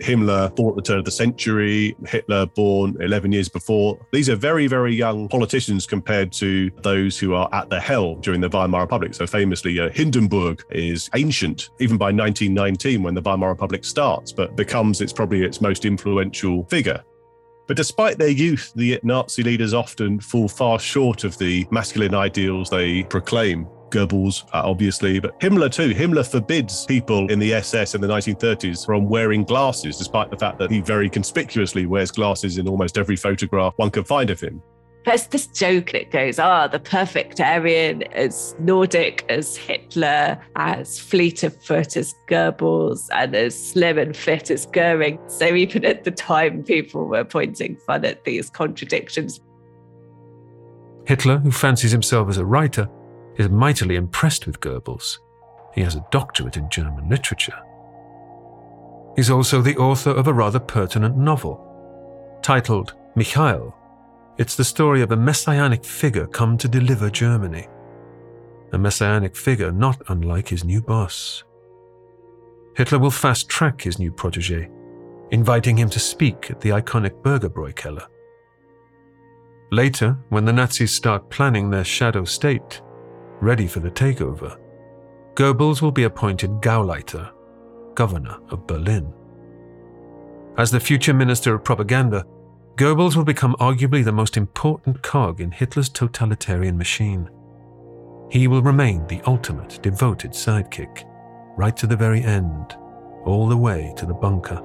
Himmler 0.00 0.54
born 0.54 0.70
at 0.70 0.76
the 0.76 0.82
turn 0.82 0.98
of 0.98 1.04
the 1.04 1.10
century, 1.10 1.96
Hitler 2.06 2.46
born 2.46 2.96
11 3.00 3.32
years 3.32 3.48
before. 3.48 3.98
These 4.12 4.28
are 4.28 4.36
very, 4.36 4.66
very 4.66 4.94
young 4.94 5.28
politicians 5.28 5.86
compared 5.86 6.32
to 6.32 6.70
those 6.82 7.18
who 7.18 7.34
are 7.34 7.48
at 7.52 7.70
the 7.70 7.80
helm 7.80 8.20
during 8.20 8.40
the 8.40 8.48
Weimar 8.48 8.82
Republic. 8.82 9.14
So 9.14 9.26
famously, 9.26 9.78
uh, 9.78 9.90
Hindenburg 9.90 10.64
is 10.70 11.10
ancient, 11.14 11.70
even 11.78 11.96
by 11.96 12.06
1919 12.06 13.02
when 13.02 13.14
the 13.14 13.22
Weimar 13.22 13.48
Republic 13.50 13.84
starts, 13.84 14.32
but 14.32 14.56
becomes 14.56 15.00
its 15.00 15.12
probably 15.12 15.42
its 15.42 15.60
most 15.60 15.84
influential 15.84 16.64
figure. 16.64 17.02
But 17.70 17.76
despite 17.76 18.18
their 18.18 18.28
youth, 18.30 18.72
the 18.74 18.98
Nazi 19.04 19.44
leaders 19.44 19.74
often 19.74 20.18
fall 20.18 20.48
far 20.48 20.80
short 20.80 21.22
of 21.22 21.38
the 21.38 21.66
masculine 21.70 22.16
ideals 22.16 22.68
they 22.68 23.04
proclaim. 23.04 23.68
Goebbels, 23.90 24.44
uh, 24.52 24.62
obviously, 24.64 25.20
but 25.20 25.38
Himmler 25.40 25.70
too. 25.70 25.94
Himmler 25.94 26.28
forbids 26.28 26.86
people 26.86 27.30
in 27.30 27.38
the 27.38 27.54
SS 27.54 27.94
in 27.94 28.00
the 28.00 28.08
1930s 28.08 28.86
from 28.86 29.08
wearing 29.08 29.44
glasses, 29.44 29.98
despite 29.98 30.30
the 30.30 30.36
fact 30.36 30.58
that 30.58 30.70
he 30.70 30.80
very 30.80 31.08
conspicuously 31.08 31.86
wears 31.86 32.10
glasses 32.10 32.58
in 32.58 32.68
almost 32.68 32.98
every 32.98 33.16
photograph 33.16 33.74
one 33.76 33.90
can 33.90 34.04
find 34.04 34.30
of 34.30 34.40
him. 34.40 34.62
There's 35.06 35.26
this 35.28 35.46
joke 35.46 35.92
that 35.92 36.10
goes, 36.10 36.38
ah, 36.38 36.64
oh, 36.64 36.68
the 36.68 36.78
perfect 36.78 37.40
Aryan 37.40 38.02
as 38.12 38.54
Nordic 38.58 39.24
as 39.30 39.56
Hitler, 39.56 40.38
as 40.56 40.98
fleet 40.98 41.42
of 41.42 41.56
foot 41.64 41.96
as 41.96 42.14
Goebbels, 42.28 43.08
and 43.12 43.34
as 43.34 43.70
slim 43.70 43.96
and 43.96 44.14
fit 44.14 44.50
as 44.50 44.66
Goering. 44.66 45.18
So 45.26 45.54
even 45.54 45.86
at 45.86 46.04
the 46.04 46.10
time, 46.10 46.62
people 46.64 47.06
were 47.06 47.24
pointing 47.24 47.76
fun 47.76 48.04
at 48.04 48.24
these 48.24 48.50
contradictions. 48.50 49.40
Hitler, 51.06 51.38
who 51.38 51.50
fancies 51.50 51.92
himself 51.92 52.28
as 52.28 52.36
a 52.36 52.44
writer, 52.44 52.88
is 53.40 53.48
mightily 53.48 53.96
impressed 53.96 54.46
with 54.46 54.60
Goebbels. 54.60 55.18
He 55.74 55.80
has 55.80 55.94
a 55.94 56.06
doctorate 56.10 56.58
in 56.58 56.68
German 56.68 57.08
literature. 57.08 57.58
He's 59.16 59.30
also 59.30 59.62
the 59.62 59.78
author 59.78 60.10
of 60.10 60.28
a 60.28 60.32
rather 60.32 60.60
pertinent 60.60 61.16
novel 61.16 61.66
titled 62.42 62.94
Michael. 63.14 63.74
It's 64.36 64.56
the 64.56 64.64
story 64.64 65.00
of 65.00 65.10
a 65.10 65.16
messianic 65.16 65.84
figure 65.84 66.26
come 66.26 66.58
to 66.58 66.68
deliver 66.68 67.08
Germany. 67.08 67.66
A 68.72 68.78
messianic 68.78 69.34
figure 69.34 69.72
not 69.72 70.00
unlike 70.08 70.48
his 70.48 70.62
new 70.62 70.82
boss. 70.82 71.42
Hitler 72.76 72.98
will 72.98 73.10
fast 73.10 73.48
track 73.48 73.80
his 73.80 73.98
new 73.98 74.12
protege, 74.12 74.68
inviting 75.30 75.78
him 75.78 75.88
to 75.90 75.98
speak 75.98 76.50
at 76.50 76.60
the 76.60 76.70
iconic 76.70 77.22
Bürgerbräu 77.22 77.74
Keller. 77.74 78.06
Later, 79.72 80.18
when 80.28 80.44
the 80.44 80.52
Nazis 80.52 80.92
start 80.92 81.30
planning 81.30 81.70
their 81.70 81.84
shadow 81.84 82.24
state, 82.24 82.82
ready 83.40 83.66
for 83.66 83.80
the 83.80 83.90
takeover, 83.90 84.58
Goebbels 85.34 85.80
will 85.80 85.92
be 85.92 86.04
appointed 86.04 86.60
Gauleiter, 86.60 87.30
governor 87.94 88.38
of 88.50 88.66
Berlin. 88.66 89.12
As 90.56 90.70
the 90.70 90.80
future 90.80 91.14
minister 91.14 91.54
of 91.54 91.64
propaganda, 91.64 92.24
Goebbels 92.76 93.16
will 93.16 93.24
become 93.24 93.56
arguably 93.60 94.04
the 94.04 94.12
most 94.12 94.36
important 94.36 95.02
cog 95.02 95.40
in 95.40 95.50
Hitler's 95.50 95.88
totalitarian 95.88 96.76
machine. 96.76 97.28
He 98.30 98.48
will 98.48 98.62
remain 98.62 99.06
the 99.06 99.20
ultimate 99.26 99.80
devoted 99.82 100.32
sidekick, 100.32 101.04
right 101.56 101.76
to 101.76 101.86
the 101.86 101.96
very 101.96 102.22
end, 102.22 102.76
all 103.24 103.48
the 103.48 103.56
way 103.56 103.92
to 103.96 104.06
the 104.06 104.14
bunker. 104.14 104.62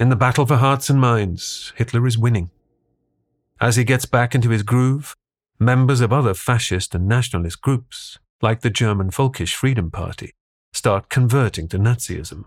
In 0.00 0.08
the 0.08 0.16
battle 0.16 0.46
for 0.46 0.56
hearts 0.56 0.88
and 0.88 0.98
minds, 0.98 1.74
Hitler 1.76 2.06
is 2.06 2.16
winning. 2.16 2.50
As 3.60 3.76
he 3.76 3.84
gets 3.84 4.06
back 4.06 4.34
into 4.34 4.48
his 4.48 4.62
groove, 4.62 5.14
members 5.58 6.00
of 6.00 6.10
other 6.10 6.32
fascist 6.32 6.94
and 6.94 7.06
nationalist 7.06 7.60
groups, 7.60 8.18
like 8.40 8.62
the 8.62 8.70
German 8.70 9.10
Volkisch 9.10 9.54
Freedom 9.54 9.90
Party, 9.90 10.32
start 10.72 11.10
converting 11.10 11.68
to 11.68 11.78
Nazism. 11.78 12.44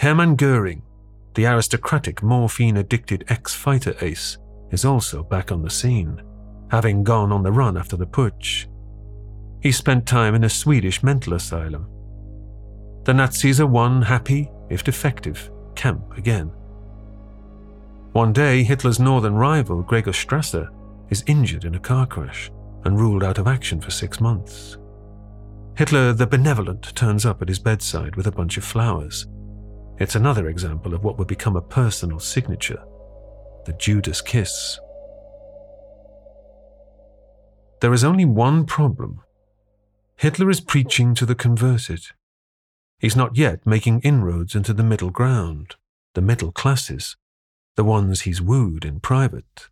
Hermann 0.00 0.34
Goering, 0.34 0.82
the 1.34 1.46
aristocratic 1.46 2.24
morphine 2.24 2.76
addicted 2.76 3.24
ex 3.28 3.54
fighter 3.54 3.94
ace, 4.00 4.36
is 4.72 4.84
also 4.84 5.22
back 5.22 5.52
on 5.52 5.62
the 5.62 5.70
scene, 5.70 6.20
having 6.72 7.04
gone 7.04 7.30
on 7.30 7.44
the 7.44 7.52
run 7.52 7.76
after 7.76 7.96
the 7.96 8.04
putsch. 8.04 8.66
He 9.62 9.70
spent 9.70 10.06
time 10.06 10.34
in 10.34 10.42
a 10.42 10.50
Swedish 10.50 11.04
mental 11.04 11.34
asylum. 11.34 11.88
The 13.04 13.14
Nazis 13.14 13.60
are 13.60 13.68
one 13.68 14.02
happy, 14.02 14.50
if 14.68 14.82
defective, 14.82 15.52
camp 15.76 16.16
again. 16.16 16.50
One 18.12 18.32
day, 18.32 18.62
Hitler's 18.62 18.98
northern 18.98 19.34
rival, 19.34 19.82
Gregor 19.82 20.12
Strasser, 20.12 20.68
is 21.10 21.22
injured 21.26 21.64
in 21.64 21.74
a 21.74 21.80
car 21.80 22.06
crash 22.06 22.50
and 22.84 22.98
ruled 22.98 23.22
out 23.22 23.38
of 23.38 23.46
action 23.46 23.80
for 23.80 23.90
six 23.90 24.20
months. 24.20 24.78
Hitler 25.76 26.12
the 26.12 26.26
Benevolent 26.26 26.94
turns 26.96 27.26
up 27.26 27.42
at 27.42 27.48
his 27.48 27.58
bedside 27.58 28.16
with 28.16 28.26
a 28.26 28.32
bunch 28.32 28.56
of 28.56 28.64
flowers. 28.64 29.26
It's 29.98 30.14
another 30.14 30.48
example 30.48 30.94
of 30.94 31.04
what 31.04 31.18
would 31.18 31.28
become 31.28 31.56
a 31.56 31.62
personal 31.62 32.18
signature 32.18 32.82
the 33.66 33.72
Judas 33.72 34.20
kiss. 34.20 34.78
There 37.80 37.92
is 37.92 38.04
only 38.04 38.24
one 38.24 38.64
problem 38.64 39.20
Hitler 40.18 40.48
is 40.48 40.62
preaching 40.62 41.14
to 41.14 41.26
the 41.26 41.34
converted. 41.34 42.06
He's 42.98 43.16
not 43.16 43.36
yet 43.36 43.66
making 43.66 44.00
inroads 44.00 44.54
into 44.54 44.72
the 44.72 44.82
middle 44.82 45.10
ground, 45.10 45.76
the 46.14 46.20
middle 46.20 46.52
classes, 46.52 47.16
the 47.76 47.84
ones 47.84 48.22
he's 48.22 48.40
wooed 48.40 48.84
in 48.84 49.00
private. 49.00 49.68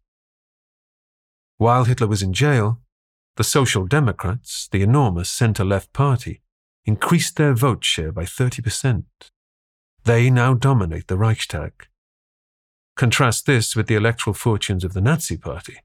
While 1.56 1.84
Hitler 1.84 2.06
was 2.06 2.22
in 2.22 2.32
jail, 2.32 2.80
the 3.36 3.44
Social 3.44 3.86
Democrats, 3.86 4.68
the 4.70 4.82
enormous 4.82 5.30
centre 5.30 5.64
left 5.64 5.92
party, 5.92 6.42
increased 6.84 7.36
their 7.36 7.54
vote 7.54 7.84
share 7.84 8.12
by 8.12 8.24
30%. 8.24 9.04
They 10.04 10.30
now 10.30 10.54
dominate 10.54 11.08
the 11.08 11.16
Reichstag. 11.16 11.88
Contrast 12.96 13.46
this 13.46 13.74
with 13.74 13.86
the 13.86 13.94
electoral 13.94 14.34
fortunes 14.34 14.84
of 14.84 14.92
the 14.92 15.00
Nazi 15.00 15.36
Party. 15.36 15.78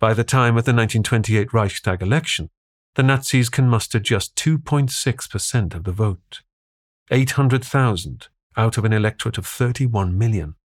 By 0.00 0.14
the 0.14 0.24
time 0.24 0.56
of 0.56 0.64
the 0.64 0.72
1928 0.72 1.52
Reichstag 1.52 2.02
election, 2.02 2.50
the 2.98 3.04
Nazis 3.04 3.48
can 3.48 3.68
muster 3.68 4.00
just 4.00 4.34
2.6% 4.34 5.72
of 5.76 5.84
the 5.84 5.92
vote, 5.92 6.42
800,000 7.12 8.26
out 8.56 8.76
of 8.76 8.84
an 8.84 8.92
electorate 8.92 9.38
of 9.38 9.46
31 9.46 10.18
million. 10.18 10.56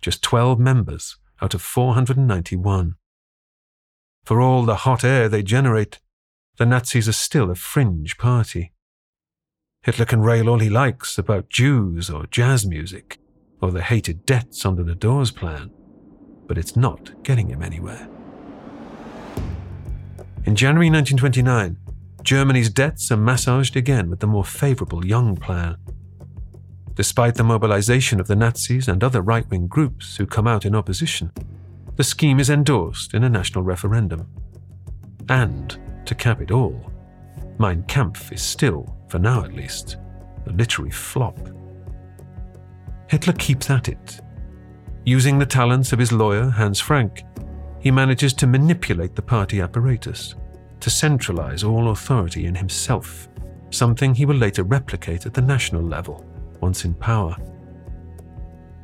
Just 0.00 0.22
12 0.22 0.58
members 0.58 1.18
out 1.42 1.52
of 1.52 1.60
491. 1.60 2.94
For 4.24 4.40
all 4.40 4.62
the 4.62 4.76
hot 4.86 5.04
air 5.04 5.28
they 5.28 5.42
generate, 5.42 6.00
the 6.56 6.64
Nazis 6.64 7.10
are 7.10 7.12
still 7.12 7.50
a 7.50 7.54
fringe 7.54 8.16
party. 8.16 8.72
Hitler 9.82 10.06
can 10.06 10.22
rail 10.22 10.48
all 10.48 10.60
he 10.60 10.70
likes 10.70 11.18
about 11.18 11.50
Jews 11.50 12.08
or 12.08 12.24
jazz 12.28 12.64
music 12.64 13.18
or 13.60 13.70
the 13.70 13.82
hated 13.82 14.24
debts 14.24 14.64
under 14.64 14.82
the 14.82 14.94
Dawes 14.94 15.30
Plan, 15.30 15.70
but 16.46 16.56
it's 16.56 16.74
not 16.74 17.22
getting 17.22 17.48
him 17.48 17.60
anywhere. 17.60 18.08
In 20.46 20.54
January 20.54 20.90
1929, 20.90 21.78
Germany's 22.22 22.68
debts 22.68 23.10
are 23.10 23.16
massaged 23.16 23.76
again 23.76 24.10
with 24.10 24.20
the 24.20 24.26
more 24.26 24.44
favourable 24.44 25.04
Young 25.06 25.36
Plan. 25.36 25.78
Despite 26.94 27.36
the 27.36 27.42
mobilization 27.42 28.20
of 28.20 28.26
the 28.26 28.36
Nazis 28.36 28.86
and 28.86 29.02
other 29.02 29.22
right 29.22 29.48
wing 29.48 29.66
groups 29.66 30.16
who 30.16 30.26
come 30.26 30.46
out 30.46 30.66
in 30.66 30.74
opposition, 30.74 31.32
the 31.96 32.04
scheme 32.04 32.38
is 32.38 32.50
endorsed 32.50 33.14
in 33.14 33.24
a 33.24 33.28
national 33.30 33.64
referendum. 33.64 34.28
And, 35.30 35.78
to 36.04 36.14
cap 36.14 36.42
it 36.42 36.50
all, 36.50 36.92
Mein 37.58 37.82
Kampf 37.84 38.30
is 38.30 38.42
still, 38.42 38.94
for 39.08 39.18
now 39.18 39.44
at 39.44 39.54
least, 39.54 39.96
a 40.46 40.50
literary 40.50 40.90
flop. 40.90 41.38
Hitler 43.08 43.32
keeps 43.32 43.70
at 43.70 43.88
it. 43.88 44.20
Using 45.06 45.38
the 45.38 45.46
talents 45.46 45.94
of 45.94 45.98
his 45.98 46.12
lawyer, 46.12 46.50
Hans 46.50 46.80
Frank, 46.80 47.22
he 47.84 47.90
manages 47.90 48.32
to 48.32 48.46
manipulate 48.46 49.14
the 49.14 49.20
party 49.20 49.60
apparatus, 49.60 50.36
to 50.80 50.88
centralize 50.88 51.62
all 51.62 51.90
authority 51.90 52.46
in 52.46 52.54
himself, 52.54 53.28
something 53.68 54.14
he 54.14 54.24
will 54.24 54.36
later 54.36 54.62
replicate 54.62 55.26
at 55.26 55.34
the 55.34 55.42
national 55.42 55.82
level, 55.82 56.24
once 56.62 56.86
in 56.86 56.94
power. 56.94 57.36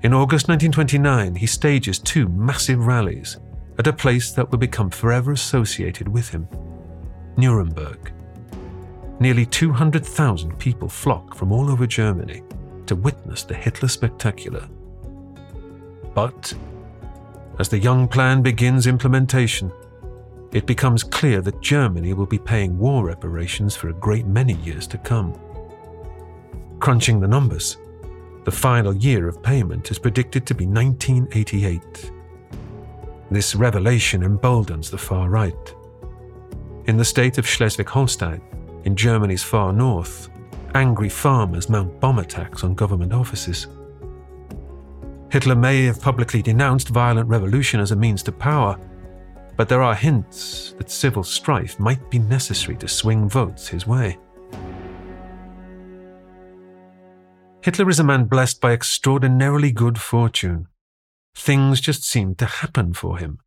In 0.03 0.13
August 0.13 0.49
1929, 0.49 1.35
he 1.35 1.47
stages 1.47 1.99
two 1.99 2.29
massive 2.29 2.87
rallies 2.87 3.39
at 3.79 3.87
a 3.87 3.93
place 3.93 4.33
that 4.33 4.51
will 4.51 4.59
become 4.59 4.91
forever 4.91 5.33
associated 5.33 6.07
with 6.07 6.29
him 6.29 6.47
Nuremberg. 7.39 8.13
Nearly 9.19 9.47
200,000 9.47 10.59
people 10.59 10.91
flock 10.91 11.35
from 11.35 11.53
all 11.53 11.71
over 11.71 11.87
Germany 11.87 12.43
to 12.85 12.97
witness 12.97 13.45
the 13.45 13.55
Hitler 13.55 13.89
spectacular. 13.89 14.69
But 16.13 16.53
as 17.61 17.69
the 17.69 17.79
Young 17.79 18.09
Plan 18.09 18.41
begins 18.41 18.87
implementation, 18.87 19.71
it 20.51 20.65
becomes 20.65 21.03
clear 21.05 21.43
that 21.43 21.61
Germany 21.61 22.15
will 22.15 22.25
be 22.25 22.39
paying 22.39 22.79
war 22.79 23.05
reparations 23.05 23.77
for 23.77 23.91
a 23.91 24.01
great 24.01 24.27
many 24.27 24.55
years 24.55 24.87
to 24.87 24.97
come. 24.97 25.39
Crunching 26.79 27.21
the 27.21 27.29
numbers, 27.29 27.77
the 28.45 28.51
final 28.51 28.95
year 28.95 29.29
of 29.29 29.43
payment 29.43 29.91
is 29.91 29.99
predicted 29.99 30.47
to 30.47 30.55
be 30.55 30.65
1988. 30.65 32.11
This 33.31 33.55
revelation 33.55 34.23
emboldens 34.23 34.91
the 34.91 34.97
far 34.97 35.29
right. 35.29 35.75
In 36.87 36.97
the 36.97 37.05
state 37.05 37.37
of 37.37 37.47
Schleswig 37.47 37.91
Holstein, 37.91 38.41
in 38.85 38.97
Germany's 38.97 39.43
far 39.43 39.71
north, 39.75 40.31
angry 40.75 41.11
farmers 41.11 41.69
mount 41.69 42.01
bomb 42.01 42.21
attacks 42.21 42.65
on 42.65 42.75
government 42.75 43.13
offices. 43.13 43.67
Hitler 45.31 45.55
may 45.55 45.85
have 45.85 46.01
publicly 46.01 46.43
denounced 46.43 46.89
violent 46.89 47.29
revolution 47.29 47.79
as 47.79 47.93
a 47.93 47.97
means 47.97 48.23
to 48.25 48.33
power, 48.33 48.77
but 49.57 49.69
there 49.69 49.83
are 49.83 49.95
hints 49.95 50.75
that 50.79 50.91
civil 50.91 51.23
strife 51.23 51.79
might 51.79 52.11
be 52.11 52.19
necessary 52.19 52.77
to 52.79 52.89
swing 52.89 53.29
votes 53.29 53.69
his 53.69 53.87
way. 53.87 54.19
Hitler 57.63 57.89
is 57.89 58.01
a 58.01 58.05
man 58.05 58.25
blessed 58.25 58.61
by 58.61 58.73
extraordinarily 58.73 59.71
good 59.71 60.01
fortune. 60.01 60.67
Things 61.37 61.81
just 61.81 62.03
seemed 62.03 62.39
to 62.39 62.47
happen 62.47 62.93
for 62.93 63.19
him. 63.19 63.39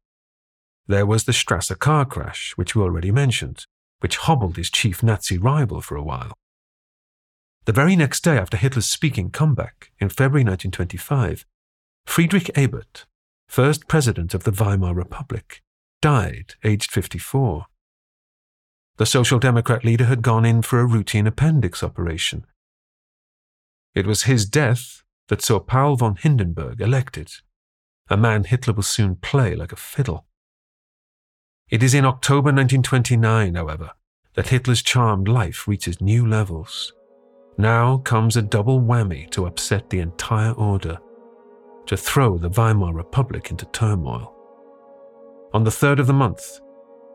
There 0.87 1.05
was 1.05 1.23
the 1.23 1.31
Strasser 1.31 1.77
car 1.77 2.05
crash, 2.05 2.53
which 2.55 2.75
we 2.75 2.81
already 2.81 3.11
mentioned, 3.11 3.65
which 3.99 4.17
hobbled 4.17 4.55
his 4.55 4.69
chief 4.69 5.01
Nazi 5.01 5.37
rival 5.37 5.81
for 5.81 5.95
a 5.95 6.03
while. 6.03 6.33
The 7.65 7.71
very 7.71 7.95
next 7.95 8.23
day 8.23 8.37
after 8.37 8.55
Hitler's 8.55 8.85
speaking 8.85 9.31
comeback, 9.31 9.91
in 9.99 10.09
February 10.09 10.43
1925, 10.43 11.45
Friedrich 12.05 12.51
Ebert, 12.55 13.05
first 13.47 13.87
president 13.87 14.33
of 14.33 14.43
the 14.43 14.51
Weimar 14.51 14.93
Republic, 14.93 15.61
died 16.01 16.55
aged 16.63 16.91
54. 16.91 17.65
The 18.97 19.05
Social 19.05 19.39
Democrat 19.39 19.83
leader 19.83 20.05
had 20.05 20.21
gone 20.21 20.45
in 20.45 20.61
for 20.61 20.79
a 20.79 20.85
routine 20.85 21.25
appendix 21.25 21.81
operation. 21.81 22.45
It 23.95 24.05
was 24.05 24.23
his 24.23 24.45
death 24.45 25.03
that 25.29 25.41
saw 25.41 25.59
Paul 25.59 25.95
von 25.95 26.15
Hindenburg 26.15 26.81
elected, 26.81 27.31
a 28.09 28.17
man 28.17 28.43
Hitler 28.43 28.73
will 28.73 28.83
soon 28.83 29.15
play 29.15 29.55
like 29.55 29.71
a 29.71 29.77
fiddle. 29.77 30.25
It 31.69 31.81
is 31.81 31.93
in 31.93 32.05
October 32.05 32.51
1929, 32.51 33.55
however, 33.55 33.91
that 34.35 34.49
Hitler's 34.49 34.83
charmed 34.83 35.27
life 35.27 35.67
reaches 35.67 36.01
new 36.01 36.27
levels. 36.27 36.93
Now 37.57 37.97
comes 37.97 38.35
a 38.35 38.41
double 38.41 38.81
whammy 38.81 39.29
to 39.31 39.45
upset 39.45 39.89
the 39.89 39.99
entire 39.99 40.51
order 40.51 40.99
to 41.87 41.97
throw 41.97 42.37
the 42.37 42.49
Weimar 42.49 42.93
Republic 42.93 43.51
into 43.51 43.65
turmoil. 43.65 44.33
On 45.53 45.63
the 45.63 45.71
third 45.71 45.99
of 45.99 46.07
the 46.07 46.13
month, 46.13 46.59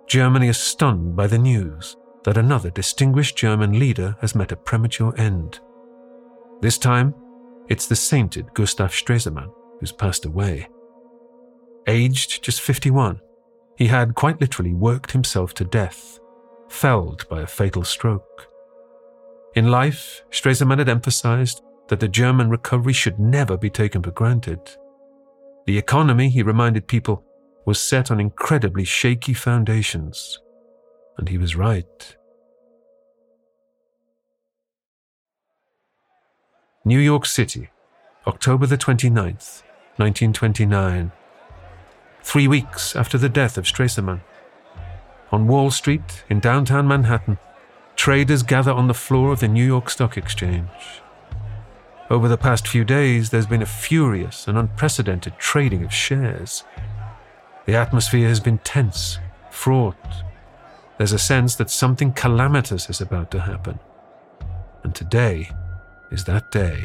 Germany 0.06 0.48
is 0.48 0.58
stunned 0.58 1.16
by 1.16 1.26
the 1.26 1.38
news 1.38 1.96
that 2.24 2.36
another 2.36 2.70
distinguished 2.70 3.36
German 3.36 3.78
leader 3.78 4.16
has 4.20 4.34
met 4.34 4.52
a 4.52 4.56
premature 4.56 5.14
end. 5.18 5.60
This 6.60 6.78
time, 6.78 7.14
it's 7.68 7.86
the 7.86 7.96
sainted 7.96 8.54
Gustav 8.54 8.90
Stresemann 8.90 9.50
who's 9.78 9.92
passed 9.92 10.24
away. 10.24 10.68
Aged 11.86 12.42
just 12.42 12.60
51, 12.60 13.20
he 13.76 13.86
had 13.86 14.14
quite 14.14 14.40
literally 14.40 14.74
worked 14.74 15.12
himself 15.12 15.54
to 15.54 15.64
death, 15.64 16.18
felled 16.68 17.28
by 17.28 17.42
a 17.42 17.46
fatal 17.46 17.84
stroke. 17.84 18.48
In 19.54 19.70
life, 19.70 20.22
Stresemann 20.30 20.78
had 20.78 20.88
emphasized 20.88 21.62
that 21.88 22.00
the 22.00 22.08
German 22.08 22.50
recovery 22.50 22.92
should 22.92 23.18
never 23.18 23.56
be 23.56 23.70
taken 23.70 24.02
for 24.02 24.10
granted. 24.10 24.60
The 25.66 25.78
economy, 25.78 26.28
he 26.28 26.42
reminded 26.42 26.86
people, 26.86 27.24
was 27.64 27.80
set 27.80 28.10
on 28.10 28.20
incredibly 28.20 28.84
shaky 28.84 29.34
foundations. 29.34 30.40
And 31.18 31.28
he 31.28 31.36
was 31.36 31.56
right. 31.56 32.16
New 36.84 36.98
York 36.98 37.26
City, 37.26 37.68
October 38.26 38.64
the 38.64 38.78
29th, 38.78 39.62
1929. 39.96 41.12
Three 42.22 42.48
weeks 42.48 42.96
after 42.96 43.18
the 43.18 43.28
death 43.28 43.58
of 43.58 43.64
Stresemann. 43.64 44.20
On 45.30 45.46
Wall 45.46 45.70
Street, 45.70 46.24
in 46.30 46.40
downtown 46.40 46.88
Manhattan, 46.88 47.36
traders 47.96 48.42
gather 48.42 48.72
on 48.72 48.86
the 48.86 48.94
floor 48.94 49.32
of 49.32 49.40
the 49.40 49.48
New 49.48 49.64
York 49.64 49.90
Stock 49.90 50.16
Exchange. 50.16 50.70
Over 52.10 52.26
the 52.26 52.38
past 52.38 52.66
few 52.66 52.84
days, 52.84 53.28
there's 53.28 53.46
been 53.46 53.60
a 53.60 53.66
furious 53.66 54.48
and 54.48 54.56
unprecedented 54.56 55.38
trading 55.38 55.84
of 55.84 55.92
shares. 55.92 56.64
The 57.66 57.76
atmosphere 57.76 58.28
has 58.28 58.40
been 58.40 58.58
tense, 58.58 59.18
fraught. 59.50 59.94
There's 60.96 61.12
a 61.12 61.18
sense 61.18 61.54
that 61.56 61.68
something 61.68 62.14
calamitous 62.14 62.88
is 62.88 63.02
about 63.02 63.30
to 63.32 63.40
happen. 63.40 63.78
And 64.84 64.94
today 64.94 65.50
is 66.10 66.24
that 66.24 66.50
day. 66.50 66.82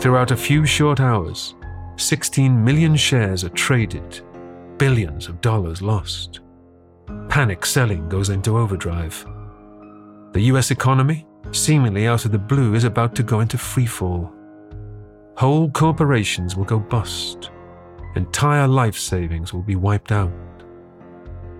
Throughout 0.00 0.32
a 0.32 0.36
few 0.36 0.66
short 0.66 0.98
hours, 0.98 1.54
16 1.96 2.64
million 2.64 2.96
shares 2.96 3.44
are 3.44 3.50
traded, 3.50 4.20
billions 4.78 5.28
of 5.28 5.40
dollars 5.40 5.80
lost. 5.80 6.40
Panic 7.28 7.64
selling 7.64 8.08
goes 8.08 8.30
into 8.30 8.58
overdrive. 8.58 9.24
The 10.32 10.42
US 10.42 10.72
economy 10.72 11.24
seemingly 11.52 12.06
out 12.06 12.24
of 12.24 12.32
the 12.32 12.38
blue, 12.38 12.74
is 12.74 12.84
about 12.84 13.14
to 13.16 13.22
go 13.22 13.40
into 13.40 13.56
freefall. 13.56 14.32
Whole 15.36 15.70
corporations 15.70 16.56
will 16.56 16.64
go 16.64 16.78
bust. 16.78 17.50
Entire 18.16 18.68
life 18.68 18.96
savings 18.96 19.52
will 19.52 19.62
be 19.62 19.76
wiped 19.76 20.12
out. 20.12 20.32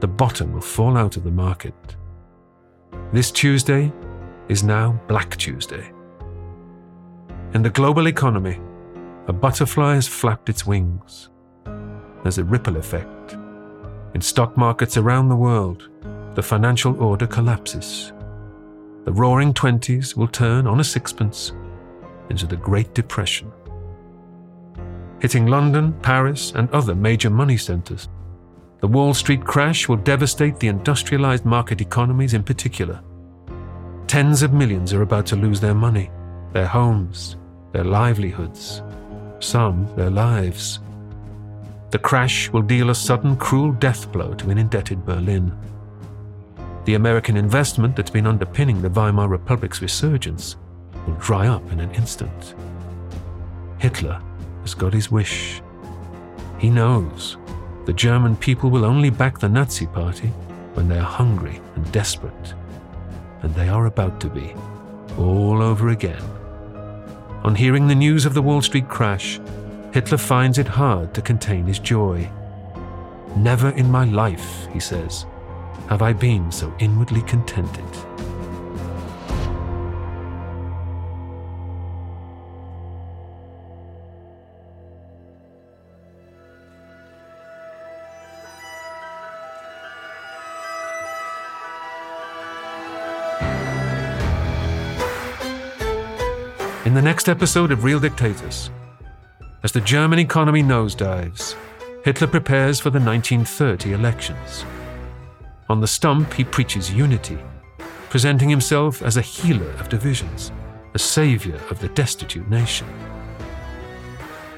The 0.01 0.09
bottom 0.09 0.53
will 0.53 0.61
fall 0.61 0.97
out 0.97 1.17
of 1.17 1.25
the 1.25 1.31
market. 1.31 1.97
This 3.13 3.31
Tuesday, 3.31 3.93
is 4.49 4.63
now 4.63 5.01
Black 5.09 5.37
Tuesday. 5.37 5.91
In 7.55 7.63
the 7.63 7.71
global 7.71 8.09
economy, 8.09 8.61
a 9.27 9.33
butterfly 9.33 9.95
has 9.95 10.09
flapped 10.09 10.49
its 10.49 10.67
wings. 10.67 11.31
There's 12.23 12.39
a 12.39 12.45
ripple 12.45 12.77
effect. 12.77 13.35
In 14.15 14.21
stock 14.21 14.57
markets 14.57 14.97
around 14.97 15.29
the 15.29 15.37
world, 15.37 15.89
the 16.35 16.43
financial 16.43 17.01
order 17.03 17.27
collapses. 17.27 18.13
The 19.05 19.13
roaring 19.13 19.53
twenties 19.53 20.17
will 20.17 20.29
turn 20.29 20.67
on 20.67 20.81
a 20.81 20.85
sixpence 20.85 21.53
into 22.31 22.47
the 22.47 22.57
Great 22.57 22.95
Depression. 22.95 23.53
Hitting 25.21 25.47
London, 25.47 25.93
Paris, 26.01 26.53
and 26.53 26.71
other 26.71 26.95
major 26.95 27.31
money 27.31 27.57
centres, 27.57 28.09
the 28.81 28.89
Wall 28.89 29.15
Street 29.15 29.45
crash 29.45 29.89
will 29.89 29.97
devastate 29.97 30.59
the 30.59 30.69
industrialized 30.69 31.45
market 31.45 31.81
economies 31.81 32.35
in 32.35 32.43
particular. 32.43 33.01
Tens 34.07 34.43
of 34.43 34.53
millions 34.53 34.93
are 34.93 35.03
about 35.03 35.27
to 35.27 35.37
lose 35.37 35.61
their 35.61 35.75
money, 35.75 36.11
their 36.53 36.67
homes, 36.67 37.37
their 37.73 37.85
livelihoods, 37.85 38.83
some 39.39 39.87
their 39.97 40.11
lives. 40.11 40.81
The 41.91 41.99
crash 41.99 42.51
will 42.51 42.63
deal 42.63 42.91
a 42.91 42.95
sudden, 42.95 43.37
cruel 43.37 43.73
death 43.73 44.11
blow 44.13 44.35
to 44.35 44.51
an 44.51 44.59
indebted 44.59 45.05
Berlin. 45.05 45.57
The 46.85 46.95
American 46.95 47.37
investment 47.37 47.97
that's 47.97 48.11
been 48.11 48.27
underpinning 48.27 48.83
the 48.83 48.91
Weimar 48.91 49.29
Republic's 49.29 49.81
resurgence 49.81 50.57
will 51.07 51.15
dry 51.15 51.49
up 51.49 51.73
in 51.73 51.81
an 51.81 51.91
instant. 51.93 52.55
Hitler 53.79 54.21
has 54.61 54.75
got 54.75 54.93
his 54.93 55.11
wish. 55.11 55.63
He 56.59 56.69
knows 56.69 57.39
the 57.87 57.93
German 57.93 58.37
people 58.37 58.71
will 58.71 58.85
only 58.85 59.11
back 59.11 59.39
the 59.39 59.49
Nazi 59.49 59.87
Party 59.87 60.29
when 60.75 60.89
they 60.89 60.99
are 60.99 61.03
hungry 61.03 61.61
and 61.75 61.91
desperate. 61.93 62.55
And 63.43 63.55
they 63.55 63.69
are 63.69 63.87
about 63.87 64.21
to 64.21 64.29
be, 64.29 64.55
all 65.19 65.63
over 65.63 65.89
again. 65.89 66.23
On 67.45 67.55
hearing 67.55 67.87
the 67.87 67.95
news 67.95 68.25
of 68.25 68.35
the 68.35 68.43
Wall 68.43 68.63
Street 68.63 68.89
crash, 68.89 69.41
Hitler 69.93 70.19
finds 70.19 70.59
it 70.59 70.67
hard 70.67 71.15
to 71.15 71.23
contain 71.23 71.67
his 71.67 71.79
joy. 71.79 72.29
Never 73.37 73.71
in 73.71 73.91
my 73.91 74.05
life, 74.05 74.67
he 74.73 74.81
says, 74.81 75.27
have 75.89 76.03
I 76.03 76.13
been 76.13 76.51
so 76.51 76.75
inwardly 76.79 77.23
contented. 77.23 77.85
In 96.85 96.93
the 96.93 97.01
next 97.03 97.29
episode 97.29 97.73
of 97.73 97.83
Real 97.83 97.99
Dictators, 97.99 98.71
as 99.63 99.73
the 99.73 99.81
German 99.81 100.19
economy 100.19 100.63
nosedives, 100.63 101.57
Hitler 102.05 102.27
prepares 102.27 102.79
for 102.79 102.91
the 102.91 103.01
1930 103.01 103.95
elections. 103.95 104.65
On 105.69 105.81
the 105.81 105.87
stump, 105.87 106.33
he 106.35 106.45
preaches 106.45 106.93
unity, 106.93 107.39
presenting 108.11 108.51
himself 108.51 109.01
as 109.03 109.17
a 109.17 109.23
healer 109.23 109.71
of 109.73 109.89
divisions, 109.89 110.53
a 110.93 110.99
savior 110.99 111.59
of 111.71 111.79
the 111.81 111.89
destitute 111.89 112.49
nation. 112.51 112.87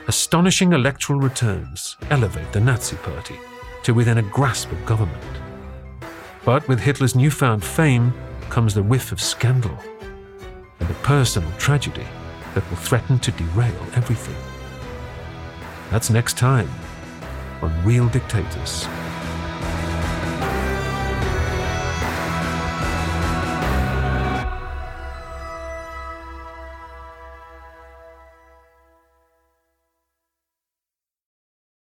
Astonishing 0.09 0.73
electoral 0.73 1.21
returns 1.21 1.97
elevate 2.11 2.53
the 2.53 2.61
Nazi 2.61 2.97
Party 2.97 3.37
to 3.85 3.95
within 3.95 4.19
a 4.19 4.23
grasp 4.23 4.71
of 4.73 4.85
government. 4.85 5.23
But 6.45 6.67
with 6.69 6.81
Hitler's 6.81 7.15
newfound 7.15 7.65
fame 7.65 8.13
comes 8.51 8.75
the 8.75 8.83
whiff 8.83 9.13
of 9.13 9.21
scandal 9.21 9.77
and 10.81 10.91
a 10.91 10.95
personal 11.03 11.51
tragedy 11.59 12.07
that 12.55 12.69
will 12.69 12.77
threaten 12.77 13.19
to 13.21 13.31
derail 13.33 13.87
everything. 13.95 14.37
That's 15.91 16.11
next 16.11 16.37
time 16.37 16.71
on 17.63 17.85
Real 17.85 18.09
Dictators. 18.09 18.87